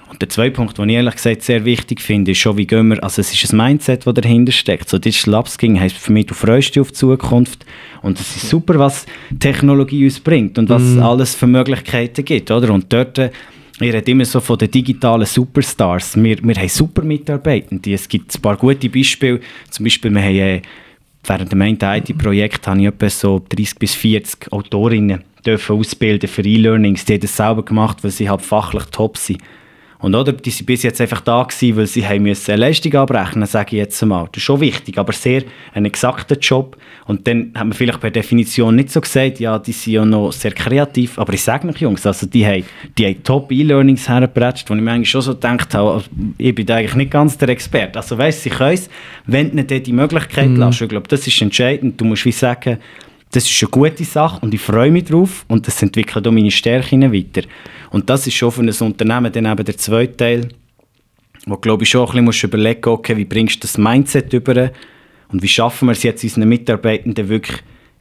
Und 0.10 0.22
der 0.22 0.30
zweite 0.30 0.52
Punkt, 0.52 0.78
den 0.78 0.88
ich 0.88 0.96
ehrlich 0.96 1.16
gesagt 1.16 1.42
sehr 1.42 1.66
wichtig 1.66 2.00
finde, 2.00 2.32
ist 2.32 2.38
schon, 2.38 2.58
wie 2.58 2.66
gehen 2.66 2.88
wir, 2.88 3.04
also 3.04 3.20
es 3.20 3.34
ist 3.34 3.52
ein 3.52 3.58
Mindset, 3.58 4.08
das 4.08 4.14
dahinter 4.14 4.54
steckt. 4.54 4.88
So 4.88 5.00
Digital 5.00 5.36
Upskilling 5.36 5.80
heisst 5.80 5.98
für 5.98 6.14
mich, 6.14 6.28
du 6.28 6.34
freust 6.34 6.76
dich 6.76 6.82
auf 6.82 6.90
die 6.90 6.94
Zukunft 6.94 7.66
und 8.04 8.20
es 8.20 8.38
ist 8.38 8.50
super, 8.50 8.80
was 8.80 9.06
Technologie 9.40 10.06
uns 10.06 10.20
bringt 10.20 10.58
und 10.58 10.70
was 10.70 10.82
mm. 10.82 11.02
alles 11.02 11.36
für 11.36 11.48
Möglichkeiten 11.48 12.24
gibt, 12.24 12.50
oder? 12.52 12.74
Und 12.74 12.94
dort 12.94 13.18
äh, 13.18 13.32
ich 13.80 13.94
rede 13.94 14.12
immer 14.12 14.26
so 14.26 14.40
von 14.40 14.58
den 14.58 14.72
digitalen 14.72 15.26
Superstars. 15.26 16.16
Wir, 16.16 16.44
wir 16.44 16.56
haben 16.56 16.70
super 16.70 17.04
Mitarbeitende. 17.04 17.94
Es 17.94 18.10
gibt 18.10 18.36
ein 18.36 18.42
paar 18.42 18.58
gute 18.58 18.90
Beispiele. 18.90 19.40
Zum 19.70 19.84
Beispiel, 19.84 20.12
wir 20.12 20.22
haben 20.22 20.36
äh, 20.36 20.62
während 21.24 21.52
dem 21.52 21.62
IT-Projekt 21.62 22.68
habe 22.68 22.80
ich 22.82 22.88
etwa 22.88 23.10
so 23.10 23.44
30 23.50 23.78
bis 23.78 23.94
40 23.94 24.52
Autorinnen 24.52 25.24
dürfen 25.46 25.78
ausbilden 25.78 26.28
für 26.28 26.44
E-Learnings. 26.44 27.06
Die 27.06 27.14
haben 27.14 27.22
das 27.22 27.38
selber 27.38 27.64
gemacht, 27.64 28.04
weil 28.04 28.12
sie 28.12 28.30
halt 28.30 28.42
fachlich 28.42 28.86
top 28.86 29.18
sind. 29.18 29.42
Und 30.00 30.14
oder, 30.14 30.32
die 30.32 30.52
sind 30.52 30.68
bis 30.68 30.84
jetzt 30.84 31.02
einfach 31.02 31.22
da 31.22 31.44
gewesen, 31.44 31.76
weil 31.76 31.88
sie 31.88 32.06
haben 32.06 32.22
müssen 32.22 32.52
eine 32.52 32.62
Leistung 32.62 32.94
abrechnen, 32.94 33.48
sage 33.48 33.76
ich 33.76 33.80
jetzt 33.80 34.02
einmal. 34.04 34.26
Das 34.32 34.38
ist 34.38 34.44
schon 34.44 34.60
wichtig, 34.60 34.98
aber 34.98 35.12
sehr 35.12 35.44
ein 35.74 35.86
exakter 35.86 36.38
Job. 36.38 36.78
Und 37.06 37.28
dann 37.28 37.52
hat 37.56 37.64
man 37.64 37.74
vielleicht 37.74 38.00
per 38.00 38.12
Definition 38.12 38.76
nicht 38.76 38.92
so 38.92 39.02
gesagt, 39.02 39.40
ja, 39.40 39.58
die 39.58 39.72
sind 39.72 39.94
ja 39.94 40.06
noch 40.06 40.32
sehr 40.32 40.52
kreativ. 40.52 41.18
Aber 41.18 41.34
ich 41.34 41.42
sage 41.42 41.66
noch, 41.66 41.78
Jungs, 41.78 42.06
also 42.06 42.28
die 42.28 42.46
haben, 42.46 42.64
die 42.98 43.06
haben 43.08 43.24
top 43.24 43.52
E-Learnings 43.52 44.08
hergebracht, 44.08 44.70
wo 44.70 44.76
ich 44.76 44.82
mir 44.82 44.92
eigentlich 44.92 45.10
schon 45.10 45.22
so 45.22 45.34
gedacht 45.34 45.74
habe, 45.74 45.94
also, 45.94 46.06
ich 46.38 46.54
bin 46.54 46.70
eigentlich 46.70 46.96
nicht 46.96 47.12
ganz 47.12 47.38
der 47.38 47.50
Experte. 47.50 47.98
Also 47.98 48.18
weißt, 48.18 48.44
sie 48.44 48.50
können 48.52 48.74
es, 48.74 48.90
wenn 49.26 49.50
du 49.56 49.64
ihnen 49.64 49.84
die 49.84 49.94
Möglichkeit 49.94 50.50
mm. 50.50 50.58
lässt. 50.58 50.82
Ich 50.82 50.90
glaube, 50.90 51.08
das 51.08 51.26
ist 51.26 51.42
entscheidend. 51.42 52.00
Du 52.00 52.06
musst 52.06 52.26
wie 52.26 52.32
sagen, 52.32 52.78
das 53.32 53.50
ist 53.50 53.62
eine 53.62 53.72
gute 53.72 54.06
Sache 54.06 54.40
und 54.42 54.54
ich 54.54 54.62
freue 54.62 54.92
mich 54.92 55.06
drauf 55.06 55.46
und 55.48 55.68
das 55.68 55.82
entwickelt 55.82 56.28
auch 56.28 56.32
meine 56.32 56.52
Stärken 56.52 57.14
weiter. 57.14 57.48
Und 57.92 58.10
das 58.10 58.26
ist 58.28 58.36
schon 58.36 58.52
für 58.52 58.62
ein 58.62 58.70
Unternehmen 58.70 59.32
dann 59.32 59.46
eben 59.46 59.66
der 59.66 59.78
zweite 59.78 60.16
Teil, 60.16 60.50
wo 61.46 61.58
glaube 61.58 61.84
ich 61.84 61.90
schon 61.90 62.02
ein 62.02 62.08
bisschen 62.08 62.26
musst 62.26 62.44
überlegen 62.44 62.90
okay, 62.90 63.18
wie 63.18 63.26
bringst 63.26 63.58
du 63.58 63.60
das 63.62 63.78
Mindset 63.78 64.32
über 64.34 64.72
und 65.30 65.44
wie 65.44 65.48
schaffen 65.48 65.88
wir 65.88 65.92
es 65.92 66.04
jetzt 66.04 66.24
unseren 66.24 66.48
Mitarbeitenden 66.48 67.28
wirklich 67.28 67.58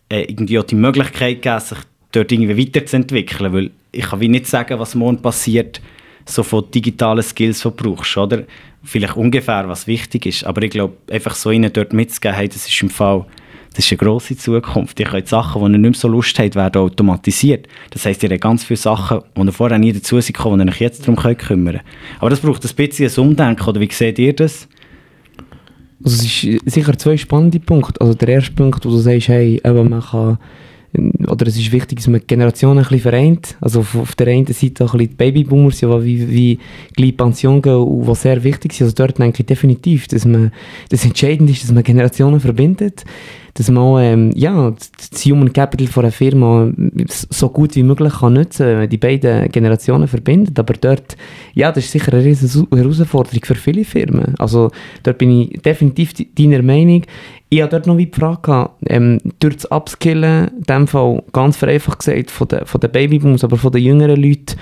äh, 0.08 0.22
irgendwie 0.22 0.58
auch 0.58 0.64
die 0.64 0.76
Möglichkeit 0.76 1.42
geben, 1.42 1.60
sich 1.60 1.78
dort 2.12 2.30
irgendwie 2.30 2.58
weiterzuentwickeln, 2.58 3.52
weil 3.52 3.70
ich 3.92 4.04
kann 4.04 4.20
wie 4.20 4.28
nicht 4.28 4.46
sagen, 4.46 4.78
was 4.78 4.94
morgen 4.94 5.20
passiert, 5.20 5.80
so 6.24 6.42
von 6.42 6.70
digitalen 6.70 7.22
Skills, 7.22 7.58
die 7.58 7.62
du 7.64 7.70
brauchst, 7.72 8.16
oder? 8.16 8.44
Vielleicht 8.82 9.16
ungefähr, 9.16 9.68
was 9.68 9.86
wichtig 9.86 10.26
ist, 10.26 10.44
aber 10.44 10.62
ich 10.62 10.70
glaube, 10.70 10.96
einfach 11.10 11.34
so 11.34 11.50
ihnen 11.50 11.72
dort 11.72 11.92
mitzugeben, 11.92 12.36
hey, 12.36 12.48
das 12.48 12.68
ist 12.68 12.82
im 12.82 12.90
Fall, 12.90 13.26
das 13.76 13.84
ist 13.84 13.92
eine 13.92 13.98
grosse 13.98 14.36
Zukunft. 14.36 14.98
Ich 14.98 15.06
können 15.06 15.26
Sachen, 15.26 15.60
die 15.60 15.66
ihr 15.66 15.78
nicht 15.78 15.80
mehr 15.80 15.92
so 15.92 16.08
Lust 16.08 16.38
habt, 16.38 16.54
werden 16.54 16.80
automatisiert. 16.80 17.68
Das 17.90 18.06
heisst, 18.06 18.22
ihr 18.22 18.30
habt 18.30 18.40
ganz 18.40 18.64
viele 18.64 18.78
Sachen, 18.78 19.20
die 19.36 19.40
ihr 19.42 19.52
vorher 19.52 19.78
nie 19.78 19.92
dazu 19.92 20.18
sind, 20.18 20.38
die 20.38 20.48
ihr 20.48 20.68
euch 20.68 20.80
jetzt 20.80 21.02
darum 21.02 21.16
könnt 21.16 21.38
kümmern 21.38 21.80
Aber 22.18 22.30
das 22.30 22.40
braucht 22.40 22.64
ein 22.64 22.74
bisschen 22.74 23.06
ein 23.06 23.28
Umdenken, 23.28 23.68
oder 23.68 23.80
wie 23.80 23.92
seht 23.92 24.18
ihr 24.18 24.32
das? 24.32 24.66
Also 26.02 26.24
es 26.24 26.44
ist 26.44 26.60
sicher 26.64 26.96
zwei 26.96 27.18
spannende 27.18 27.60
Punkte. 27.60 28.00
Also 28.00 28.14
der 28.14 28.28
erste 28.28 28.52
Punkt, 28.52 28.84
wo 28.86 28.90
du 28.90 28.96
sagst, 28.96 29.28
hey, 29.28 29.60
eben 29.62 29.90
man 29.90 30.00
kann 30.00 30.38
oder 31.28 31.46
es 31.46 31.58
ist 31.58 31.72
wichtig, 31.72 31.98
dass 31.98 32.06
man 32.06 32.20
die 32.20 32.26
Generationen 32.26 32.78
ein 32.78 32.84
bisschen 32.84 33.00
vereint. 33.00 33.56
Also 33.60 33.80
auf, 33.80 33.94
auf 33.94 34.14
der 34.14 34.28
einen 34.28 34.46
Seite 34.46 34.84
ein 34.84 34.86
bisschen 34.86 34.98
die 34.98 35.06
Babyboomers, 35.08 35.78
die 35.78 35.86
wie, 35.86 36.30
wie 36.30 36.58
gleich 36.94 37.16
Pension 37.16 37.60
gehen 37.60 37.74
und 37.74 38.06
was 38.06 38.22
sehr 38.22 38.42
wichtig 38.42 38.72
ist. 38.72 38.80
Also 38.80 38.94
dort 38.94 39.18
denke 39.18 39.42
ich 39.42 39.46
definitiv, 39.46 40.08
dass 40.08 40.24
man, 40.24 40.52
das 40.88 41.04
entscheidend 41.04 41.50
ist, 41.50 41.64
dass 41.64 41.72
man 41.72 41.82
Generationen 41.82 42.40
verbindet 42.40 43.04
dass 43.56 43.70
man 43.70 44.02
ähm, 44.02 44.30
ja, 44.34 44.70
das 44.70 45.24
Human 45.24 45.52
Capital 45.52 45.86
von 45.86 46.04
einer 46.04 46.12
Firma 46.12 46.70
so 47.08 47.48
gut 47.48 47.74
wie 47.74 47.82
möglich 47.82 48.12
kann 48.20 48.34
nutzen 48.34 48.88
die 48.88 48.98
beiden 48.98 49.50
Generationen 49.50 50.08
verbindet. 50.08 50.58
Aber 50.58 50.74
dort, 50.74 51.16
ja, 51.54 51.72
das 51.72 51.84
ist 51.84 51.92
sicher 51.92 52.12
eine 52.12 52.24
riesige 52.24 52.66
Herausforderung 52.76 53.40
für 53.42 53.54
viele 53.54 53.84
Firmen. 53.84 54.34
Also 54.38 54.70
dort 55.02 55.16
bin 55.16 55.40
ich 55.40 55.62
definitiv 55.62 56.12
deiner 56.34 56.62
Meinung. 56.62 57.02
Ich 57.48 57.62
habe 57.62 57.70
dort 57.70 57.86
noch 57.86 57.96
die 57.96 58.10
Frage 58.12 58.42
gehabt, 58.42 58.82
ähm, 58.88 59.20
durch 59.38 59.56
das 59.56 59.70
Upskillen, 59.70 60.48
in 60.48 60.62
dem 60.64 60.86
Fall 60.86 61.22
ganz 61.32 61.56
vereinfacht 61.56 62.00
gesagt, 62.00 62.30
von 62.30 62.48
den, 62.48 62.66
von 62.66 62.80
den 62.80 62.92
Babybooms, 62.92 63.42
aber 63.42 63.56
von 63.56 63.72
den 63.72 63.82
jüngeren 63.82 64.20
Leuten, 64.20 64.56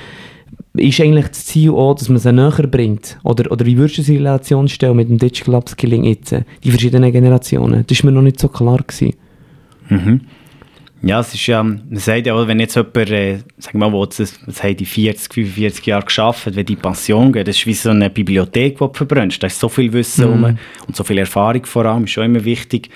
ist 0.76 1.00
eigentlich 1.00 1.28
das 1.28 1.47
Ziel 1.47 1.71
auch, 1.71 1.95
dass 1.95 2.09
man 2.09 2.19
sie 2.19 2.33
näher 2.33 2.66
bringt? 2.66 3.19
Oder, 3.23 3.50
oder 3.50 3.64
wie 3.64 3.76
würdest 3.76 3.99
du 3.99 4.02
sie 4.02 4.16
in 4.16 4.26
Relation 4.26 4.69
stellen 4.69 4.97
mit 4.97 5.09
dem 5.09 5.19
Digital 5.19 5.54
Upskilling 5.54 6.04
jetzt, 6.04 6.35
die 6.62 6.71
verschiedenen 6.71 7.12
Generationen? 7.12 7.85
Das 7.87 8.02
war 8.02 8.11
mir 8.11 8.16
noch 8.16 8.23
nicht 8.23 8.40
so 8.40 8.49
klar. 8.49 8.78
Gewesen. 8.78 9.14
Mhm. 9.88 10.21
Ja, 11.02 11.21
es 11.21 11.35
ist 11.35 11.47
ja, 11.47 11.62
man 11.62 11.81
sagt 11.93 12.26
ja, 12.26 12.49
wenn 12.49 12.61
jetzt 12.61 12.76
jemand, 12.76 12.97
äh, 12.97 13.38
sagen 13.59 13.78
wir 13.78 13.90
mal, 13.90 14.07
das, 14.07 14.16
das 14.16 14.62
haben 14.62 14.76
die 14.76 14.87
40, 14.87 15.35
45 15.35 15.87
Jahre 15.87 16.07
geschafft, 16.07 16.57
wenn 16.57 16.64
die 16.64 16.76
Pension 16.76 17.31
geht, 17.31 17.47
das 17.47 17.57
ist 17.59 17.66
wie 17.66 17.75
so 17.75 17.90
eine 17.90 18.09
Bibliothek, 18.09 18.78
die 18.78 18.85
du 18.85 18.90
verbrennst. 18.90 19.43
Da 19.43 19.49
ist 19.49 19.61
so 19.61 19.69
viel 19.69 19.93
Wissen 19.93 20.25
mhm. 20.25 20.45
rum 20.45 20.59
und 20.87 20.97
so 20.97 21.04
viel 21.04 21.19
Erfahrung 21.19 21.66
vor 21.66 21.85
allem, 21.85 22.04
ist 22.04 22.12
schon 22.12 22.25
immer 22.25 22.45
wichtig, 22.45 22.88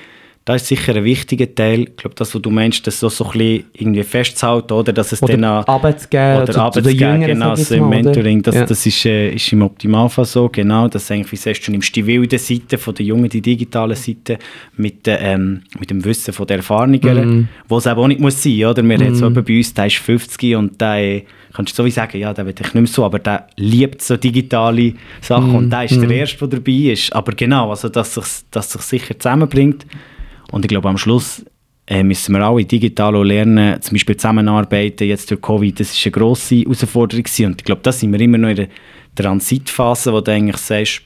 das 0.49 0.62
ist 0.62 0.69
sicher 0.69 0.97
ein 0.97 1.05
wichtiger 1.05 1.55
Teil. 1.55 1.81
Ich 1.81 1.97
glaube, 1.97 2.14
das, 2.17 2.35
was 2.35 2.40
du 2.40 2.49
meinst, 2.49 2.87
das 2.87 2.99
so, 2.99 3.11
so 3.11 3.26
ein 3.26 3.33
bisschen 3.33 3.64
irgendwie 3.75 4.02
festzuhalten, 4.02 4.73
oder 4.73 4.95
dass 4.95 5.12
es 5.12 5.23
oder 5.23 5.35
dann 5.35 5.45
auch... 5.45 5.69
Arbeitsgeben, 5.69 6.43
oder 6.43 6.59
Arbeitsgeben, 6.59 7.21
genau, 7.21 7.50
also 7.50 7.75
im 7.75 7.90
Mentoring, 7.90 8.40
das, 8.40 8.55
ja. 8.55 8.64
das 8.64 8.87
ist, 8.87 9.05
äh, 9.05 9.35
ist 9.35 9.52
im 9.52 9.61
Optimalfall 9.61 10.25
so, 10.25 10.49
genau, 10.49 10.88
dass 10.88 11.11
eigentlich, 11.11 11.33
wie 11.33 11.37
sagst 11.37 11.69
du, 11.69 11.73
nimmst 11.73 11.95
die 11.95 12.07
wilde 12.07 12.38
Seite 12.38 12.78
von 12.78 12.95
der 12.95 13.05
Jungen, 13.05 13.28
die 13.28 13.43
digitale 13.43 13.95
Seite, 13.95 14.38
mit, 14.78 15.00
ähm, 15.05 15.64
mit 15.78 15.90
dem 15.90 16.02
Wissen 16.02 16.33
von 16.33 16.47
der 16.47 16.57
Erfahrungen, 16.57 17.40
mm. 17.40 17.49
wo 17.69 17.76
es 17.76 17.85
eben 17.85 18.00
auch 18.00 18.09
nicht 18.09 18.21
muss 18.21 18.43
sein, 18.43 18.64
oder? 18.64 18.83
Wir 18.83 18.99
mm. 18.99 19.02
haben 19.02 19.14
so 19.17 19.28
mhm. 19.28 19.45
bei 19.45 19.55
uns, 19.55 19.75
der 19.75 19.87
ist 19.87 19.97
50 19.97 20.57
und 20.57 20.81
der 20.81 21.23
kannst 21.52 21.73
du 21.73 21.83
so 21.83 21.85
wie 21.85 21.90
sagen, 21.90 22.19
ja, 22.19 22.33
der 22.33 22.47
will 22.47 22.55
ich 22.59 22.64
nicht 22.64 22.75
mehr 22.75 22.87
so, 22.87 23.05
aber 23.05 23.19
der 23.19 23.49
liebt 23.57 24.00
so 24.00 24.17
digitale 24.17 24.95
Sachen 25.21 25.52
mm. 25.52 25.57
und 25.57 25.71
der 25.71 25.85
ist 25.85 26.00
der 26.00 26.11
Erste, 26.11 26.49
der 26.49 26.59
dabei 26.59 26.93
ist. 26.93 27.12
Aber 27.12 27.33
genau, 27.33 27.69
also 27.69 27.90
dass 27.90 28.14
sich 28.14 28.25
dass 28.50 28.73
sich 28.73 28.81
sicher 28.81 29.19
zusammenbringt. 29.19 29.85
Und 30.50 30.64
ich 30.64 30.69
glaube, 30.69 30.88
am 30.88 30.99
Schluss 30.99 31.45
äh, 31.87 32.02
müssen 32.02 32.35
wir 32.35 32.43
alle 32.43 32.64
digital 32.64 33.26
lernen, 33.26 33.81
zum 33.81 33.95
Beispiel 33.95 34.17
zusammenarbeiten, 34.17 35.07
jetzt 35.07 35.31
durch 35.31 35.40
Covid, 35.40 35.81
das 35.81 35.93
ist 35.93 36.05
eine 36.07 36.12
grosse 36.12 36.57
Herausforderung 36.57 37.23
gewesen. 37.23 37.47
und 37.47 37.61
ich 37.61 37.64
glaube, 37.64 37.81
da 37.83 37.93
sind 37.93 38.12
wir 38.12 38.21
immer 38.21 38.38
noch 38.38 38.49
in 38.50 38.57
der 38.57 38.69
Transitphase, 39.14 40.12
wo 40.12 40.21
du 40.21 40.31
eigentlich 40.31 40.59
sagst, 40.59 41.02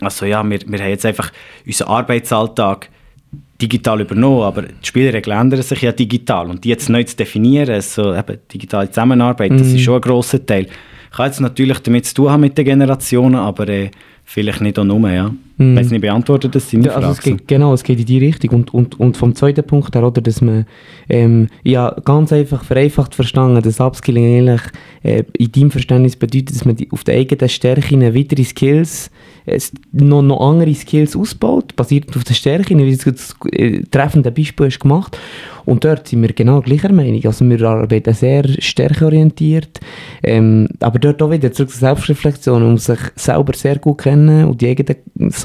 also 0.00 0.26
ja, 0.26 0.42
wir, 0.48 0.58
wir 0.66 0.78
haben 0.78 0.90
jetzt 0.90 1.06
einfach 1.06 1.32
unseren 1.64 1.88
Arbeitsalltag 1.88 2.90
digital 3.60 4.00
übernommen, 4.00 4.42
aber 4.42 4.62
die 4.62 4.86
Spielregeln 4.86 5.38
ändern 5.38 5.62
sich 5.62 5.80
ja 5.80 5.92
digital 5.92 6.50
und 6.50 6.64
die 6.64 6.68
jetzt 6.68 6.90
neu 6.90 7.02
zu 7.04 7.16
definieren, 7.16 7.80
so 7.80 8.14
eben 8.14 8.38
digitale 8.52 8.90
Zusammenarbeit, 8.90 9.52
das 9.52 9.68
ist 9.68 9.72
mhm. 9.74 9.78
schon 9.78 9.94
ein 9.94 10.00
grosser 10.02 10.44
Teil. 10.44 10.66
Ich 11.10 11.18
habe 11.18 11.28
jetzt 11.28 11.40
natürlich 11.40 11.78
damit 11.78 12.04
zu 12.04 12.14
tun 12.14 12.30
haben 12.30 12.42
mit 12.42 12.58
den 12.58 12.66
Generationen, 12.66 13.36
aber 13.36 13.68
äh, 13.68 13.90
vielleicht 14.24 14.60
nicht 14.60 14.78
auch 14.78 14.84
nur, 14.84 15.10
ja. 15.10 15.32
Mm. 15.58 15.76
Wenn 15.76 15.84
es 15.84 15.90
nicht 15.90 16.02
beantwortet, 16.02 16.54
das 16.54 16.68
sind 16.68 16.84
ja, 16.84 16.92
also 16.92 17.10
es 17.10 17.20
geht, 17.20 17.48
Genau, 17.48 17.72
es 17.72 17.82
geht 17.82 17.98
in 17.98 18.06
die 18.06 18.18
Richtung. 18.18 18.50
Und, 18.50 18.74
und, 18.74 19.00
und 19.00 19.16
vom 19.16 19.34
zweiten 19.34 19.64
Punkt 19.64 19.94
her, 19.94 20.06
oder, 20.06 20.20
dass 20.20 20.40
man 20.40 20.66
ähm, 21.08 21.48
ja, 21.62 21.94
ganz 22.04 22.32
einfach 22.32 22.64
vereinfacht 22.64 23.14
verstanden, 23.14 23.62
dass 23.62 23.80
Upskilling 23.80 24.48
eigentlich 24.48 24.62
äh, 25.02 25.24
in 25.38 25.52
deinem 25.52 25.70
Verständnis 25.70 26.16
bedeutet, 26.16 26.54
dass 26.54 26.64
man 26.64 26.76
die, 26.76 26.90
auf 26.90 27.04
der 27.04 27.16
eigenen 27.16 27.48
Stärke 27.48 28.14
weitere 28.14 28.44
Skills, 28.44 29.10
äh, 29.46 29.58
noch, 29.92 30.22
noch 30.22 30.40
andere 30.40 30.74
Skills 30.74 31.16
ausbaut, 31.16 31.74
basiert 31.76 32.14
auf 32.16 32.24
der 32.24 32.34
Stärke, 32.34 32.76
wie 32.76 32.96
du 32.96 33.12
das 33.12 33.34
äh, 33.52 33.82
treffende 33.90 34.30
Beispiel 34.30 34.66
hast 34.66 34.80
gemacht 34.80 35.16
und 35.66 35.84
dort 35.84 36.08
sind 36.08 36.22
wir 36.22 36.32
genau 36.32 36.60
gleicher 36.60 36.92
Meinung. 36.92 37.20
Also 37.26 37.44
wir 37.44 37.60
arbeiten 37.62 38.14
sehr 38.14 38.44
stärkeorientiert, 38.60 39.80
ähm, 40.22 40.68
aber 40.80 40.98
dort 40.98 41.20
auch 41.20 41.30
wieder 41.30 41.52
zurück 41.52 41.70
zur 41.70 41.80
Selbstreflexion, 41.80 42.62
um 42.62 42.78
sich 42.78 43.00
selber 43.16 43.52
sehr 43.54 43.78
gut 43.78 43.98
kennen 43.98 44.46
und 44.46 44.60
die 44.60 44.68
eigenen 44.68 44.96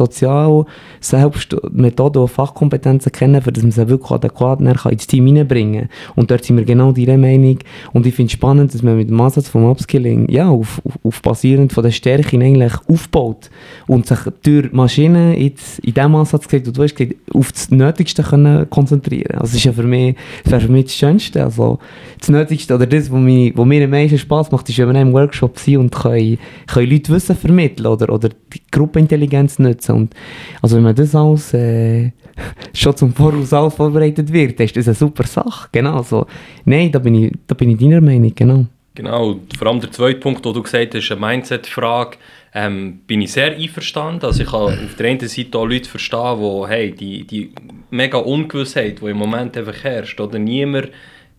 sozial 0.02 0.66
Selbstmethoden 1.00 2.22
und 2.22 2.28
Fachkompetenzen 2.28 3.12
kennen, 3.12 3.42
für 3.42 3.52
dass 3.52 3.64
man 3.64 3.72
sie 3.72 3.88
wirklich 3.88 4.12
adäquat 4.12 4.60
ins 4.62 5.08
Team 5.08 5.26
hineinbringen 5.28 5.82
kann. 5.82 5.90
Und 6.16 6.32
dort 6.32 6.44
sind 6.44 6.58
wir 6.58 6.66
genau 6.66 6.92
dieser 6.92 7.18
Meinung. 7.18 7.60
Und 7.94 8.06
ich 8.06 8.16
finde 8.16 8.28
es 8.28 8.34
spannend, 8.34 8.74
dass 8.74 8.84
man 8.84 8.98
mit 8.98 9.10
dem 9.10 9.20
Ansatz 9.20 9.50
vom 9.50 9.66
Upskilling 9.66 10.30
ja, 10.30 10.50
auf, 10.50 10.82
auf, 10.86 11.00
auf 11.04 11.22
basierend 11.22 11.74
von 11.74 11.84
der 11.84 11.92
Stärke 11.92 12.38
eigentlich 12.38 12.74
aufbaut 12.88 13.50
und 13.88 14.08
sich 14.08 14.20
durch 14.44 14.72
Maschinen 14.72 15.34
jetzt 15.38 15.80
in 15.80 15.94
diesem 15.94 16.16
Ansatz 16.16 16.48
gesagt, 16.48 16.76
du 16.76 16.84
hast 16.84 16.96
gesagt, 16.96 17.16
auf 17.34 17.52
das 17.52 17.72
Nötigste 17.72 18.24
können 18.24 18.70
konzentrieren. 18.70 19.40
Also 19.40 19.54
das 19.54 19.56
ist 19.56 19.64
ja 19.66 19.72
das 19.72 20.52
wäre 20.52 20.62
für 20.62 20.72
mich 20.72 20.86
das 20.86 20.96
Schönste. 20.96 21.44
Also 21.44 21.80
das 22.20 22.30
Nötigste 22.30 22.76
oder 22.76 22.86
das, 22.86 23.12
was 23.12 23.20
mir, 23.20 23.52
was 23.56 23.66
mir 23.66 23.84
am 23.84 23.90
meisten 23.92 24.18
Spass 24.18 24.52
macht, 24.52 24.70
ist, 24.70 24.78
wenn 24.78 24.88
wir 24.88 24.92
in 24.92 24.98
einem 24.98 25.14
Workshop 25.14 25.60
sind 25.60 25.78
und 25.78 25.92
können, 25.92 26.38
können 26.68 26.90
Leute 26.90 27.12
Wissen 27.12 27.36
vermitteln 27.36 27.88
oder, 27.88 28.12
oder 28.14 28.30
Gruppenintelligenz 28.72 29.60
nutzen. 29.60 29.96
Und 29.96 30.16
also 30.62 30.78
wenn 30.78 30.84
man 30.84 30.96
das 30.96 31.14
alles 31.14 31.54
äh, 31.54 32.12
schon 32.74 32.96
zum 32.96 33.14
Voraus 33.14 33.74
vorbereitet 33.74 34.32
wird, 34.32 34.60
ist 34.60 34.78
das 34.78 34.88
eine 34.88 34.96
super 34.96 35.26
Sache. 35.26 35.70
Genau 35.72 36.02
so. 36.04 36.26
Nein, 36.66 36.92
da 36.92 37.00
bin 37.00 37.16
ich, 37.16 37.34
da 37.48 37.56
bin 37.56 37.72
ich 37.72 37.78
deiner 37.78 38.02
Meinung, 38.02 38.34
genau. 38.34 38.66
Genau, 38.94 39.40
vor 39.58 39.68
allem 39.68 39.80
der 39.80 39.92
zweite 39.92 40.20
Punkt, 40.20 40.44
den 40.46 40.54
du 40.54 40.62
gesagt 40.62 40.96
hast, 40.96 41.12
eine 41.12 41.22
Mindset-Frage, 41.22 42.18
ähm, 42.54 43.00
bin 43.08 43.22
ich 43.22 43.32
sehr 43.32 43.56
einverstanden. 43.56 44.26
Also 44.26 44.44
ich 44.44 44.50
kann 44.50 44.62
auf 44.64 44.96
der 44.98 45.08
einen 45.08 45.28
Seite 45.28 45.58
auch 45.58 45.66
Leute 45.66 45.90
verstehen, 45.90 46.40
die 46.40 46.68
hey, 46.68 46.92
die, 46.92 47.24
die 47.26 47.52
mega 47.90 48.18
Ungewissheit, 48.18 49.02
die 49.02 49.06
im 49.06 49.18
Moment 49.18 49.56
einfach 49.56 49.84
herrscht, 49.84 50.20
oder 50.20 50.38
niemand 50.38 50.90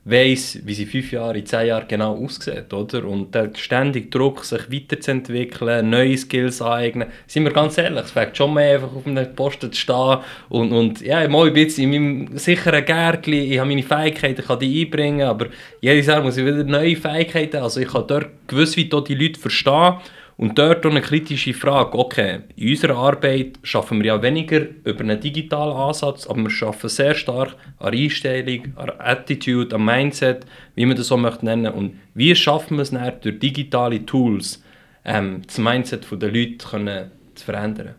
weiß, 0.05 0.61
wie 0.65 0.75
sie 0.75 0.87
fünf 0.87 1.13
Jahre, 1.13 1.39
in 1.39 1.47
zehn 1.47 1.69
Jahren 1.69 1.87
genau 1.87 2.17
aussieht, 2.17 2.73
oder? 2.73 3.05
Und 3.05 3.35
der 3.35 3.51
ständige 3.55 4.09
Druck, 4.09 4.45
sich 4.45 4.71
weiterzuentwickeln, 4.71 5.89
neue 5.91 6.17
Skills 6.17 6.61
aneignen. 6.61 7.09
Sind 7.27 7.45
wir 7.45 7.53
ganz 7.53 7.79
ehrlich, 7.79 8.05
es 8.05 8.11
fängt 8.11 8.37
schon 8.37 8.55
mehr 8.55 8.75
einfach 8.75 8.95
auf 8.95 9.07
einem 9.07 9.33
Posten 9.35 9.73
zu 9.73 9.81
stehen 9.81 10.19
und, 10.49 10.73
und 10.73 11.01
ja, 11.03 11.27
mal 11.29 11.47
ein 11.47 11.53
bisschen 11.53 11.93
in 11.93 12.27
meinem 12.27 12.39
sicheren 12.39 12.85
Gärtchen, 12.85 13.35
ich 13.35 13.59
habe 13.59 13.69
meine 13.69 13.83
Fähigkeiten, 13.83 14.41
ich 14.41 14.47
kann 14.47 14.59
die 14.59 14.85
einbringen, 14.85 15.27
aber 15.27 15.47
jedes 15.81 16.07
Jahr 16.07 16.21
muss 16.21 16.37
ich 16.37 16.45
wieder 16.45 16.65
neue 16.65 16.97
Fähigkeiten, 16.97 17.59
also 17.59 17.79
ich 17.79 17.89
kann 17.89 18.07
dort 18.09 18.31
gewiss 18.49 18.77
wie 18.77 18.85
die 18.87 19.15
Leute 19.15 19.39
verstehen 19.39 19.95
und 20.43 20.59
dort 20.59 20.85
eine 20.85 21.01
kritische 21.01 21.55
Frage, 21.55 21.97
okay, 21.97 22.41
in 22.57 22.71
unserer 22.71 22.97
Arbeit 22.97 23.61
schaffen 23.63 24.01
wir 24.01 24.07
ja 24.07 24.23
weniger 24.23 24.67
über 24.83 24.99
einen 24.99 25.21
digitalen 25.21 25.77
Ansatz, 25.77 26.27
aber 26.27 26.43
wir 26.43 26.51
schaffen 26.51 26.89
sehr 26.89 27.15
stark 27.15 27.55
an 27.79 27.95
Einstellung, 27.95 28.73
an 28.75 28.91
Attitude, 28.99 29.73
an 29.77 29.85
Mindset, 29.85 30.45
wie 30.75 30.85
man 30.85 30.97
das 30.97 31.07
so 31.07 31.17
möchte 31.17 31.45
nennen. 31.45 31.73
Und 31.73 31.93
wie 32.15 32.35
schaffen 32.35 32.77
wir 32.77 32.83
es 32.83 32.91
dann 32.91 33.13
durch 33.21 33.39
digitale 33.39 34.05
Tools, 34.05 34.61
ähm, 35.05 35.43
das 35.47 35.59
Mindset 35.59 36.09
der 36.11 36.33
Leute 36.33 36.67
können 36.69 37.13
zu 37.37 37.45
verändern? 37.45 37.95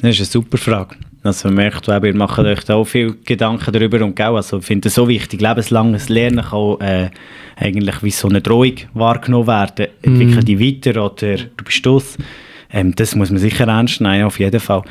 Das 0.00 0.12
ist 0.12 0.20
eine 0.20 0.24
super 0.24 0.56
Frage. 0.56 0.96
Also 1.24 1.48
man 1.48 1.56
merkt, 1.56 1.88
ihr 1.88 2.14
macht 2.14 2.38
euch 2.38 2.64
da 2.64 2.74
auch 2.74 2.84
viel 2.84 3.16
Gedanken 3.24 3.72
darüber 3.72 4.04
und 4.04 4.14
gell, 4.14 4.36
also 4.36 4.58
ich 4.58 4.66
finde 4.66 4.88
es 4.88 4.94
so 4.94 5.08
wichtig, 5.08 5.40
lebenslanges 5.40 6.10
Lernen 6.10 6.44
kann 6.44 6.80
äh, 6.80 7.10
eigentlich 7.56 8.02
wie 8.02 8.10
so 8.10 8.28
eine 8.28 8.42
Drohung 8.42 8.74
wahrgenommen 8.92 9.46
werden. 9.46 9.86
Mm. 10.02 10.06
Entwickle 10.06 10.44
dich 10.44 10.60
weiter 10.60 11.02
oder 11.02 11.36
du 11.36 11.64
bist 11.64 11.86
das. 11.86 12.18
Ähm, 12.70 12.94
das 12.94 13.14
muss 13.14 13.30
man 13.30 13.38
sicher 13.38 13.66
ernst 13.66 14.02
nehmen, 14.02 14.24
auf 14.24 14.38
jeden 14.38 14.60
Fall. 14.60 14.82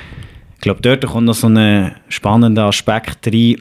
Ich 0.56 0.62
glaube, 0.62 0.82
dort 0.82 1.06
kommt 1.06 1.28
noch 1.28 1.36
so 1.36 1.48
ein 1.48 1.92
spannender 2.10 2.66
Aspekt 2.66 3.28
rein, 3.28 3.58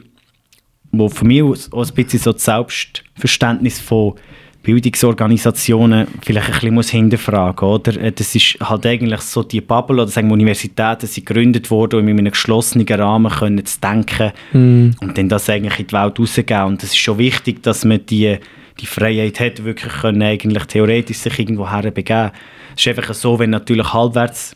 wo 0.91 1.09
für 1.09 1.25
mich 1.25 1.43
auch 1.43 1.55
ein 1.85 1.93
bisschen 1.93 2.19
so 2.19 2.31
das 2.31 2.45
Selbstverständnis 2.45 3.79
von 3.79 4.15
Bildungsorganisationen 4.63 6.07
vielleicht 6.21 6.47
ein 6.47 6.53
bisschen 6.53 6.73
muss 6.73 6.89
hinterfragen 6.89 7.67
oder 7.67 7.99
äh, 7.99 8.11
Das 8.11 8.33
ist 8.33 8.57
halt 8.61 8.85
eigentlich 8.85 9.21
so 9.21 9.43
die 9.43 9.61
Bubble 9.61 10.01
oder 10.01 10.07
sagen 10.09 10.31
Universitäten 10.31 11.05
sind 11.05 11.25
gegründet 11.25 11.69
worden, 11.69 11.99
um 11.99 12.07
in 12.07 12.17
einem 12.17 12.31
geschlossenen 12.31 12.87
Rahmen 12.87 13.31
können 13.31 13.65
zu 13.65 13.79
denken 13.81 14.31
mm. 14.53 14.91
und 15.01 15.17
dann 15.17 15.29
das 15.29 15.49
eigentlich 15.49 15.79
in 15.79 15.87
die 15.87 15.93
Welt 15.93 16.17
rausgeben. 16.17 16.63
Und 16.63 16.83
es 16.83 16.91
ist 16.91 16.97
schon 16.97 17.17
wichtig, 17.17 17.61
dass 17.61 17.83
man 17.83 18.05
die 18.05 18.37
die 18.79 18.87
Freiheit 18.87 19.39
hat, 19.39 19.63
wirklich 19.63 19.93
können 19.93 20.23
eigentlich 20.23 20.65
theoretisch 20.65 21.17
sich 21.17 21.37
irgendwo 21.37 21.69
herbegeben. 21.69 22.31
Es 22.75 22.85
ist 22.85 22.87
einfach 22.87 23.13
so, 23.13 23.37
wenn 23.37 23.51
natürlich 23.51 23.93
halbwärts 23.93 24.55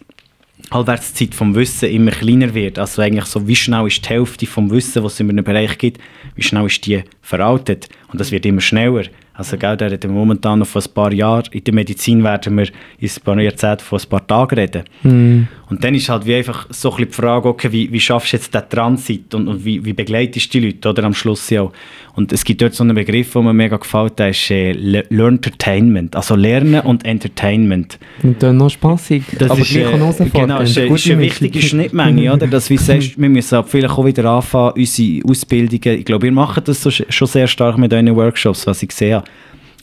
Halbwertszeit 0.72 1.34
vom 1.34 1.56
Wissen 1.56 1.90
immer 1.90 2.12
kleiner 2.12 2.54
wird. 2.54 2.78
Also 2.78 3.02
eigentlich 3.02 3.26
so, 3.26 3.48
wie 3.48 3.56
schnell 3.56 3.88
ist 3.88 4.04
die 4.04 4.10
Hälfte 4.10 4.46
vom 4.46 4.70
Wissen, 4.70 5.04
was 5.04 5.14
es 5.14 5.20
in 5.22 5.30
einem 5.30 5.46
Bereich 5.46 5.78
gibt, 5.78 6.02
wie 6.36 6.42
schnell 6.42 6.66
ist 6.66 6.86
die 6.86 7.04
veraltet. 7.22 7.88
Und 8.12 8.20
das 8.20 8.32
wird 8.32 8.46
immer 8.46 8.60
schneller. 8.60 9.04
Also, 9.38 9.56
gell, 9.56 9.78
da 9.78 9.86
reden 9.86 10.12
wir 10.12 10.18
momentan 10.18 10.58
noch 10.58 10.68
von 10.68 10.82
ein 10.82 10.94
paar 10.94 11.14
Jahren. 11.14 11.44
In 11.52 11.64
der 11.64 11.74
Medizin 11.76 12.24
werden 12.24 12.58
wir 12.58 12.68
in 12.98 13.08
ein 13.08 13.24
paar 13.24 13.40
Jahrzehnten 13.40 13.84
von 13.84 14.00
ein 14.00 14.10
paar 14.10 14.26
Tagen 14.26 14.56
reden. 14.56 14.84
Mhm. 15.04 15.48
Und 15.70 15.84
dann 15.84 15.94
ist 15.94 16.10
halt 16.10 16.26
wie 16.26 16.36
einfach 16.36 16.66
so 16.72 16.90
ein 16.90 16.98
bisschen 16.98 17.12
die 17.12 17.16
Frage, 17.16 17.48
okay, 17.48 17.72
wie, 17.72 17.92
wie 17.92 18.00
schaffst 18.00 18.34
du 18.34 18.38
jetzt 18.38 18.52
den 18.52 18.68
Transit 18.68 19.36
und, 19.36 19.48
und 19.48 19.64
wie, 19.64 19.86
wie 19.86 19.94
begleitest 19.94 20.52
du 20.54 20.60
die 20.60 20.68
Leute, 20.68 20.90
oder, 20.90 21.04
am 21.04 21.14
Schluss 21.14 21.52
ja. 21.52 21.70
Und 22.18 22.34
es 22.34 22.44
gibt 22.44 22.64
dort 22.64 22.74
so 22.74 22.84
einen 22.84 22.96
Begriff, 22.96 23.34
der 23.34 23.44
mir 23.44 23.54
mega 23.54 23.78
gefällt, 23.78 24.18
der 24.18 24.30
ist 24.30 24.50
äh, 24.50 24.72
Learntertainment, 24.72 26.16
also 26.16 26.36
Lernen 26.36 26.82
und 26.82 27.06
Entertainment. 27.06 28.00
Und 28.24 28.42
dann 28.42 28.58
noch 28.58 28.72
spaßig, 28.72 29.22
Das 29.38 29.52
aber 29.52 29.62
ist, 29.62 29.70
gleich 29.70 29.86
auch 29.86 29.92
äh, 29.92 29.98
herausfordernd. 30.00 30.34
Genau, 30.34 30.60
ist, 30.62 30.78
äh, 30.78 30.88
Gute 30.88 31.00
ist 31.00 31.12
eine 31.12 31.22
wichtige 31.22 31.62
Schnittmenge, 31.62 32.34
oder? 32.34 32.48
Dass 32.48 32.72
wir 32.72 32.80
sagst, 32.80 33.22
wir 33.22 33.30
müssen 33.30 33.64
vielleicht 33.66 33.94
auch 33.94 34.04
wieder 34.04 34.26
anfangen, 34.32 34.74
unsere 34.78 35.30
Ausbildungen, 35.30 36.00
ich 36.00 36.06
glaube, 36.06 36.26
ihr 36.26 36.32
macht 36.32 36.68
das 36.68 36.82
so, 36.82 36.90
schon 36.90 37.28
sehr 37.28 37.46
stark 37.46 37.78
mit 37.78 37.94
euren 37.94 38.16
Workshops, 38.16 38.66
was 38.66 38.82
ich 38.82 38.94
sehe. 38.94 39.22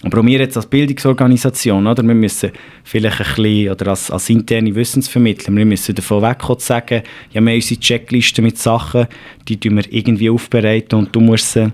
Aber 0.02 0.18
auch 0.18 0.26
wir 0.26 0.40
jetzt 0.40 0.56
als 0.56 0.66
Bildungsorganisation, 0.66 1.86
oder? 1.86 2.02
wir 2.02 2.16
müssen 2.16 2.50
vielleicht 2.82 3.20
ein 3.20 3.26
bisschen, 3.36 3.70
oder 3.70 3.86
als, 3.90 4.10
als 4.10 4.28
interne 4.28 4.74
Wissensvermittler, 4.74 5.54
wir 5.54 5.64
müssen 5.64 5.94
davon 5.94 6.20
wegkommen 6.20 6.58
zu 6.58 6.66
sagen, 6.66 7.02
ja, 7.30 7.40
wir 7.40 7.52
haben 7.52 7.54
unsere 7.54 7.78
Checkliste 7.78 8.42
mit 8.42 8.58
Sachen, 8.58 9.06
die 9.48 9.62
wir 9.62 9.84
irgendwie 9.88 10.30
aufbereiten 10.30 10.98
und 10.98 11.14
du 11.14 11.20
musst 11.20 11.52
sie 11.52 11.72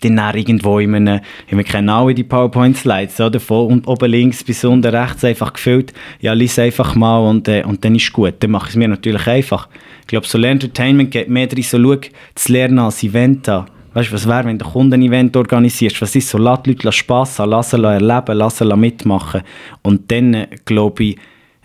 dann 0.00 0.18
irgendwo 0.34 0.78
in 0.78 0.94
einem, 0.94 1.20
wir 1.48 1.64
kennen 1.64 1.88
alle 1.88 2.14
die 2.14 2.24
PowerPoint-Slides, 2.24 3.20
oder? 3.20 3.40
Von 3.40 3.72
und 3.72 3.88
oben 3.88 4.10
links 4.10 4.44
bis 4.44 4.64
unten 4.64 4.94
rechts 4.94 5.24
einfach 5.24 5.52
gefüllt. 5.52 5.92
Ja, 6.20 6.32
lies 6.32 6.58
einfach 6.58 6.94
mal 6.94 7.18
und, 7.18 7.48
äh, 7.48 7.64
und 7.64 7.84
dann 7.84 7.94
ist 7.94 8.12
gut. 8.12 8.34
Dann 8.40 8.50
mache 8.50 8.66
ich 8.66 8.70
es 8.70 8.76
mir 8.76 8.88
natürlich 8.88 9.26
einfach. 9.26 9.68
Ich 10.02 10.08
glaube, 10.08 10.26
so 10.26 10.38
Entertainment 10.38 11.10
geht 11.10 11.28
mehr 11.28 11.46
darin, 11.46 11.62
so 11.62 11.78
schau, 11.78 11.96
das 12.34 12.48
Lernen 12.48 12.78
als 12.78 13.02
Event 13.02 13.48
an. 13.48 13.66
Weißt 13.94 14.10
du, 14.10 14.14
was 14.14 14.26
wäre, 14.26 14.44
wenn 14.44 14.58
du 14.58 14.66
ein 14.66 14.72
Kundenevent 14.72 15.36
organisierst? 15.36 16.02
Was 16.02 16.16
ist 16.16 16.28
so? 16.28 16.36
Lass 16.36 16.62
die 16.64 16.72
Leute 16.72 16.90
Spass 16.90 17.38
haben, 17.38 17.50
lass 17.50 17.70
sie 17.70 17.82
erleben, 17.82 18.36
lass 18.36 18.58
sie 18.58 18.76
mitmachen. 18.76 19.42
Und 19.82 20.10
dann, 20.10 20.34
äh, 20.34 20.48
glaube 20.64 21.04
ich, 21.04 21.16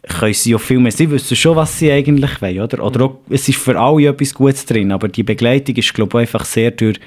können 0.07 0.33
sie 0.33 0.55
auch 0.55 0.61
viel 0.61 0.79
mehr. 0.79 0.91
Sie 0.91 1.09
wissen 1.09 1.35
schon, 1.35 1.55
was 1.55 1.77
sie 1.77 1.91
eigentlich 1.91 2.41
wollen, 2.41 2.61
oder? 2.61 2.83
Oder 2.83 3.05
auch, 3.05 3.17
es 3.29 3.49
ist 3.49 3.57
für 3.57 3.79
alle 3.79 4.07
etwas 4.07 4.33
Gutes 4.33 4.65
drin, 4.65 4.91
aber 4.91 5.07
die 5.07 5.23
Begleitung 5.23 5.75
ist, 5.75 5.93
glaube 5.93 6.17
ich, 6.17 6.27
einfach 6.27 6.45
sehr 6.45 6.71
durch, 6.71 6.99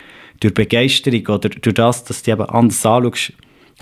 durch 0.42 0.54
Begeisterung 0.54 1.26
oder 1.28 1.48
durch 1.48 1.74
das, 1.74 2.04
dass 2.04 2.22
du 2.22 2.24
die 2.24 2.30
eben 2.32 2.48
anders 2.48 2.84
anschaust, 2.84 3.32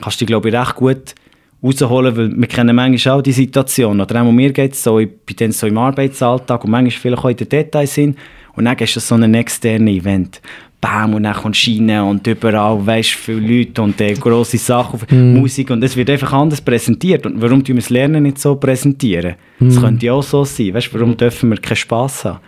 kannst 0.00 0.20
du 0.20 0.24
dich, 0.24 0.28
glaube 0.28 0.48
ich, 0.48 0.54
recht 0.54 0.74
gut 0.76 1.14
rausholen, 1.62 2.16
weil 2.16 2.36
wir 2.36 2.48
kennen 2.48 2.74
manchmal 2.74 3.18
auch 3.18 3.22
die 3.22 3.32
Situation, 3.32 4.00
oder 4.00 4.22
auch 4.22 4.32
mir 4.32 4.52
geht 4.52 4.72
es 4.72 4.82
so, 4.82 4.98
ich 4.98 5.10
bin 5.26 5.36
dann 5.36 5.52
so 5.52 5.66
im 5.66 5.78
Arbeitsalltag 5.78 6.64
und 6.64 6.70
manchmal 6.70 6.90
vielleicht 6.90 7.22
auch 7.22 7.28
in 7.28 7.36
den 7.36 7.48
Details 7.48 7.94
sind 7.94 8.18
und 8.56 8.64
dann 8.64 8.78
ist 8.78 8.96
das 8.96 9.08
so 9.08 9.14
ein 9.14 9.34
externes 9.34 9.94
Event. 9.94 10.40
Bam, 10.80 11.12
und 11.12 11.24
dann 11.24 11.34
kommt 11.34 11.58
Schiene 11.58 12.02
und 12.02 12.26
überall, 12.26 12.86
weißt 12.86 13.12
du, 13.12 13.18
viele 13.18 13.58
Leute 13.58 13.82
und 13.82 14.00
äh, 14.00 14.14
grosse 14.14 14.56
Sachen, 14.56 15.00
Musik 15.38 15.68
und 15.68 15.84
es 15.84 15.94
wird 15.94 16.08
einfach 16.08 16.32
anders 16.32 16.62
präsentiert. 16.62 17.26
Und 17.26 17.42
warum 17.42 17.62
tun 17.62 17.76
wir 17.76 17.82
das 17.82 17.90
Lernen 17.90 18.22
nicht 18.22 18.38
so 18.38 18.54
präsentieren? 18.56 19.34
Das 19.58 19.78
könnte 19.78 20.06
ja 20.06 20.14
auch 20.14 20.22
so 20.22 20.42
sein, 20.42 20.72
weißt 20.72 20.86
du, 20.86 20.94
warum 20.98 21.14
dürfen 21.18 21.50
wir 21.50 21.58
keinen 21.58 21.76
Spass 21.76 22.24
haben? 22.24 22.38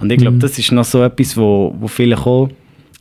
Und 0.00 0.12
ich 0.12 0.18
glaube, 0.18 0.36
das 0.38 0.56
ist 0.60 0.70
noch 0.70 0.84
so 0.84 1.02
etwas, 1.02 1.36
wo, 1.36 1.74
wo 1.80 1.88
vielleicht 1.88 2.24
auch, 2.24 2.48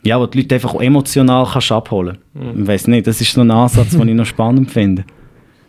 ja, 0.04 0.20
wo 0.20 0.26
die 0.26 0.40
Leute 0.40 0.56
einfach 0.56 0.76
emotional 0.76 1.48
kannst 1.52 1.72
abholen 1.72 2.18
Ich 2.34 2.68
weiß 2.68 2.88
nicht, 2.88 3.08
das 3.08 3.22
ist 3.22 3.34
so 3.34 3.42
ein 3.42 3.52
Ansatz, 3.52 3.92
den 3.92 4.08
ich 4.08 4.16
noch 4.16 4.26
spannend 4.26 4.72
finde. 4.72 5.06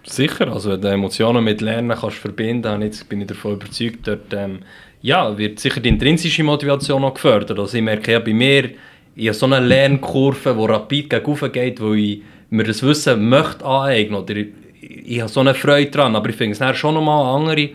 Sicher, 0.05 0.53
also 0.53 0.71
wenn 0.71 0.81
du 0.81 0.89
Emotionen 0.89 1.45
mit 1.45 1.61
Lernen 1.61 1.97
kannst 1.97 2.17
verbinden, 2.17 2.73
und 2.75 2.83
jetzt 2.83 3.09
bin 3.09 3.21
ich 3.21 3.29
davon 3.29 3.53
überzeugt, 3.53 4.07
dort 4.09 4.33
ähm, 4.33 4.61
ja, 5.01 5.37
wird 5.37 5.61
sicher 5.61 5.81
die 5.81 5.91
intrinsische 5.91 6.43
Motivation 6.43 7.05
auch 7.05 7.15
gefördert. 7.15 7.59
Also 7.59 7.77
ich 7.77 7.83
merke 7.83 8.13
ja 8.13 8.19
bei 8.19 8.33
mir, 8.33 8.71
ich 9.15 9.29
habe 9.29 9.37
so 9.37 9.47
eine 9.47 9.61
Lernkurve, 9.61 10.55
die 10.59 10.65
rapid 10.65 11.11
gegen 11.11 11.53
geht, 11.53 11.81
wo 11.81 11.93
ich 11.93 12.23
mir 12.51 12.65
das 12.65 12.83
Wissen 12.83 13.29
möchte 13.29 13.65
aneignen 13.65 14.21
oder 14.21 14.37
ich, 14.37 14.49
ich 14.81 15.21
habe 15.21 15.31
so 15.31 15.41
eine 15.41 15.55
Freude 15.55 15.91
dran, 15.91 16.17
aber 16.17 16.31
ich 16.31 16.37
finde 16.37 16.65
es 16.65 16.77
schon 16.77 16.95
nochmal 16.95 17.37
andere 17.37 17.71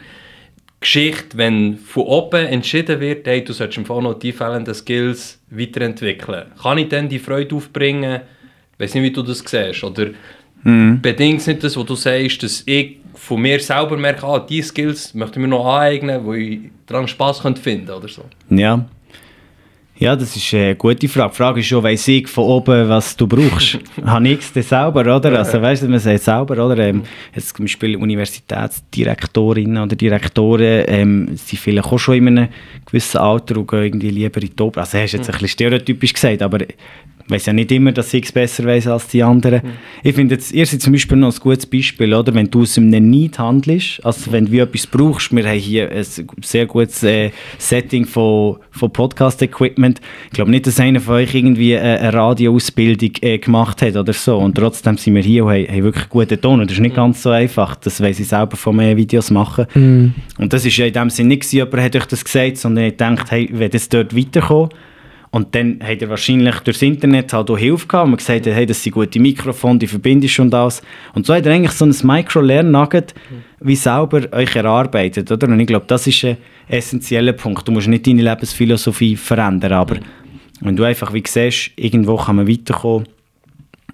Geschichte, 0.80 1.38
wenn 1.38 1.78
von 1.78 2.04
oben 2.04 2.46
entschieden 2.46 3.00
wird, 3.00 3.26
hey, 3.26 3.44
du 3.44 3.54
solltest 3.54 3.80
im 3.80 3.86
Fall 3.86 4.02
noch 4.02 4.20
die 4.20 4.32
fehlenden 4.32 4.76
Skills 4.76 5.40
weiterentwickeln. 5.50 6.52
Kann 6.62 6.78
ich 6.78 6.90
dann 6.90 7.10
die 7.10 7.20
Freude 7.20 7.56
aufbringen? 7.56 8.22
Ich 8.74 8.80
weiß 8.80 8.94
nicht, 8.94 9.04
wie 9.04 9.12
du 9.12 9.24
das 9.24 9.40
siehst. 9.40 9.84
Oder 9.84 10.12
bedingt 10.64 11.42
es 11.42 11.48
nicht 11.48 11.64
das, 11.64 11.78
was 11.78 11.86
du 11.86 11.96
sagst, 11.96 12.44
dass 12.44 12.64
ich 12.66 12.98
von 13.16 13.42
mir 13.42 13.60
selber 13.60 13.98
merke, 13.98 14.26
ah, 14.26 14.40
diese 14.40 14.70
Skills 14.70 15.14
möchte 15.14 15.40
ich 15.40 15.42
mir 15.42 15.48
noch 15.48 15.66
aneignen, 15.66 16.24
wo 16.24 16.34
ich 16.34 16.60
daran 16.86 17.08
Spass 17.08 17.42
könnte 17.42 17.62
finden 17.62 17.90
oder 17.90 18.08
so. 18.08 18.24
Ja. 18.50 18.86
Ja, 20.00 20.16
das 20.16 20.36
ist 20.36 20.54
eine 20.54 20.76
gute 20.76 21.08
Frage. 21.08 21.32
Die 21.32 21.38
Frage 21.38 21.60
ist 21.62 21.66
schon, 21.66 21.84
weiss 21.84 22.08
ich 22.08 22.28
von 22.28 22.44
oben, 22.44 22.88
was 22.88 23.18
du 23.18 23.26
brauchst? 23.26 23.80
Habe 24.06 24.28
ich 24.28 24.40
es 24.40 24.54
denn 24.54 24.62
selber, 24.62 25.02
oder? 25.02 25.40
Also 25.40 25.60
weißt 25.60 25.84
du, 25.84 25.88
man 25.88 26.00
sagt 26.00 26.22
selber, 26.22 26.64
oder? 26.64 26.78
Ähm, 26.78 27.02
jetzt 27.34 27.56
zum 27.56 27.66
Beispiel 27.66 27.96
Universitätsdirektorinnen 27.96 29.82
oder 29.82 29.96
Direktoren 29.96 30.84
ähm, 30.88 31.30
sind 31.36 31.60
vielleicht 31.60 31.88
auch 31.88 31.98
schon 31.98 32.16
in 32.18 32.28
einem 32.28 32.50
gewissen 32.86 33.18
Alter 33.18 33.58
und 33.58 33.68
gehen 33.68 33.84
irgendwie 33.86 34.12
lieber 34.12 34.40
in 34.40 34.50
die 34.50 34.56
Top. 34.56 34.78
Also 34.78 35.00
hast 35.00 35.14
du 35.14 35.18
jetzt 35.18 35.30
ein 35.30 35.34
bisschen 35.34 35.48
stereotypisch 35.48 36.14
gesagt, 36.14 36.44
aber 36.44 36.60
ich 37.28 37.32
weiss 37.32 37.46
ja 37.46 37.52
nicht 37.52 37.74
immer, 37.74 37.92
dass 37.92 38.14
ich 38.14 38.24
es 38.24 38.32
besser 38.32 38.64
weiss 38.64 38.88
als 38.88 39.10
die 39.10 39.22
anderen. 39.22 39.62
Ich 40.02 40.16
finde 40.16 40.36
jetzt, 40.36 40.54
ihr 40.54 40.66
seid 40.66 40.82
zum 40.82 40.94
Beispiel 40.94 41.18
noch 41.18 41.34
ein 41.34 41.40
gutes 41.42 41.66
Beispiel, 41.66 42.14
oder? 42.14 42.34
Wenn 42.34 42.50
du 42.50 42.62
aus 42.62 42.78
einem 42.78 43.10
Need 43.10 43.38
handelst, 43.38 44.00
also 44.06 44.32
wenn 44.32 44.46
du 44.46 44.58
etwas 44.62 44.88
brauchst, 44.88 45.36
wir 45.36 45.46
haben 45.46 45.60
hier 45.60 45.92
ein 45.92 46.06
sehr 46.42 46.66
gutes 46.66 47.04
äh, 47.04 47.32
Setting 47.58 48.06
von, 48.06 48.58
von 48.72 48.94
Podcast-Equipment. 48.94 50.00
Ich 50.28 50.32
glaube 50.32 50.52
nicht, 50.52 50.68
dass 50.68 50.80
einer 50.80 51.02
von 51.02 51.16
euch 51.16 51.36
irgendwie 51.36 51.74
äh, 51.74 51.80
eine 51.80 52.14
Radioausbildung 52.14 53.12
äh, 53.20 53.40
gemacht 53.40 53.82
hat 53.82 53.98
oder 53.98 54.14
so. 54.14 54.38
Und 54.38 54.56
trotzdem 54.56 54.98
sind 54.98 55.16
wir 55.16 55.22
hier 55.22 55.44
und 55.44 55.52
haben, 55.52 55.68
haben 55.68 55.84
wirklich 55.84 56.08
guten 56.08 56.40
Ton. 56.40 56.62
Und 56.62 56.72
das 56.72 56.78
ist 56.78 56.82
nicht 56.82 56.96
ganz 56.96 57.22
so 57.22 57.32
einfach. 57.32 57.76
Das 57.76 58.00
weiss 58.00 58.22
ich 58.22 58.30
selber 58.30 58.56
von 58.56 58.74
meinen 58.74 58.96
Videos 58.96 59.32
machen. 59.32 59.66
Und 60.38 60.54
das 60.54 60.66
ist 60.66 60.78
ja 60.78 60.86
in 60.86 60.94
dem 60.94 61.10
Sinne 61.10 61.28
nicht, 61.30 61.52
jemand 61.52 61.84
hat 61.84 61.96
euch 61.98 62.06
das 62.06 62.24
gesagt, 62.24 62.56
sondern 62.56 62.86
ich 62.86 62.92
gedacht, 62.92 63.32
hey, 63.32 63.50
wenn 63.52 63.70
das 63.70 63.90
dort 63.90 64.16
weiterkommt, 64.16 64.74
und 65.32 65.54
dann 65.56 65.80
hat 65.84 66.02
er 66.02 66.10
wahrscheinlich 66.10 66.60
durchs 66.60 66.82
Internet 66.82 67.34
halt 67.34 67.50
auch 67.50 67.58
Hilfe 67.58 67.88
gehabt 67.88 68.06
und 68.06 68.12
man 68.12 68.18
gesagt, 68.18 68.48
hat, 68.48 68.54
hey, 68.54 68.66
das 68.66 68.82
sind 68.82 68.94
gute 68.94 69.20
Mikrofone, 69.20 69.78
die 69.78 69.88
verbindest 69.88 70.40
und 70.40 70.54
alles. 70.54 70.82
Und 71.14 71.26
so 71.26 71.34
hat 71.34 71.46
er 71.46 71.54
eigentlich 71.54 71.74
so 71.74 71.86
ein 71.86 71.96
Micro-Lern-Nugget 72.02 73.14
wie 73.60 73.76
selber 73.76 74.22
euch 74.32 74.56
erarbeitet, 74.56 75.32
oder? 75.32 75.48
Und 75.48 75.60
ich 75.60 75.68
glaube, 75.68 75.86
das 75.88 76.08
ist 76.08 76.24
ein 76.24 76.38
essentieller 76.70 77.34
Punkt. 77.34 77.68
Du 77.68 77.72
musst 77.72 77.88
nicht 77.88 78.08
deine 78.08 78.22
Lebensphilosophie 78.22 79.16
verändern, 79.16 79.74
aber 79.74 79.98
wenn 80.62 80.76
du 80.76 80.84
einfach, 80.84 81.14
wie 81.14 81.24
siehst, 81.26 81.72
irgendwo 81.76 82.16
kann 82.16 82.38
man 82.38 82.48
weiterkommen 82.48 83.08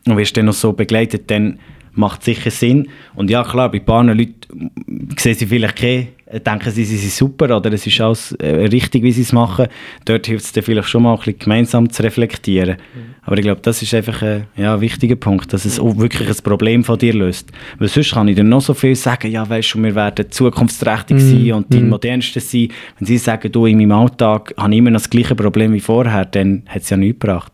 und 0.08 0.18
wirst 0.18 0.38
dann 0.38 0.46
noch 0.46 0.54
so 0.54 0.74
begleitet, 0.74 1.32
dann 1.32 1.60
macht 1.96 2.24
sicher 2.24 2.52
Sinn. 2.52 2.90
Und 3.16 3.30
ja, 3.30 3.44
klar, 3.44 3.72
bei 3.72 3.80
ein 3.80 3.86
paar 3.86 4.04
Leuten 4.04 4.72
sehen 5.18 5.36
sie 5.36 5.46
vielleicht 5.46 5.76
keine, 5.76 6.08
denken 6.46 6.72
sie, 6.72 6.86
sie 6.86 6.98
sind 6.98 7.12
super 7.12 7.56
oder 7.56 7.72
es 7.72 7.86
ist 7.86 8.02
alles 8.02 8.32
äh, 8.34 8.66
richtig, 8.68 9.04
wie 9.04 9.12
sie 9.12 9.22
es 9.22 9.32
machen. 9.32 9.68
Dort 10.06 10.26
hilft 10.28 10.46
es 10.46 10.52
dann 10.52 10.64
vielleicht 10.64 10.90
schon 10.90 11.04
mal 11.04 11.14
ein 11.14 11.18
bisschen 11.18 11.40
gemeinsam 11.40 11.90
zu 11.90 12.04
reflektieren. 12.04 12.78
Aber 13.26 13.38
ich 13.38 13.44
glaube, 13.44 13.62
das 13.62 13.82
ist 13.82 13.94
einfach 13.94 14.22
ein 14.22 14.48
ja, 14.58 14.80
wichtiger 14.82 15.16
Punkt, 15.16 15.54
dass 15.54 15.66
es 15.66 15.80
auch 15.80 15.98
wirklich 15.98 16.28
ein 16.28 16.44
Problem 16.44 16.84
von 16.84 16.98
dir 16.98 17.14
löst. 17.14 17.52
Weil 17.78 17.88
sonst 17.88 18.14
kann 18.14 18.28
ich 18.28 18.36
dir 18.36 18.44
noch 18.44 18.62
so 18.62 18.74
viel 18.74 18.96
sagen, 18.96 19.32
ja, 19.32 19.48
weißt 19.48 19.76
du, 19.76 19.84
wir 19.84 19.96
werden 19.96 20.30
zukunftsträchtig 20.30 21.20
sein 21.20 21.54
und 21.54 21.74
die 21.74 21.80
modernsten 21.80 22.42
sein. 22.42 22.70
Wenn 23.00 23.06
sie 23.06 23.18
sagen, 23.18 23.52
du, 23.52 23.66
in 23.66 23.78
meinem 23.78 23.94
Alltag 23.94 24.54
habe 24.58 24.74
ich 24.74 24.80
immer 24.80 24.90
noch 24.90 25.00
das 25.00 25.10
gleiche 25.10 25.36
Problem 25.36 25.74
wie 25.74 25.80
vorher, 25.80 26.26
dann 26.26 26.64
hat 26.68 26.82
es 26.82 26.90
ja 26.90 26.98
nichts 26.98 27.20
gebracht. 27.20 27.53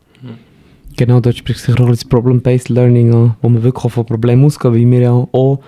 Genau, 0.99 1.21
dort 1.21 1.37
spricht 1.37 1.61
sich 1.61 1.79
auch 1.79 1.87
das 1.87 2.03
Problem-Based 2.03 2.67
Learning 2.67 3.13
an, 3.13 3.35
wo 3.41 3.47
man 3.47 3.63
wirklich 3.63 3.93
von 3.93 4.05
Problemen 4.05 4.43
ausgeht, 4.43 4.73
wie 4.73 4.91
wir 4.91 4.99
ja 4.99 5.11
auch 5.11 5.61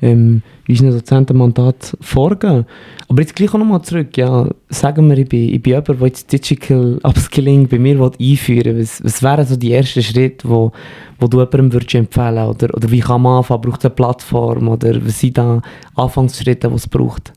ähm, 0.00 0.40
in 0.66 0.72
unserem 0.72 0.92
Dozentenmandat 0.92 1.94
vorgehen. 2.00 2.64
Aber 3.06 3.20
jetzt 3.20 3.36
gleich 3.36 3.52
auch 3.52 3.58
nochmal 3.58 3.82
zurück, 3.82 4.16
ja, 4.16 4.48
sagen 4.70 5.10
wir, 5.10 5.18
ich 5.18 5.28
bin, 5.28 5.52
ich 5.52 5.60
bin 5.60 5.72
jemand, 5.74 5.88
der 5.88 6.06
jetzt 6.06 6.32
Digital 6.32 7.00
Upskilling 7.02 7.68
bei 7.68 7.78
mir 7.78 8.00
einführen 8.00 8.76
will. 8.76 8.80
Was, 8.80 9.04
was 9.04 9.22
wären 9.22 9.44
so 9.44 9.56
die 9.56 9.74
ersten 9.74 10.02
Schritte, 10.02 10.48
wo, 10.48 10.72
wo 11.20 11.26
du 11.26 11.36
jemandem 11.40 11.74
würdest 11.74 11.94
empfehlen 11.94 12.46
oder, 12.48 12.74
oder 12.74 12.90
wie 12.90 13.00
kann 13.00 13.20
man 13.20 13.36
anfangen? 13.36 13.60
Braucht 13.60 13.80
es 13.80 13.84
eine 13.84 13.94
Plattform 13.94 14.68
oder 14.68 15.04
was 15.04 15.20
sind 15.20 15.36
da 15.36 15.60
Anfangsschritte, 15.96 16.66
die 16.66 16.74
es 16.74 16.88
braucht? 16.88 17.34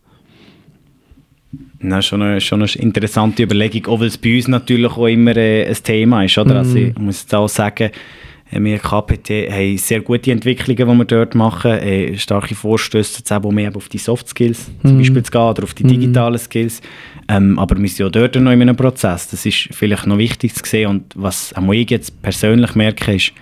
Na, 1.81 2.01
schon, 2.01 2.21
eine, 2.21 2.41
schon 2.41 2.61
eine 2.61 2.71
interessante 2.73 3.43
Überlegung, 3.43 3.87
auch 3.87 3.99
weil 3.99 4.07
es 4.07 4.17
bei 4.17 4.35
uns 4.35 4.47
natürlich 4.47 4.91
auch 4.91 5.07
immer 5.07 5.35
äh, 5.35 5.67
ein 5.67 5.77
Thema 5.83 6.23
ist. 6.23 6.37
Oder? 6.37 6.57
Also 6.57 6.77
ich 6.77 6.97
muss 6.97 7.21
jetzt 7.21 7.33
auch 7.33 7.49
sagen, 7.49 7.91
äh, 8.51 8.59
wir 8.59 8.77
KPT 8.77 9.51
haben 9.51 9.77
sehr 9.77 10.01
gute 10.01 10.31
Entwicklungen, 10.31 10.77
die 10.77 10.97
wir 10.99 11.05
dort 11.05 11.35
machen, 11.35 11.71
äh, 11.71 12.17
starke 12.17 12.53
Vorstöße, 12.53 13.19
jetzt 13.19 13.31
eben 13.31 13.55
mehr 13.55 13.75
auf 13.75 13.89
die 13.89 13.97
Soft 13.97 14.27
Skills 14.29 14.69
zum 14.81 14.97
Beispiel 14.97 15.23
zu 15.23 15.31
gehen 15.31 15.41
oder 15.41 15.63
auf 15.63 15.73
die 15.73 15.83
digitalen 15.83 16.37
Skills. 16.37 16.81
Ähm, 17.27 17.57
aber 17.57 17.77
wir 17.77 17.87
sind 17.87 17.99
ja 17.99 18.09
dort 18.09 18.35
noch 18.35 18.51
in 18.51 18.61
einem 18.61 18.75
Prozess. 18.75 19.29
Das 19.29 19.45
ist 19.45 19.69
vielleicht 19.71 20.05
noch 20.05 20.17
wichtig 20.17 20.53
zu 20.53 20.63
sehen 20.63 20.89
und 20.89 21.13
was 21.15 21.53
auch 21.55 21.71
ich 21.71 21.89
jetzt 21.89 22.21
persönlich 22.21 22.75
merke, 22.75 23.15
ist, 23.15 23.33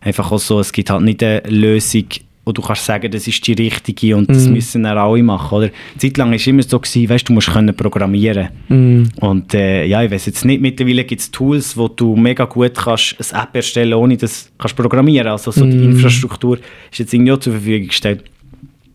Einfach 0.00 0.32
auch 0.32 0.38
so, 0.38 0.60
es 0.60 0.72
gibt 0.72 0.90
halt 0.90 1.02
nicht 1.02 1.22
eine 1.22 1.42
Lösung, 1.46 2.06
wo 2.50 2.52
du 2.52 2.62
kannst 2.62 2.84
sagen, 2.84 3.08
das 3.12 3.28
ist 3.28 3.46
die 3.46 3.52
richtige 3.52 4.16
und 4.16 4.28
das 4.28 4.46
Mhm. 4.48 4.54
müssen 4.54 4.82
dann 4.82 4.98
alle 4.98 5.22
machen, 5.22 5.54
oder? 5.58 5.70
Zeitlang 5.96 6.30
war 6.30 6.34
es 6.36 6.46
immer 6.48 6.64
so, 6.64 6.80
gewesen, 6.80 7.08
weißt, 7.08 7.28
du 7.28 7.32
musst 7.32 7.48
können 7.52 7.74
programmieren 7.76 8.48
Mm. 8.68 9.04
und 9.20 9.54
äh, 9.54 9.84
ja, 9.86 10.02
ich 10.02 10.10
weiß 10.10 10.26
jetzt 10.26 10.44
nicht, 10.44 10.60
mittlerweile 10.60 11.04
gibt 11.04 11.20
es 11.20 11.30
Tools, 11.30 11.76
wo 11.76 11.86
du 11.86 12.16
mega 12.16 12.44
gut 12.46 12.74
kannst 12.74 13.14
eine 13.32 13.42
App 13.44 13.54
erstellen 13.54 13.94
ohne 13.94 14.16
dass 14.16 14.50
kannst 14.58 14.74
programmieren. 14.74 15.28
Also 15.28 15.52
so 15.52 15.64
die 15.64 15.76
Mm. 15.76 15.92
Infrastruktur 15.92 16.58
ist 16.90 16.98
jetzt 16.98 17.14
irgendwie 17.14 17.30
auch 17.32 17.38
zur 17.38 17.52
Verfügung 17.52 17.86
gestellt. 17.86 18.24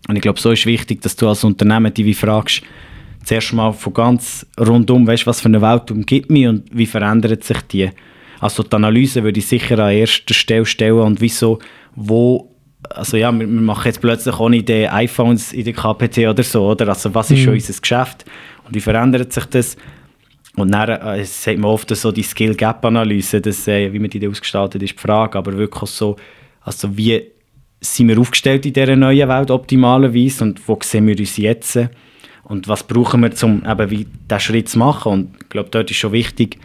Und 0.10 0.18
ich 0.18 0.22
glaube, 0.22 0.40
so 0.40 0.52
ist 0.52 0.66
wichtig, 0.66 1.02
dass 1.02 1.16
du 1.16 1.28
als 1.30 1.44
Unternehmen 1.46 1.94
dich 1.94 2.06
wie 2.06 2.14
fragst, 2.14 2.62
zuerst 3.24 3.54
mal 3.54 3.72
von 3.72 3.94
ganz 3.94 4.46
rundum, 4.60 5.08
weißt, 5.08 5.26
was 5.26 5.40
für 5.42 5.48
eine 5.48 5.62
Welt 5.62 5.90
umgibt 5.92 6.30
mich 6.30 6.46
und 6.48 6.64
wie 6.72 6.86
verändert 6.86 7.44
sich 7.46 7.62
die. 7.72 7.90
Also 8.42 8.64
die 8.64 8.76
Analyse 8.76 9.24
würde 9.24 9.40
ich 9.40 9.48
sicher 9.48 9.80
an 9.80 9.94
erster 9.94 10.34
Stelle 10.34 10.66
stellen 10.66 11.00
und 11.00 11.22
wieso, 11.22 11.60
wo, 11.96 12.52
also 12.90 13.18
ja, 13.18 13.32
wir, 13.32 13.48
wir 13.48 13.62
machen 13.62 13.86
jetzt 13.88 14.02
plötzlich 14.02 14.36
auch 14.36 14.50
nicht 14.50 14.70
die 14.70 14.88
iPhones 14.88 15.54
in 15.54 15.64
der 15.66 15.74
KPT 15.74 16.20
oder 16.20 16.44
so, 16.44 16.68
oder? 16.70 16.90
Also 16.90 17.14
was 17.14 17.32
ist 17.32 17.40
Mhm. 17.40 17.44
schon 17.44 17.54
unser 17.54 17.82
Geschäft 17.82 18.26
und 18.66 18.76
wie 18.76 18.82
verändert 18.82 19.34
sich 19.34 19.46
das? 19.46 19.78
Und 20.56 20.72
dann 20.72 20.90
äh, 20.90 21.20
es 21.22 21.44
sagt 21.44 21.58
man 21.60 21.72
oft 21.72 21.94
so 21.96 22.12
die 22.12 22.24
Skill-Gap-Analyse, 22.24 23.38
äh, 23.38 23.92
wie 23.94 24.00
man 24.00 24.10
die 24.10 24.28
ausgestaltet, 24.28 24.82
ist 24.84 24.94
die 24.94 25.00
Frage, 25.02 25.38
aber 25.38 25.58
wirklich 25.58 25.90
so, 25.90 26.16
also 26.62 26.96
wie 26.96 27.22
sind 27.82 28.08
wir 28.08 28.20
aufgestellt 28.20 28.66
in 28.66 28.74
dieser 28.74 28.96
neuen 28.96 29.28
Welt 29.30 29.52
optimalerweise 29.52 30.44
und 30.44 30.68
wo 30.68 30.80
sehen 30.82 31.08
wir 31.08 31.18
uns 31.20 31.38
jetzt 31.38 31.80
und 32.44 32.68
was 32.68 32.84
brauchen 32.84 33.22
wir, 33.22 33.32
um 33.44 33.64
eben 33.70 33.90
wie 33.92 34.06
diesen 34.30 34.40
Schritt 34.40 34.70
zu 34.70 34.80
machen 34.80 35.12
und 35.12 35.36
ich 35.44 35.50
glaube, 35.50 35.70
dort 35.72 35.92
ist 35.92 35.98
schon 35.98 36.12
wichtig, 36.14 36.58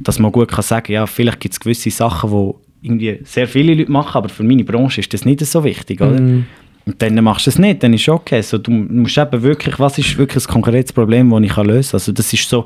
dass 0.00 0.18
man 0.18 0.32
gut 0.32 0.48
kann 0.50 0.62
sagen 0.62 0.92
ja, 0.92 1.06
vielleicht 1.06 1.40
gibt 1.40 1.52
es 1.52 1.60
gewisse 1.60 1.90
Sachen, 1.90 2.30
die 2.30 2.65
irgendwie 2.82 3.20
sehr 3.24 3.48
viele 3.48 3.74
Leute 3.74 3.90
machen, 3.90 4.16
aber 4.18 4.28
für 4.28 4.44
meine 4.44 4.64
Branche 4.64 5.00
ist 5.00 5.12
das 5.12 5.24
nicht 5.24 5.40
so 5.40 5.64
wichtig, 5.64 6.00
oder? 6.00 6.20
Mm. 6.20 6.46
Und 6.86 7.02
dann 7.02 7.22
machst 7.24 7.46
du 7.46 7.50
es 7.50 7.58
nicht, 7.58 7.82
dann 7.82 7.92
ist 7.94 8.02
es 8.02 8.08
okay. 8.08 8.40
So, 8.42 8.58
du 8.58 8.70
musst 8.70 9.18
eben 9.18 9.42
wirklich, 9.42 9.78
was 9.80 9.98
ist 9.98 10.16
wirklich 10.18 10.46
ein 10.46 10.52
konkretes 10.52 10.92
Problem, 10.92 11.30
das 11.30 11.40
ich 11.42 11.50
kann 11.50 11.66
lösen 11.66 11.90
kann. 11.90 11.96
Also 11.96 12.12
das 12.12 12.32
ist 12.32 12.48
so 12.48 12.64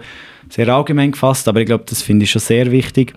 sehr 0.51 0.69
allgemein 0.69 1.13
gefasst, 1.13 1.49
aber 1.49 1.61
ich 1.61 1.67
glaube, 1.67 1.85
das 1.89 2.03
finde 2.03 2.25
ich 2.25 2.31
schon 2.31 2.41
sehr 2.41 2.71
wichtig. 2.71 3.15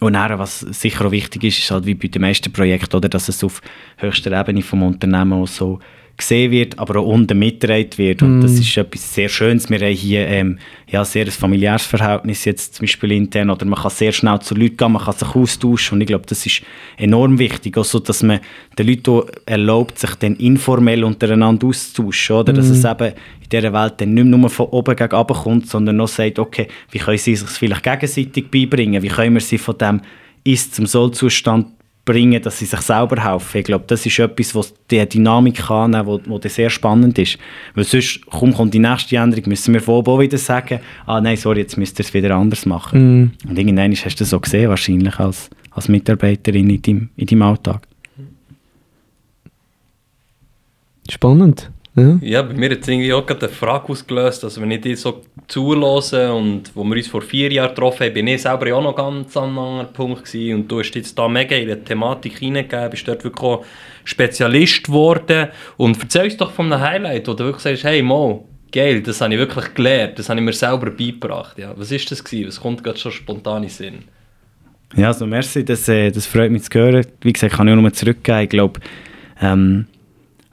Und 0.00 0.14
dann, 0.14 0.38
was 0.38 0.60
sicher 0.60 1.06
auch 1.06 1.12
wichtig 1.12 1.44
ist, 1.44 1.58
ist 1.58 1.70
halt 1.70 1.86
wie 1.86 1.94
bei 1.94 2.08
den 2.08 2.22
meisten 2.22 2.52
Projekten, 2.52 2.96
oder, 2.96 3.08
dass 3.08 3.28
es 3.28 3.44
auf 3.44 3.60
höchster 3.96 4.38
Ebene 4.38 4.62
vom 4.62 4.82
Unternehmen 4.82 5.34
auch 5.34 5.46
so 5.46 5.78
gesehen 6.18 6.50
wird, 6.50 6.78
aber 6.78 7.00
auch 7.00 7.06
unten 7.06 7.38
mitgetragen 7.38 7.96
wird. 7.96 8.22
Und 8.22 8.40
das 8.40 8.52
ist 8.52 8.76
etwas 8.76 9.14
sehr 9.14 9.28
Schönes. 9.28 9.70
Wir 9.70 9.78
haben 9.78 9.94
hier 9.94 10.26
ähm, 10.26 10.58
ja, 10.88 11.04
sehr 11.04 11.24
ein 11.24 11.30
familiäres 11.30 11.86
Verhältnis 11.86 12.44
jetzt 12.44 12.74
zum 12.74 12.84
Beispiel 12.84 13.12
intern, 13.12 13.50
oder 13.50 13.64
man 13.64 13.78
kann 13.78 13.90
sehr 13.90 14.12
schnell 14.12 14.40
zu 14.40 14.54
Leuten 14.54 14.76
gehen, 14.76 14.92
man 14.92 15.02
kann 15.02 15.14
sich 15.14 15.34
austauschen 15.34 15.96
und 15.96 16.00
ich 16.02 16.08
glaube, 16.08 16.26
das 16.26 16.44
ist 16.44 16.62
enorm 16.96 17.38
wichtig, 17.38 17.76
auch 17.78 17.84
so, 17.84 18.00
dass 18.00 18.22
man 18.22 18.40
den 18.78 18.88
Leuten 18.88 19.22
erlaubt, 19.46 19.98
sich 19.98 20.14
dann 20.16 20.34
informell 20.36 21.04
untereinander 21.04 21.68
auszutauschen, 21.68 22.36
oder? 22.36 22.52
dass 22.52 22.68
es 22.68 22.84
eben 22.84 23.14
in 23.42 23.48
dieser 23.50 23.72
Welt 23.72 23.94
dann 23.98 24.14
nicht 24.14 24.24
mehr 24.26 24.38
nur 24.38 24.50
von 24.50 24.66
oben 24.66 24.96
gegen 24.96 25.14
unten 25.14 25.34
kommt, 25.34 25.68
sondern 25.68 26.00
auch 26.00 26.08
sagt, 26.08 26.38
okay, 26.38 26.66
wie 26.90 26.98
können 26.98 27.18
sie 27.18 27.36
sich 27.36 27.48
vielleicht 27.48 27.84
gegenseitig 27.84 28.50
beibringen, 28.50 29.02
wie 29.02 29.08
können 29.08 29.34
wir 29.34 29.40
sie 29.40 29.58
von 29.58 29.78
dem 29.78 30.00
Ist 30.42 30.74
zum 30.74 30.86
Sollzustand 30.86 31.77
bringen, 32.08 32.40
dass 32.40 32.58
sie 32.58 32.64
sich 32.64 32.80
selber 32.80 33.22
helfen. 33.22 33.58
Ich 33.58 33.64
glaube, 33.64 33.84
das 33.86 34.06
ist 34.06 34.18
etwas, 34.18 34.54
was 34.54 34.72
die 34.90 35.06
Dynamik 35.06 35.56
kann, 35.56 35.92
wo, 36.06 36.18
wo 36.24 36.38
das 36.38 36.54
sehr 36.54 36.70
spannend 36.70 37.18
ist. 37.18 37.38
Weil 37.74 37.84
sonst 37.84 38.24
kaum 38.30 38.54
kommt 38.54 38.72
die 38.72 38.78
nächste 38.78 39.16
Änderung, 39.16 39.44
müssen 39.48 39.74
wir 39.74 39.86
oben 39.86 40.10
auch 40.10 40.18
wieder 40.18 40.38
sagen, 40.38 40.80
ah 41.04 41.20
nein, 41.20 41.36
sorry, 41.36 41.60
jetzt 41.60 41.76
müsst 41.76 42.00
ihr 42.00 42.06
es 42.06 42.14
wieder 42.14 42.34
anders 42.34 42.64
machen. 42.64 43.32
Mm. 43.44 43.48
Und 43.50 43.58
irgendwann 43.58 43.92
hast 43.92 44.04
du 44.04 44.18
das 44.20 44.30
so 44.30 44.40
gesehen, 44.40 44.70
wahrscheinlich 44.70 45.18
als, 45.18 45.50
als 45.70 45.88
Mitarbeiterin 45.88 46.70
in 46.70 46.80
deinem, 46.80 47.08
in 47.16 47.26
deinem 47.26 47.42
Alltag. 47.42 47.86
Spannend. 51.10 51.70
Ja. 51.98 52.18
Ja, 52.20 52.42
bei 52.42 52.54
mir 52.54 52.70
hat 52.70 52.80
es 52.80 52.88
irgendwie 52.88 53.12
auch 53.12 53.26
gerade 53.26 53.46
eine 53.46 53.54
Frage 53.54 53.88
ausgelöst, 53.88 54.42
dass 54.42 54.60
wenn 54.60 54.70
ich 54.70 54.80
die 54.80 54.94
so 54.94 55.22
zulasse 55.46 56.32
und 56.32 56.70
wo 56.74 56.84
wir 56.84 56.96
uns 56.96 57.08
vor 57.08 57.22
vier 57.22 57.52
Jahren 57.52 57.70
getroffen 57.70 58.06
haben, 58.06 58.14
bin 58.14 58.26
ich 58.26 58.42
selber 58.42 58.68
ja 58.68 58.74
auch 58.74 58.82
noch 58.82 58.96
ganz 58.96 59.36
an 59.36 59.44
einem 59.44 59.58
anderen 59.58 59.92
Punkt 59.92 60.24
gewesen 60.24 60.54
und 60.54 60.68
du 60.68 60.80
hast 60.80 60.94
jetzt 60.94 61.18
da 61.18 61.28
mega 61.28 61.56
in 61.56 61.68
die 61.68 61.76
Thematik 61.76 62.38
hineingegeben, 62.38 62.90
bist 62.90 63.08
dort 63.08 63.24
wirklich 63.24 63.42
auch 63.42 63.64
Spezialist 64.04 64.84
geworden 64.84 65.48
und 65.76 66.00
erzähl 66.00 66.24
uns 66.24 66.36
doch 66.36 66.52
von 66.52 66.72
einem 66.72 66.82
Highlight, 66.82 67.28
wo 67.28 67.34
du 67.34 67.44
wirklich 67.44 67.62
sagst, 67.62 67.84
hey 67.84 68.02
Mo, 68.02 68.48
geil, 68.72 69.02
das 69.02 69.20
habe 69.20 69.32
ich 69.34 69.38
wirklich 69.38 69.74
gelernt, 69.74 70.18
das 70.18 70.28
habe 70.28 70.40
ich 70.40 70.44
mir 70.44 70.52
selber 70.52 70.90
beigebracht. 70.90 71.58
Ja, 71.58 71.72
was 71.76 71.90
ist 71.90 72.10
das 72.10 72.22
gewesen? 72.22 72.48
Was 72.48 72.60
kommt 72.60 72.84
gerade 72.84 72.98
schon 72.98 73.12
spontan 73.12 73.62
in 73.62 73.62
den 73.62 73.70
Sinn? 73.70 73.98
Ja, 74.96 75.08
also 75.08 75.26
merci, 75.26 75.64
das, 75.64 75.88
äh, 75.88 76.10
das 76.10 76.26
freut 76.26 76.50
mich 76.50 76.62
zu 76.62 76.78
hören. 76.78 77.06
Wie 77.20 77.32
gesagt, 77.32 77.54
kann 77.54 77.68
ich 77.68 77.74
auch 77.74 77.80
nur 77.80 77.92
zurückgeben. 77.92 78.40
Ich 78.40 78.48
glaube, 78.48 78.80
ähm, 79.40 79.86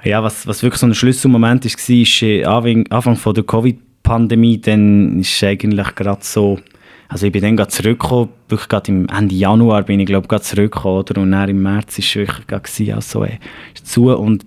ja, 0.06 0.24
was, 0.24 0.46
was 0.48 0.64
wirklich 0.64 0.80
so 0.80 0.88
ein 0.88 0.94
Schlüsselmoment 0.94 1.66
ist, 1.66 1.78
war, 1.78 1.96
ist 1.96 2.22
äh, 2.22 2.44
Anfang, 2.46 2.88
Anfang 2.90 3.16
von 3.16 3.34
der 3.34 3.44
Covid-Pandemie, 3.44 4.60
dann 4.62 5.20
ist 5.20 5.44
eigentlich 5.44 5.96
gerade 5.96 6.22
so, 6.24 6.60
also 7.08 7.26
ich 7.26 7.32
bin 7.32 7.42
dann 7.42 7.58
gerade 7.58 7.72
zurückgekommen, 7.72 8.30
wirklich 8.48 8.70
gerade 8.70 8.92
im 8.92 9.08
Ende 9.08 9.36
Januar 9.36 9.84
bin 9.84 10.00
ich 10.00 10.06
glaube 10.06 10.28
gerade 10.28 10.44
zurückgekommen, 10.44 11.00
oder? 11.00 11.22
Und 11.22 11.32
dann 11.32 11.50
im 11.50 11.62
März 11.62 11.98
ist 12.00 12.10
es 12.10 12.16
wirklich 12.16 12.48
gerade 12.48 12.64
gewesen, 12.64 12.94
also 12.94 13.24
äh, 13.24 13.38
zu 13.84 14.16
und 14.16 14.46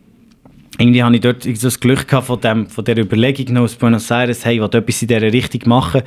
irgendwie 0.78 1.02
hatte 1.02 1.16
ich 1.16 1.20
dort 1.20 1.42
so 1.42 1.66
das 1.66 1.80
Glück 1.80 2.06
gehabt 2.06 2.26
von, 2.26 2.40
dem, 2.40 2.66
von 2.68 2.84
dieser 2.84 3.00
Überlegung 3.00 3.56
aus 3.56 3.74
Buenos 3.74 4.10
Aires, 4.10 4.44
hey, 4.44 4.54
ich 4.54 4.60
will 4.60 4.68
etwas 4.72 5.02
in 5.02 5.08
dieser 5.08 5.32
Richtung 5.32 5.62
machen, 5.66 6.02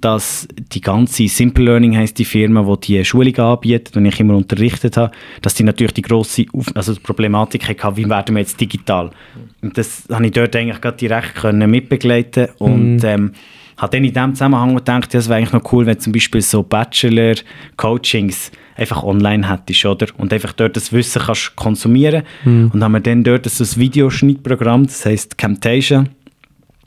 dass 0.00 0.46
die 0.72 0.80
ganze 0.80 1.28
Simple 1.28 1.64
Learning 1.64 1.96
heisst 1.96 2.18
die 2.18 2.24
Firma, 2.24 2.62
die 2.76 2.98
die 2.98 3.04
Schulung 3.04 3.36
anbietet 3.36 3.96
und 3.96 4.06
ich 4.06 4.18
immer 4.20 4.36
unterrichtet 4.36 4.96
habe, 4.96 5.12
dass 5.42 5.54
die 5.54 5.64
natürlich 5.64 5.94
die 5.94 6.02
grosse 6.02 6.46
Auf 6.52 6.66
also 6.74 6.94
die 6.94 7.00
Problematik 7.00 7.68
hatte, 7.68 7.96
wie 7.96 8.08
werden 8.08 8.34
wir 8.34 8.40
jetzt 8.40 8.60
digital. 8.60 9.10
Und 9.60 9.76
das 9.76 10.04
habe 10.10 10.26
ich 10.26 10.32
dort 10.32 10.54
eigentlich 10.54 10.80
gerade 10.80 10.96
direkt 10.96 11.34
können 11.36 11.70
mitbegleiten 11.70 12.48
und 12.58 13.02
ähm, 13.04 13.32
habe 13.82 13.96
dann 13.96 14.04
in 14.04 14.12
diesem 14.14 14.34
Zusammenhang 14.34 14.76
gedacht, 14.76 15.12
ja, 15.12 15.18
es 15.18 15.28
wäre 15.28 15.38
eigentlich 15.38 15.52
noch 15.52 15.72
cool, 15.72 15.86
wenn 15.86 15.98
zum 15.98 16.12
Beispiel 16.12 16.40
so 16.40 16.62
Bachelor-Coachings 16.62 18.52
einfach 18.76 19.02
online 19.02 19.50
hättest, 19.50 19.84
oder? 19.84 20.06
Und 20.18 20.32
einfach 20.32 20.52
dort 20.52 20.76
das 20.76 20.92
Wissen 20.92 21.20
kannst 21.20 21.56
konsumieren. 21.56 22.22
Und 22.72 22.82
haben 22.82 22.92
wir 22.92 23.00
dann 23.00 23.24
dort 23.24 23.44
so 23.46 23.64
ein 23.64 23.80
Videoschnittprogramm, 23.80 24.86
das 24.86 25.04
heisst 25.04 25.36
Camtasia, 25.36 26.04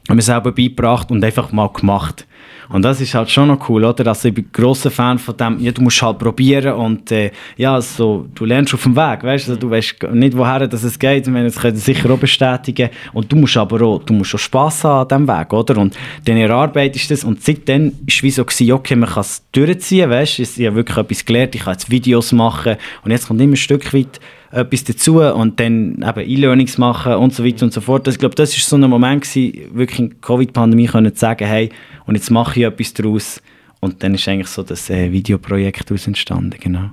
haben 0.08 0.18
wir 0.18 0.22
selber 0.22 0.54
beigebracht 0.54 1.12
und 1.12 1.22
einfach 1.24 1.52
mal 1.52 1.68
gemacht. 1.68 2.26
Und 2.70 2.84
das 2.84 3.02
ist 3.02 3.14
halt 3.14 3.30
schon 3.30 3.48
noch 3.48 3.70
cool, 3.70 3.84
oder? 3.86 4.08
Also 4.08 4.28
ich 4.28 4.34
bin 4.34 4.46
grosser 4.52 4.92
Fan 4.92 5.18
von 5.20 5.38
dem, 5.38 5.60
ja, 5.60 5.72
du 5.72 5.82
musst 5.82 6.02
halt 6.02 6.18
probieren 6.20 6.74
und 6.74 7.12
äh, 7.12 7.32
ja, 7.58 7.80
so, 7.82 8.28
du 8.34 8.46
lernst 8.46 8.74
auf 8.74 8.84
dem 8.84 8.96
Weg, 8.96 9.24
weißt 9.24 9.50
du? 9.50 9.56
Du 9.56 9.70
weißt 9.70 9.96
nicht, 10.14 10.38
woher 10.38 10.68
das 10.68 10.84
es 10.84 10.98
geht, 10.98 11.28
das 11.28 11.56
können 11.56 11.76
sicher 11.76 12.12
auch 12.12 12.18
bestätigen. 12.18 12.90
Und 13.14 13.32
du 13.32 13.36
musst 13.36 13.58
aber 13.58 13.82
auch, 13.82 14.04
du 14.04 14.14
musst 14.14 14.34
auch 14.36 14.40
Spass 14.40 14.84
haben 14.84 15.02
an 15.12 15.26
diesem 15.26 15.40
Weg, 15.40 15.54
oder? 15.54 15.78
Und 15.78 15.96
dann 16.26 16.38
erarbeitest 16.38 17.10
du 17.10 17.14
das 17.14 17.24
und 17.24 17.44
seitdem 17.44 17.92
war 17.92 18.00
es 18.08 18.24
wie 18.24 18.32
so, 18.32 18.44
gewesen, 18.44 18.72
okay, 18.72 18.96
man 18.96 19.10
kann 19.10 19.22
es 19.22 19.44
durchziehen, 19.52 20.10
weißt 20.10 20.40
du? 20.40 20.44
Ich 20.44 20.66
habe 20.66 20.76
wirklich 20.76 20.98
etwas 20.98 21.26
gelernt, 21.26 21.56
ich 21.56 21.62
kann 21.62 21.74
jetzt 21.74 21.90
Videos 21.90 22.32
machen 22.32 22.76
und 23.04 23.12
jetzt 23.12 23.28
kommt 23.28 23.42
immer 23.42 23.54
ein 23.54 23.58
Stück 23.58 23.94
weit 23.94 24.20
etwas 24.56 24.84
dazu 24.86 25.22
und 25.22 25.60
dann 25.60 26.02
eben 26.02 26.30
E-Learnings 26.30 26.78
machen 26.78 27.16
und 27.16 27.34
so 27.34 27.44
weiter 27.44 27.66
und 27.66 27.74
so 27.74 27.82
fort. 27.82 28.08
Das, 28.08 28.16
ich 28.16 28.20
glaube, 28.20 28.36
das 28.36 28.54
war 28.54 28.60
so 28.60 28.76
ein 28.78 28.90
Moment, 28.90 29.24
gewesen, 29.24 29.76
wirklich 29.76 30.00
in 30.00 30.10
der 30.10 30.18
Covid-Pandemie 30.20 30.88
können 30.88 31.14
zu 31.14 31.20
sagen, 31.20 31.46
hey, 31.46 31.70
und 32.06 32.16
jetzt 32.16 32.32
mache 32.32 32.60
ich 32.60 32.66
etwas 32.66 32.94
daraus. 32.94 33.42
Und 33.82 34.02
dann 34.02 34.16
ist 34.16 34.28
eigentlich 34.28 34.48
so 34.48 34.64
das 34.64 34.90
äh, 34.90 35.12
Videoprojekt 35.12 35.90
daraus 35.90 36.08
entstanden, 36.08 36.56
genau. 36.60 36.92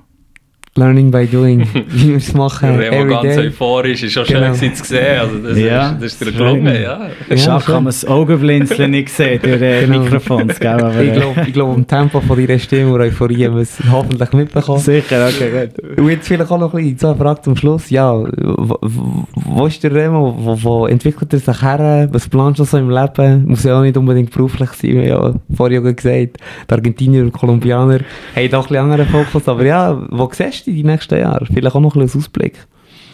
Learning 0.75 1.11
by 1.11 1.27
doing, 1.27 1.67
wie 1.89 2.09
wir 2.09 2.17
es 2.17 2.33
machen. 2.33 2.75
Remo 2.75 2.95
every 2.97 3.09
ganz 3.13 3.35
day. 3.35 3.47
euphorisch, 3.47 4.01
ist 4.01 4.13
schon 4.13 4.25
schön 4.25 4.37
Genau. 4.37 4.53
gewesen 4.53 4.73
zu 4.73 4.83
sehen. 4.85 5.19
Also 5.19 5.37
das, 5.37 5.59
Ja, 5.59 5.89
ist, 5.91 6.01
das 6.01 6.11
ist 6.13 6.21
dir 6.25 6.31
gelungen, 6.31 6.65
ja. 6.81 7.09
Ja, 7.29 7.37
Schade 7.37 7.63
schon. 7.63 7.73
kann 7.75 7.83
man 7.83 7.85
das 7.85 8.05
Augenblinzeln 8.05 8.89
nicht 8.89 9.09
sehen 9.09 9.39
durch 9.43 9.61
äh, 9.61 9.85
Genau. 9.85 9.99
Mikrofons, 9.99 10.59
gell? 10.59 10.69
Aber, 10.71 10.99
Ich 11.03 11.11
äh, 11.11 11.13
glaube, 11.15 11.41
ich 11.45 11.53
glaub, 11.53 11.75
am 11.75 11.85
Tempo 11.85 12.21
von 12.21 12.37
deiner 12.43 12.57
Stimme 12.57 12.91
und 12.93 13.01
Euphorie 13.01 13.45
haben 13.45 13.55
wir 13.55 13.61
es 13.61 13.77
hoffentlich 13.91 14.33
mitbekommen. 14.33 14.79
Sicher, 14.79 15.27
okay, 15.29 15.67
gut. 15.69 15.97
Und 15.99 16.09
jetzt 16.09 16.27
vielleicht 16.27 16.49
auch 16.51 16.57
noch 16.57 16.73
ein 16.73 16.81
bisschen 16.81 16.97
so 16.97 17.07
eine 17.09 17.17
Frage 17.17 17.41
zum 17.43 17.55
Schluss. 17.55 17.91
Ja, 17.91 18.11
wo, 18.11 19.65
ist 19.67 19.83
der 19.83 19.93
Remo? 19.93 20.35
Wo, 20.39 20.57
wo 20.63 20.87
entwickelt 20.87 21.33
er 21.33 21.39
sich 21.39 21.61
her? 21.61 22.09
Was 22.11 22.27
planst 22.27 22.59
du 22.59 22.63
so 22.63 22.77
im 22.79 22.89
Leben? 22.89 23.45
Muss 23.47 23.63
ja 23.63 23.77
auch 23.77 23.83
nicht 23.83 23.95
unbedingt 23.97 24.31
beruflich 24.31 24.69
sein, 24.71 24.91
wie 24.95 25.07
ja 25.07 25.33
vorher 25.55 25.81
ja 25.83 25.91
gesagt. 25.91 26.37
Die 26.67 26.73
Argentinier 26.73 27.21
und 27.21 27.31
Kolumbianer 27.31 27.99
haben 28.35 28.49
doch 28.49 28.63
ein 28.63 28.67
bisschen 28.69 28.77
anderen 28.77 29.05
Fokus. 29.07 29.47
Aber 29.47 29.63
ja, 29.65 30.01
wo 30.09 30.29
siehst 30.33 30.62
du 30.62 30.62
dich 30.65 30.75
die 30.75 30.83
nächsten 30.83 31.19
Jahre? 31.19 31.45
Vielleicht 31.45 31.75
auch 31.75 31.79
noch 31.79 31.95
ein 31.95 32.01
bisschen 32.01 32.21
Ausblick. 32.21 32.53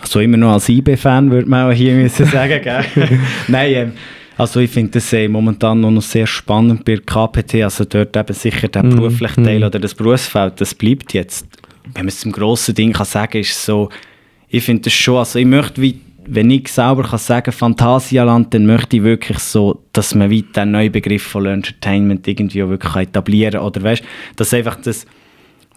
Also 0.02 0.20
immer 0.20 0.38
noch 0.38 0.54
als 0.54 0.70
IB-Fan 0.70 1.30
würde 1.30 1.50
man 1.50 1.70
auch 1.70 1.76
hier 1.76 1.94
müssen 1.94 2.26
sagen, 2.32 2.62
gell? 2.62 2.86
Nein, 3.48 3.74
ähm, 3.74 3.92
also 4.38 4.62
ich 4.62 4.72
finde 4.72 4.92
das 4.92 5.12
äh, 5.12 5.28
momentan 5.28 5.82
noch 5.82 6.02
sehr 6.02 6.26
spannend 6.26 6.86
bei 6.86 6.96
der 6.96 7.04
KPT, 7.04 7.56
also 7.56 7.84
dort 7.84 8.16
eben 8.16 8.34
sicher 8.34 8.70
der 8.70 8.84
Mhm, 8.84 8.96
berufliche 8.96 9.44
Teil 9.44 9.60
mhm. 9.60 9.66
oder 9.66 9.80
das 9.80 9.94
Berufsfeld, 9.94 10.62
das 10.62 10.74
bleibt 10.74 11.14
jetzt. 11.14 11.46
Wenn 11.94 12.04
man 12.04 12.08
es 12.08 12.22
zum 12.22 12.32
grossen 12.32 12.74
Ding 12.74 12.94
kann 12.94 13.06
sagen, 13.06 13.40
ist 13.40 13.66
so, 13.66 13.90
ich 14.48 14.64
finde 14.64 14.84
das 14.84 14.94
schon, 14.94 15.18
also 15.18 15.40
ich 15.40 15.46
möchte 15.46 15.82
wie, 15.82 16.00
wenn 16.26 16.50
ich 16.52 16.70
selber 16.70 17.04
kann 17.04 17.20
sagen 17.20 17.52
Phantasialand, 17.52 18.54
dann 18.54 18.66
möchte 18.66 18.98
ich 18.98 19.04
wirklich 19.04 19.40
so, 19.40 19.84
dass 19.92 20.16
man 20.16 20.30
wie 20.30 20.44
den 20.44 20.72
neuen 20.72 20.92
Begriff 20.92 21.24
von 21.24 21.46
Entertainment 21.46 22.26
irgendwie 22.26 22.64
auch 22.64 22.70
wirklich 22.70 22.96
etablieren 22.96 23.54
kann. 23.54 23.64
oder 23.64 23.84
weißt, 23.84 24.04
dass 24.38 24.54
einfach 24.54 24.78
das 24.78 25.06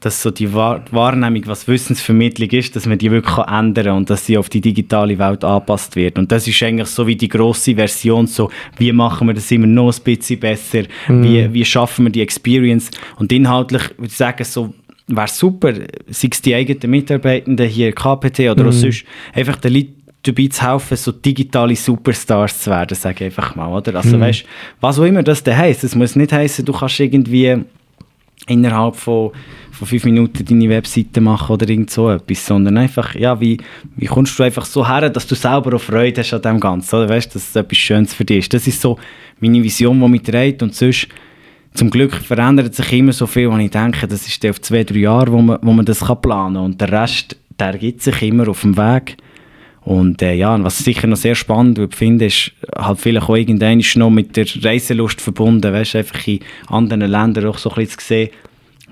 dass 0.02 0.20
so 0.20 0.30
die 0.30 0.52
Wahr 0.52 0.84
Wahrnehmung, 0.90 1.42
was 1.46 1.66
Wissensvermittlung 1.68 2.50
ist, 2.50 2.76
dass 2.76 2.86
man 2.86 2.98
die 2.98 3.10
wirklich 3.10 3.38
ändern 3.38 3.84
kann 3.86 3.96
und 3.96 4.10
dass 4.10 4.26
sie 4.26 4.36
auf 4.36 4.48
die 4.48 4.60
digitale 4.60 5.18
Welt 5.18 5.44
angepasst 5.44 5.96
wird. 5.96 6.18
Und 6.18 6.30
das 6.30 6.46
ist 6.46 6.62
eigentlich 6.62 6.88
so 6.88 7.06
wie 7.06 7.16
die 7.16 7.28
grosse 7.28 7.74
Version, 7.74 8.26
so 8.26 8.50
wie 8.78 8.92
machen 8.92 9.28
wir 9.28 9.34
das 9.34 9.50
immer 9.50 9.66
noch 9.66 9.96
ein 9.96 10.02
bisschen 10.04 10.40
besser, 10.40 10.82
Mhm. 11.08 11.22
wie, 11.22 11.54
wie 11.54 11.64
schaffen 11.64 12.06
wir 12.06 12.10
die 12.10 12.20
Experience. 12.20 12.90
Und 13.16 13.32
inhaltlich 13.32 13.82
würde 13.96 14.06
ich 14.06 14.16
sagen, 14.16 14.44
so 14.44 14.74
wäre 15.06 15.28
super, 15.28 15.72
sei 16.08 16.28
es 16.30 16.42
die 16.42 16.54
eigenen 16.54 16.90
Mitarbeitenden 16.90 17.68
hier 17.68 17.92
KPT 17.92 18.40
oder 18.50 18.66
auch 18.68 18.72
sonst, 18.72 19.04
einfach 19.32 19.56
den 19.56 19.74
Leuten 19.74 19.94
dabei 20.24 20.46
zu 20.48 20.62
helfen, 20.62 20.96
so 20.96 21.12
digitale 21.12 21.74
Superstars 21.76 22.60
zu 22.60 22.70
werden, 22.70 22.96
sage 22.96 23.16
ich 23.18 23.24
einfach 23.26 23.56
mal, 23.56 23.68
oder? 23.68 23.96
Also 23.96 24.18
weißt, 24.20 24.44
was 24.80 24.98
auch 24.98 25.04
immer 25.04 25.22
das 25.22 25.42
denn 25.42 25.56
heisst, 25.56 25.84
es 25.84 25.94
muss 25.94 26.14
nicht 26.16 26.32
heißen, 26.32 26.64
du 26.64 26.72
kannst 26.72 27.00
irgendwie 27.00 27.56
innerhalb 28.48 28.96
von, 28.96 29.31
von 29.70 29.88
fünf 29.88 30.05
Minuten 30.05 30.44
deine 30.44 30.68
Webseite 30.68 31.20
machen 31.20 31.52
oder 31.52 31.68
irgend 31.68 31.90
so 31.90 32.11
etwas, 32.11 32.46
sondern 32.46 32.78
einfach, 32.78 33.14
ja, 33.14 33.40
wie, 33.40 33.59
wie 33.96 34.07
kommst 34.07 34.38
du 34.38 34.42
einfach 34.42 34.64
so 34.64 34.87
her, 34.87 35.09
dass 35.11 35.26
du 35.26 35.35
selber 35.35 35.76
auch 35.76 35.81
Freude 35.81 36.20
hast 36.20 36.35
an 36.35 36.42
dem 36.42 36.61
Ganzen, 36.61 36.96
oder? 36.96 37.09
Weißt, 37.09 37.35
dass 37.35 37.48
es 37.48 37.57
etwas 37.57 37.78
Schönes 37.78 38.14
für 38.14 38.24
dich 38.24 38.38
ist. 38.38 38.55
Das 38.55 38.66
ist 38.66 38.81
so 38.81 38.98
meine 39.40 39.62
Vision, 39.62 40.00
die 40.00 40.09
mich 40.09 40.22
trägt 40.22 40.62
und 40.62 40.74
sonst 40.74 41.09
zum 41.74 41.90
Glück 41.90 42.14
verändert 42.14 42.74
sich 42.74 42.92
immer 42.92 43.12
so 43.12 43.26
viel, 43.26 43.46
und 43.46 43.61
ich 43.61 43.70
denke, 43.70 44.07
das 44.07 44.26
ist 44.26 44.44
auf 44.46 44.61
zwei, 44.61 44.85
drei 44.85 44.98
Jahre, 44.98 45.33
wo 45.33 45.40
man, 45.40 45.59
wo 45.62 45.72
man 45.72 45.85
das 45.85 46.00
planen 46.00 46.55
kann. 46.55 46.57
Und 46.57 46.81
der 46.81 46.92
Rest, 46.92 47.37
der 47.59 47.68
ergibt 47.68 48.02
sich 48.02 48.22
immer 48.22 48.48
auf 48.48 48.61
dem 48.61 48.76
Weg. 48.76 49.16
Und 49.85 50.23
äh, 50.23 50.35
ja, 50.35 50.62
was 50.62 50.79
ich 50.79 50.85
sicher 50.85 51.09
noch 51.09 51.16
sehr 51.16 51.35
spannend 51.35 51.95
finde, 51.95 52.27
ist 52.27 52.53
halt 52.77 53.01
vielleicht 53.01 53.29
auch 53.29 53.37
irgendwann 53.37 53.83
noch 53.97 54.11
mit 54.11 54.37
der 54.37 54.47
Reiselust 54.62 55.21
verbunden, 55.21 55.73
weißt, 55.73 55.97
einfach 55.97 56.27
in 56.27 56.40
anderen 56.68 57.03
Ländern 57.03 57.47
auch 57.47 57.59
so 57.59 57.71
ein 57.71 57.77
bisschen 57.77 57.99
zu 57.99 58.07
sehen, 58.07 58.31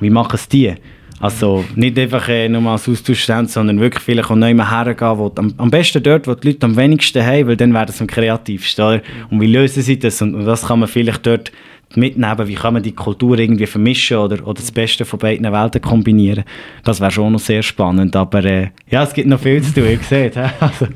wie 0.01 0.11
machen 0.11 0.35
es 0.35 0.49
die? 0.49 0.75
Also 1.21 1.65
nicht 1.77 1.99
einfach 1.99 2.29
äh, 2.29 2.49
nur 2.49 2.67
als 2.71 2.89
Austauschstand, 2.89 3.51
sondern 3.51 3.79
wirklich 3.79 4.03
vielleicht 4.03 4.31
auch 4.31 4.37
neu 4.37 4.55
hergehen, 4.55 5.19
wo 5.19 5.31
am, 5.37 5.53
am 5.59 5.71
besten 5.71 6.03
dort, 6.03 6.27
wo 6.27 6.35
die 6.35 6.49
Leute 6.49 6.65
am 6.65 6.77
wenigsten 6.77 7.25
haben, 7.25 7.47
weil 7.47 7.57
dann 7.57 7.75
werden 7.75 7.93
sie 7.93 8.01
am 8.01 8.07
kreativsten. 8.07 8.85
Oder? 8.85 9.03
Und 9.31 9.41
wie 9.41 9.47
lösen 9.47 9.83
sie 9.83 9.99
das? 9.99 10.23
Und, 10.23 10.35
und 10.35 10.47
das 10.47 10.67
kann 10.67 10.81
man 10.81 10.89
vielleicht 10.89 11.27
dort 11.27 11.53
mitnehmen, 11.97 12.47
wie 12.47 12.55
kann 12.55 12.75
man 12.75 12.83
die 12.83 12.95
Kultur 12.95 13.39
irgendwie 13.39 13.67
vermischen 13.67 14.19
oder, 14.19 14.47
oder 14.47 14.61
das 14.61 14.71
Beste 14.71 15.05
von 15.05 15.19
beiden 15.19 15.51
Welten 15.51 15.81
kombinieren. 15.81 16.45
Das 16.85 17.01
wäre 17.01 17.11
schon 17.11 17.33
noch 17.33 17.41
sehr 17.41 17.63
spannend, 17.63 18.15
aber 18.17 18.45
äh, 18.45 18.69
ja, 18.89 19.03
es 19.03 19.13
gibt 19.13 19.29
noch 19.29 19.41
viel 19.41 19.63
zu 19.63 19.75
tun, 19.75 19.91
ihr 19.91 19.99
seht. 19.99 20.37
Also, 20.37 20.87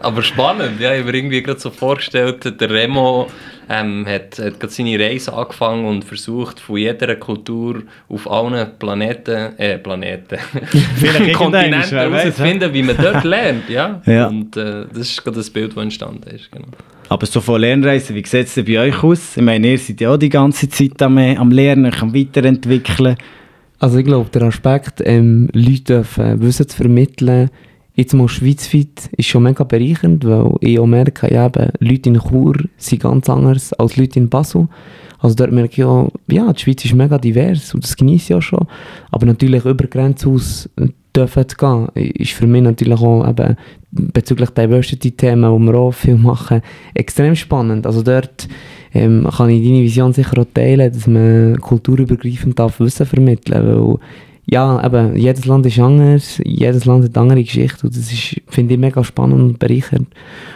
Aber 0.00 0.22
spannend, 0.22 0.80
ja, 0.80 0.92
ich 0.92 1.00
habe 1.00 1.12
mir 1.12 1.18
irgendwie 1.18 1.42
gerade 1.42 1.60
so 1.60 1.70
vorgestellt, 1.70 2.60
der 2.60 2.70
Remo 2.70 3.28
ähm, 3.68 4.06
hat, 4.06 4.38
hat 4.38 4.60
gerade 4.60 4.72
seine 4.72 4.98
Reise 4.98 5.32
angefangen 5.32 5.86
und 5.86 6.04
versucht, 6.04 6.60
von 6.60 6.76
jeder 6.76 7.16
Kultur 7.16 7.82
auf 8.08 8.30
allen 8.30 8.78
Planeten, 8.78 9.58
äh, 9.58 9.78
Planeten, 9.78 10.38
Kontinenten 11.34 11.98
herauszufinden, 11.98 12.72
wie 12.72 12.82
man 12.82 12.96
dort 12.96 13.24
lernt, 13.24 13.68
ja. 13.68 14.02
Ja. 14.06 14.28
Und 14.28 14.56
äh, 14.56 14.86
das 14.92 15.10
ist 15.10 15.22
gerade 15.22 15.38
das 15.38 15.50
Bild, 15.50 15.76
das 15.76 15.82
entstanden 15.82 16.28
ist, 16.30 16.50
genau. 16.50 16.68
Aber 17.08 17.26
so 17.26 17.40
von 17.40 17.60
Lernreisen, 17.60 18.16
wie 18.16 18.24
sieht 18.26 18.46
es 18.46 18.64
bei 18.64 18.78
euch 18.78 19.02
aus? 19.02 19.36
Ich 19.36 19.42
meine, 19.42 19.72
ihr 19.72 19.78
seid 19.78 20.00
ja 20.00 20.12
auch 20.12 20.16
die 20.16 20.28
ganze 20.28 20.68
Zeit 20.68 21.00
am, 21.02 21.18
äh, 21.18 21.36
am 21.36 21.50
Lernen, 21.50 21.92
am 22.00 22.14
Weiterentwickeln. 22.14 23.16
Also 23.78 23.98
ich 23.98 24.04
glaube, 24.04 24.30
der 24.30 24.42
Aspekt, 24.42 25.02
ähm, 25.04 25.48
Leute 25.52 25.82
dürfen 25.82 26.40
Wissen 26.40 26.68
zu 26.68 26.76
vermitteln, 26.76 27.50
jetzt 27.94 28.14
mal 28.14 28.28
schweizweit, 28.28 29.10
ist 29.16 29.28
schon 29.28 29.42
mega 29.42 29.64
bereichernd, 29.64 30.24
weil 30.24 30.54
ich 30.60 30.78
auch 30.78 30.86
merke, 30.86 31.32
ja, 31.32 31.46
eben, 31.46 31.70
Leute 31.78 32.08
in 32.08 32.20
Chur 32.20 32.56
sind 32.76 33.02
ganz 33.02 33.28
anders 33.28 33.72
als 33.74 33.96
Leute 33.96 34.18
in 34.18 34.28
Basel. 34.28 34.68
Also 35.18 35.36
dort 35.36 35.52
merke 35.52 35.74
ich 35.74 35.84
auch, 35.84 36.10
ja, 36.26 36.52
die 36.52 36.60
Schweiz 36.60 36.84
ist 36.84 36.94
mega 36.94 37.18
divers 37.18 37.74
und 37.74 37.84
das 37.84 37.96
genieße 37.96 38.32
ich 38.32 38.36
auch 38.36 38.42
schon. 38.42 38.66
Aber 39.10 39.26
natürlich 39.26 39.64
über 39.64 39.84
die 39.84 39.90
Grenze 39.90 40.28
aus 40.28 40.68
äh, 40.76 40.88
dürfen 41.16 41.48
zu 41.48 41.56
gehen, 41.56 41.88
ist 41.94 42.32
für 42.32 42.46
mich 42.46 42.62
natürlich 42.62 43.00
auch 43.00 43.28
eben 43.28 43.56
bezüglich 43.90 44.50
Diversity-Themen, 44.50 45.58
die 45.58 45.66
wir 45.66 45.74
auch 45.74 45.92
viel 45.92 46.16
machen, 46.16 46.62
extrem 46.94 47.36
spannend. 47.36 47.86
Also 47.86 48.02
dort 48.02 48.48
ähm, 48.92 49.28
kann 49.36 49.50
ich 49.50 49.62
deine 49.62 49.82
Vision 49.82 50.12
sicher 50.12 50.38
auch 50.38 50.46
teilen, 50.52 50.92
dass 50.92 51.06
man 51.06 51.60
kulturübergreifend 51.60 52.58
darf 52.58 52.80
Wissen 52.80 53.06
vermitteln 53.06 53.66
weil 53.66 53.98
ja, 54.54 54.86
eben, 54.86 55.16
jedes 55.16 55.46
Land 55.46 55.66
ist 55.66 55.80
anders, 55.80 56.40
jedes 56.44 56.84
Land 56.84 57.02
hat 57.04 57.16
eine 57.16 57.22
andere 57.22 57.42
Geschichte 57.42 57.84
und 57.84 57.96
das 57.96 58.12
ist, 58.12 58.40
finde 58.46 58.74
ich, 58.74 58.80
mega 58.80 59.02
spannend 59.02 59.40
und 59.40 59.58
bereichernd. 59.58 60.06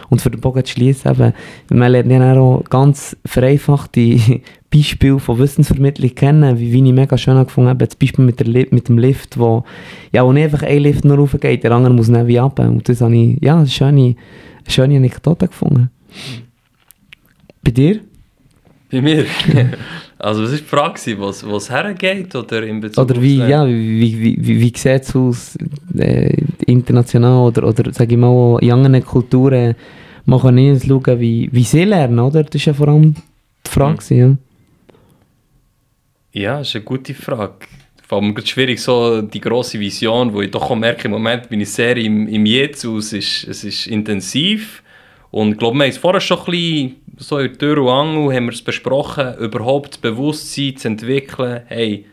Und 0.07 0.21
für 0.21 0.31
den 0.31 0.39
Bogen 0.39 0.63
zu 0.63 0.71
schließen, 0.71 1.11
eben, 1.11 1.33
man 1.69 1.91
lernt 1.91 2.09
ja 2.09 2.39
auch 2.39 2.63
ganz 2.69 3.17
vereinfachte 3.25 4.17
Beispiele 4.73 5.19
von 5.19 5.37
Wissensvermittlung 5.37 6.15
kennen, 6.15 6.57
wie, 6.57 6.71
wie 6.71 6.87
ich 6.87 6.93
mega 6.93 7.17
schön 7.17 7.43
gefunden 7.43 7.71
habe, 7.71 7.85
das 7.85 7.97
Beispiel 7.97 8.23
mit, 8.23 8.39
der 8.39 8.47
mit 8.47 8.87
dem 8.87 8.97
Lift, 8.97 9.37
wo, 9.37 9.65
ja, 10.13 10.25
wo 10.25 10.31
nicht 10.31 10.45
einfach 10.45 10.63
ein 10.63 10.79
Lift 10.79 11.03
nur 11.03 11.17
raufgeht, 11.17 11.65
der 11.65 11.73
andere 11.73 11.93
muss 11.93 12.09
dann 12.09 12.25
wie 12.25 12.37
runter. 12.37 12.69
Und 12.69 12.87
das 12.87 13.01
habe 13.01 13.13
ich, 13.13 13.37
ja, 13.41 13.57
eine 13.57 13.67
schöne, 13.67 14.15
eine 14.15 14.15
schöne 14.69 14.95
Anekdote 14.95 15.49
gefunden. 15.49 15.89
Bei 17.61 17.71
dir? 17.71 17.99
Bei 18.89 19.01
mir? 19.01 19.25
also 20.19 20.43
was 20.43 20.51
war 20.51 20.57
die 20.57 20.63
Frage, 20.63 21.19
was, 21.19 21.47
was 21.49 21.69
hergeht 21.69 22.35
oder 22.35 22.63
in 22.63 22.81
Bezug 22.81 23.03
Oder 23.03 23.21
wie, 23.21 23.37
ja, 23.37 23.65
wie, 23.65 24.19
wie, 24.21 24.37
wie, 24.45 24.59
wie 24.61 24.73
sieht 24.75 25.03
es 25.03 25.15
aus 25.15 25.57
äh, 25.97 26.35
international 26.67 27.47
oder, 27.47 27.67
oder 27.67 27.91
sage 27.93 28.13
ich 28.13 28.19
mal 28.19 28.57
in 28.61 28.71
anderen 28.71 29.03
Kulturen 29.03 29.75
man 30.25 30.39
kann 30.41 30.55
nicht 30.55 30.85
schauen, 30.85 31.19
wie, 31.19 31.49
wie 31.51 31.63
sie 31.63 31.85
lernen, 31.85 32.19
oder? 32.19 32.43
Das 32.43 32.55
ist 32.55 32.65
ja 32.65 32.73
vor 32.73 32.89
allem 32.89 33.15
die 33.65 33.69
Frage, 33.71 33.97
Mhm. 34.13 34.17
ja. 34.19 34.37
Ja, 36.31 36.57
das 36.59 36.69
ist 36.69 36.75
eine 36.75 36.83
gute 36.85 37.13
Frage. 37.15 37.55
Vor 38.07 38.21
allem 38.21 38.35
schwierig, 38.45 38.79
so 38.79 39.21
die 39.21 39.41
grosse 39.41 39.79
Vision, 39.79 40.31
wo 40.33 40.41
ich 40.41 40.51
doch 40.51 40.69
auch 40.69 40.75
merke, 40.75 41.05
im 41.05 41.11
Moment 41.11 41.49
bin 41.49 41.61
ich 41.61 41.71
sehr 41.71 41.97
im, 41.97 42.27
im 42.27 42.45
Jetzt 42.45 42.85
aus, 42.85 43.13
es 43.13 43.13
ist, 43.13 43.47
es 43.47 43.63
ist 43.63 43.87
intensiv. 43.87 44.83
Und 45.31 45.51
ich 45.51 45.57
glaube, 45.57 45.77
wir 45.77 45.83
haben 45.83 45.89
es 45.89 45.97
vorher 45.97 46.21
schon 46.21 46.39
ein 46.39 46.45
bisschen 46.45 46.95
so 47.17 47.37
in 47.37 47.57
Tür 47.57 47.77
und 47.79 47.89
Angel 47.89 48.35
haben 48.35 48.45
wir 48.45 48.53
es 48.53 48.61
besprochen, 48.61 49.35
überhaupt 49.39 49.91
das 49.91 49.97
Bewusstsein 49.97 50.77
zu 50.77 50.87
entwickeln, 50.87 51.61
hey, 51.67 52.05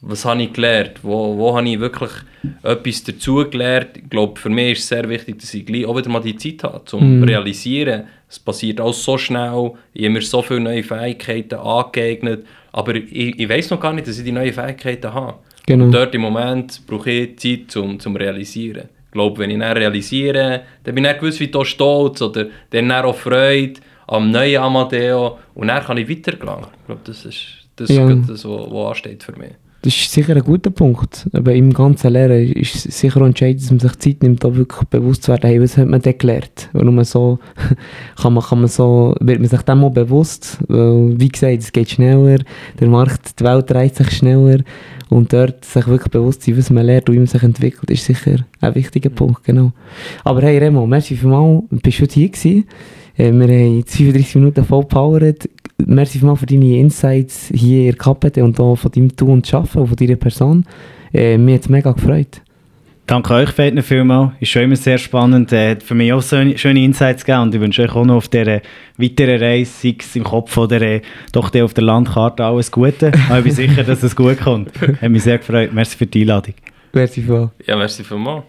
was 0.00 0.24
habe 0.24 0.42
ich 0.42 0.52
gelernt? 0.52 1.00
Wo, 1.02 1.36
wo 1.36 1.56
habe 1.56 1.68
ich 1.68 1.80
wirklich 1.80 2.10
etwas 2.62 3.04
dazugelernt? 3.04 3.96
Ich 3.96 4.08
glaube, 4.08 4.38
für 4.38 4.50
mich 4.50 4.72
ist 4.72 4.80
es 4.80 4.88
sehr 4.88 5.08
wichtig, 5.08 5.38
dass 5.40 5.52
ich 5.54 5.66
gleich 5.66 5.86
auch 5.86 5.96
wieder 5.96 6.10
mal 6.10 6.20
die 6.20 6.36
Zeit 6.36 6.62
habe, 6.64 6.96
um 6.96 7.20
zu 7.20 7.26
realisieren, 7.26 8.04
es 8.28 8.38
passiert 8.38 8.80
alles 8.80 9.02
so 9.04 9.16
schnell, 9.16 9.72
ich 9.94 10.04
habe 10.04 10.14
mir 10.14 10.22
so 10.22 10.42
viele 10.42 10.60
neue 10.60 10.82
Fähigkeiten 10.82 11.54
angeeignet, 11.54 12.44
aber 12.72 12.94
ich, 12.94 13.38
ich 13.38 13.48
weiß 13.48 13.70
noch 13.70 13.80
gar 13.80 13.92
nicht, 13.92 14.06
dass 14.06 14.18
ich 14.18 14.24
die 14.24 14.32
neuen 14.32 14.52
Fähigkeiten 14.52 15.12
habe. 15.12 15.38
Genau. 15.66 15.84
Und 15.84 15.92
dort 15.92 16.14
im 16.14 16.22
Moment 16.22 16.86
brauche 16.86 17.10
ich 17.10 17.38
Zeit, 17.38 17.76
um 17.76 17.98
zum 17.98 18.16
realisieren. 18.16 18.88
Glaube, 19.16 19.38
wenn 19.38 19.50
ich 19.50 19.58
dann 19.58 19.76
realisiere, 19.76 20.60
dann 20.84 20.94
bin 20.94 21.06
ich 21.06 21.18
gewiss 21.18 21.40
wie 21.40 21.48
da 21.48 21.64
stolz 21.64 22.20
oder 22.20 22.48
dann 22.68 22.92
auch 22.92 23.14
Freude 23.16 23.80
am 24.06 24.30
neuen 24.30 24.58
Amadeo 24.62 25.38
und 25.54 25.68
dann 25.68 25.82
kann 25.82 25.96
ich 25.96 26.06
weitergelangen. 26.08 26.66
Ich 26.80 26.86
glaube, 26.86 27.00
das 27.04 27.24
ist 27.24 27.38
das, 27.76 27.88
Ja. 27.88 28.06
das 28.14 28.44
was, 28.44 28.88
ansteht 28.90 29.22
für 29.22 29.32
mich. 29.32 29.52
Das 29.82 29.94
ist 29.94 30.12
sicher 30.12 30.34
ein 30.34 30.42
guter 30.42 30.70
Punkt. 30.70 31.28
Aber 31.32 31.54
im 31.54 31.72
ganzen 31.72 32.12
Lehren 32.12 32.52
ist 32.54 32.74
es 32.74 32.98
sicher 32.98 33.20
entscheidend, 33.20 33.62
dass 33.62 33.70
man 33.70 33.78
sich 33.78 33.96
Zeit 33.98 34.22
nimmt, 34.22 34.42
da 34.42 34.54
wirklich 34.54 34.86
bewusst 34.88 35.22
zu 35.22 35.32
werden, 35.32 35.48
hey, 35.48 35.62
was 35.62 35.76
hat 35.76 35.86
man 35.86 36.02
denn 36.02 36.18
gelernt? 36.18 36.68
Weil 36.72 36.84
nur 36.84 37.04
so 37.04 37.38
kann 38.20 38.34
man, 38.34 38.42
kann 38.42 38.58
man 38.58 38.68
so, 38.68 39.14
wird 39.20 39.38
man 39.38 39.48
sich 39.48 39.62
dem 39.62 39.84
auch 39.84 39.90
bewusst, 39.90 40.58
weil, 40.68 41.18
wie 41.20 41.28
gesagt, 41.28 41.58
es 41.62 41.72
geht 41.72 41.90
schneller, 41.90 42.38
der 42.80 42.88
Markt, 42.88 43.38
die 43.38 43.44
Welt 43.44 43.70
dreht 43.70 43.94
sich 43.96 44.10
schneller 44.10 44.58
und 45.08 45.32
dort 45.32 45.64
sich 45.64 45.86
wirklich 45.86 46.10
bewusst 46.10 46.42
sein, 46.42 46.56
was 46.58 46.70
man 46.70 46.86
lernt 46.86 47.08
und 47.08 47.14
wie 47.14 47.18
man 47.18 47.26
sich 47.26 47.42
entwickelt, 47.42 47.90
ist 47.90 48.04
sicher 48.04 48.44
ein 48.60 48.74
wichtiger 48.74 49.10
Punkt, 49.10 49.44
genau. 49.44 49.72
Aber 50.24 50.42
hey 50.42 50.58
Remo, 50.58 50.86
merci 50.86 51.16
vielmals, 51.16 51.64
bist 51.70 51.98
du 51.98 52.02
heute 52.02 52.14
hier 52.14 52.28
gewesen. 52.28 52.64
Äh, 53.16 53.32
Wir 53.32 53.42
haben 53.42 53.76
jetzt 53.78 53.96
35 53.96 54.34
Minuten 54.36 54.64
voll 54.64 54.84
powered. 54.84 55.48
Merci 55.78 56.18
vielmals 56.18 56.40
für 56.40 56.46
deine 56.46 56.78
Insights 56.78 57.50
hier 57.54 57.90
in 57.90 57.98
KPT 57.98 58.38
und 58.38 58.58
auch 58.60 58.76
von 58.76 58.90
deinem 58.90 59.14
Tun 59.14 59.30
und 59.30 59.54
Arbeiten 59.54 59.78
und 59.78 59.86
von 59.88 59.96
deiner 59.96 60.16
Person. 60.16 60.64
Äh, 61.12 61.38
mir 61.38 61.54
hat 61.54 61.62
es 61.62 61.68
mega 61.68 61.92
gefreut. 61.92 62.42
Danke 63.06 63.34
euch 63.34 63.52
beiden 63.52 63.80
vielmals. 63.84 64.32
Ist 64.40 64.50
schon 64.50 64.62
immer 64.62 64.74
sehr 64.74 64.98
spannend. 64.98 65.52
Äh, 65.52 65.72
hat 65.72 65.84
für 65.84 65.94
mich 65.94 66.12
auch 66.12 66.22
so 66.22 66.36
schöne 66.56 66.82
Insights 66.82 67.24
gegeben. 67.24 67.42
Und 67.42 67.54
ich 67.54 67.60
wünsche 67.60 67.82
euch 67.82 67.94
auch 67.94 68.04
noch 68.04 68.16
auf 68.16 68.28
dieser 68.28 68.60
weiteren 68.98 69.38
Reise, 69.40 69.70
sei 69.70 69.96
es 69.96 70.16
im 70.16 70.24
Kopf 70.24 70.56
oder 70.56 70.82
äh, 70.82 71.02
doch 71.30 71.50
der 71.50 71.64
auf 71.64 71.72
der 71.72 71.84
Landkarte, 71.84 72.44
alles 72.44 72.72
Gute. 72.72 73.12
Aber 73.28 73.38
ich 73.38 73.44
bin 73.44 73.52
sicher, 73.52 73.84
dass 73.84 74.02
es 74.02 74.16
gut 74.16 74.40
kommt. 74.40 74.72
Hat 75.00 75.08
mich 75.08 75.22
sehr 75.22 75.38
gefreut. 75.38 75.72
Merci 75.72 75.96
für 75.96 76.06
die 76.06 76.22
Einladung. 76.22 76.54
Merci 76.92 77.22
vielmals. 77.22 77.52
Ja, 77.64 77.76
merci 77.76 78.02
vielmals. 78.02 78.42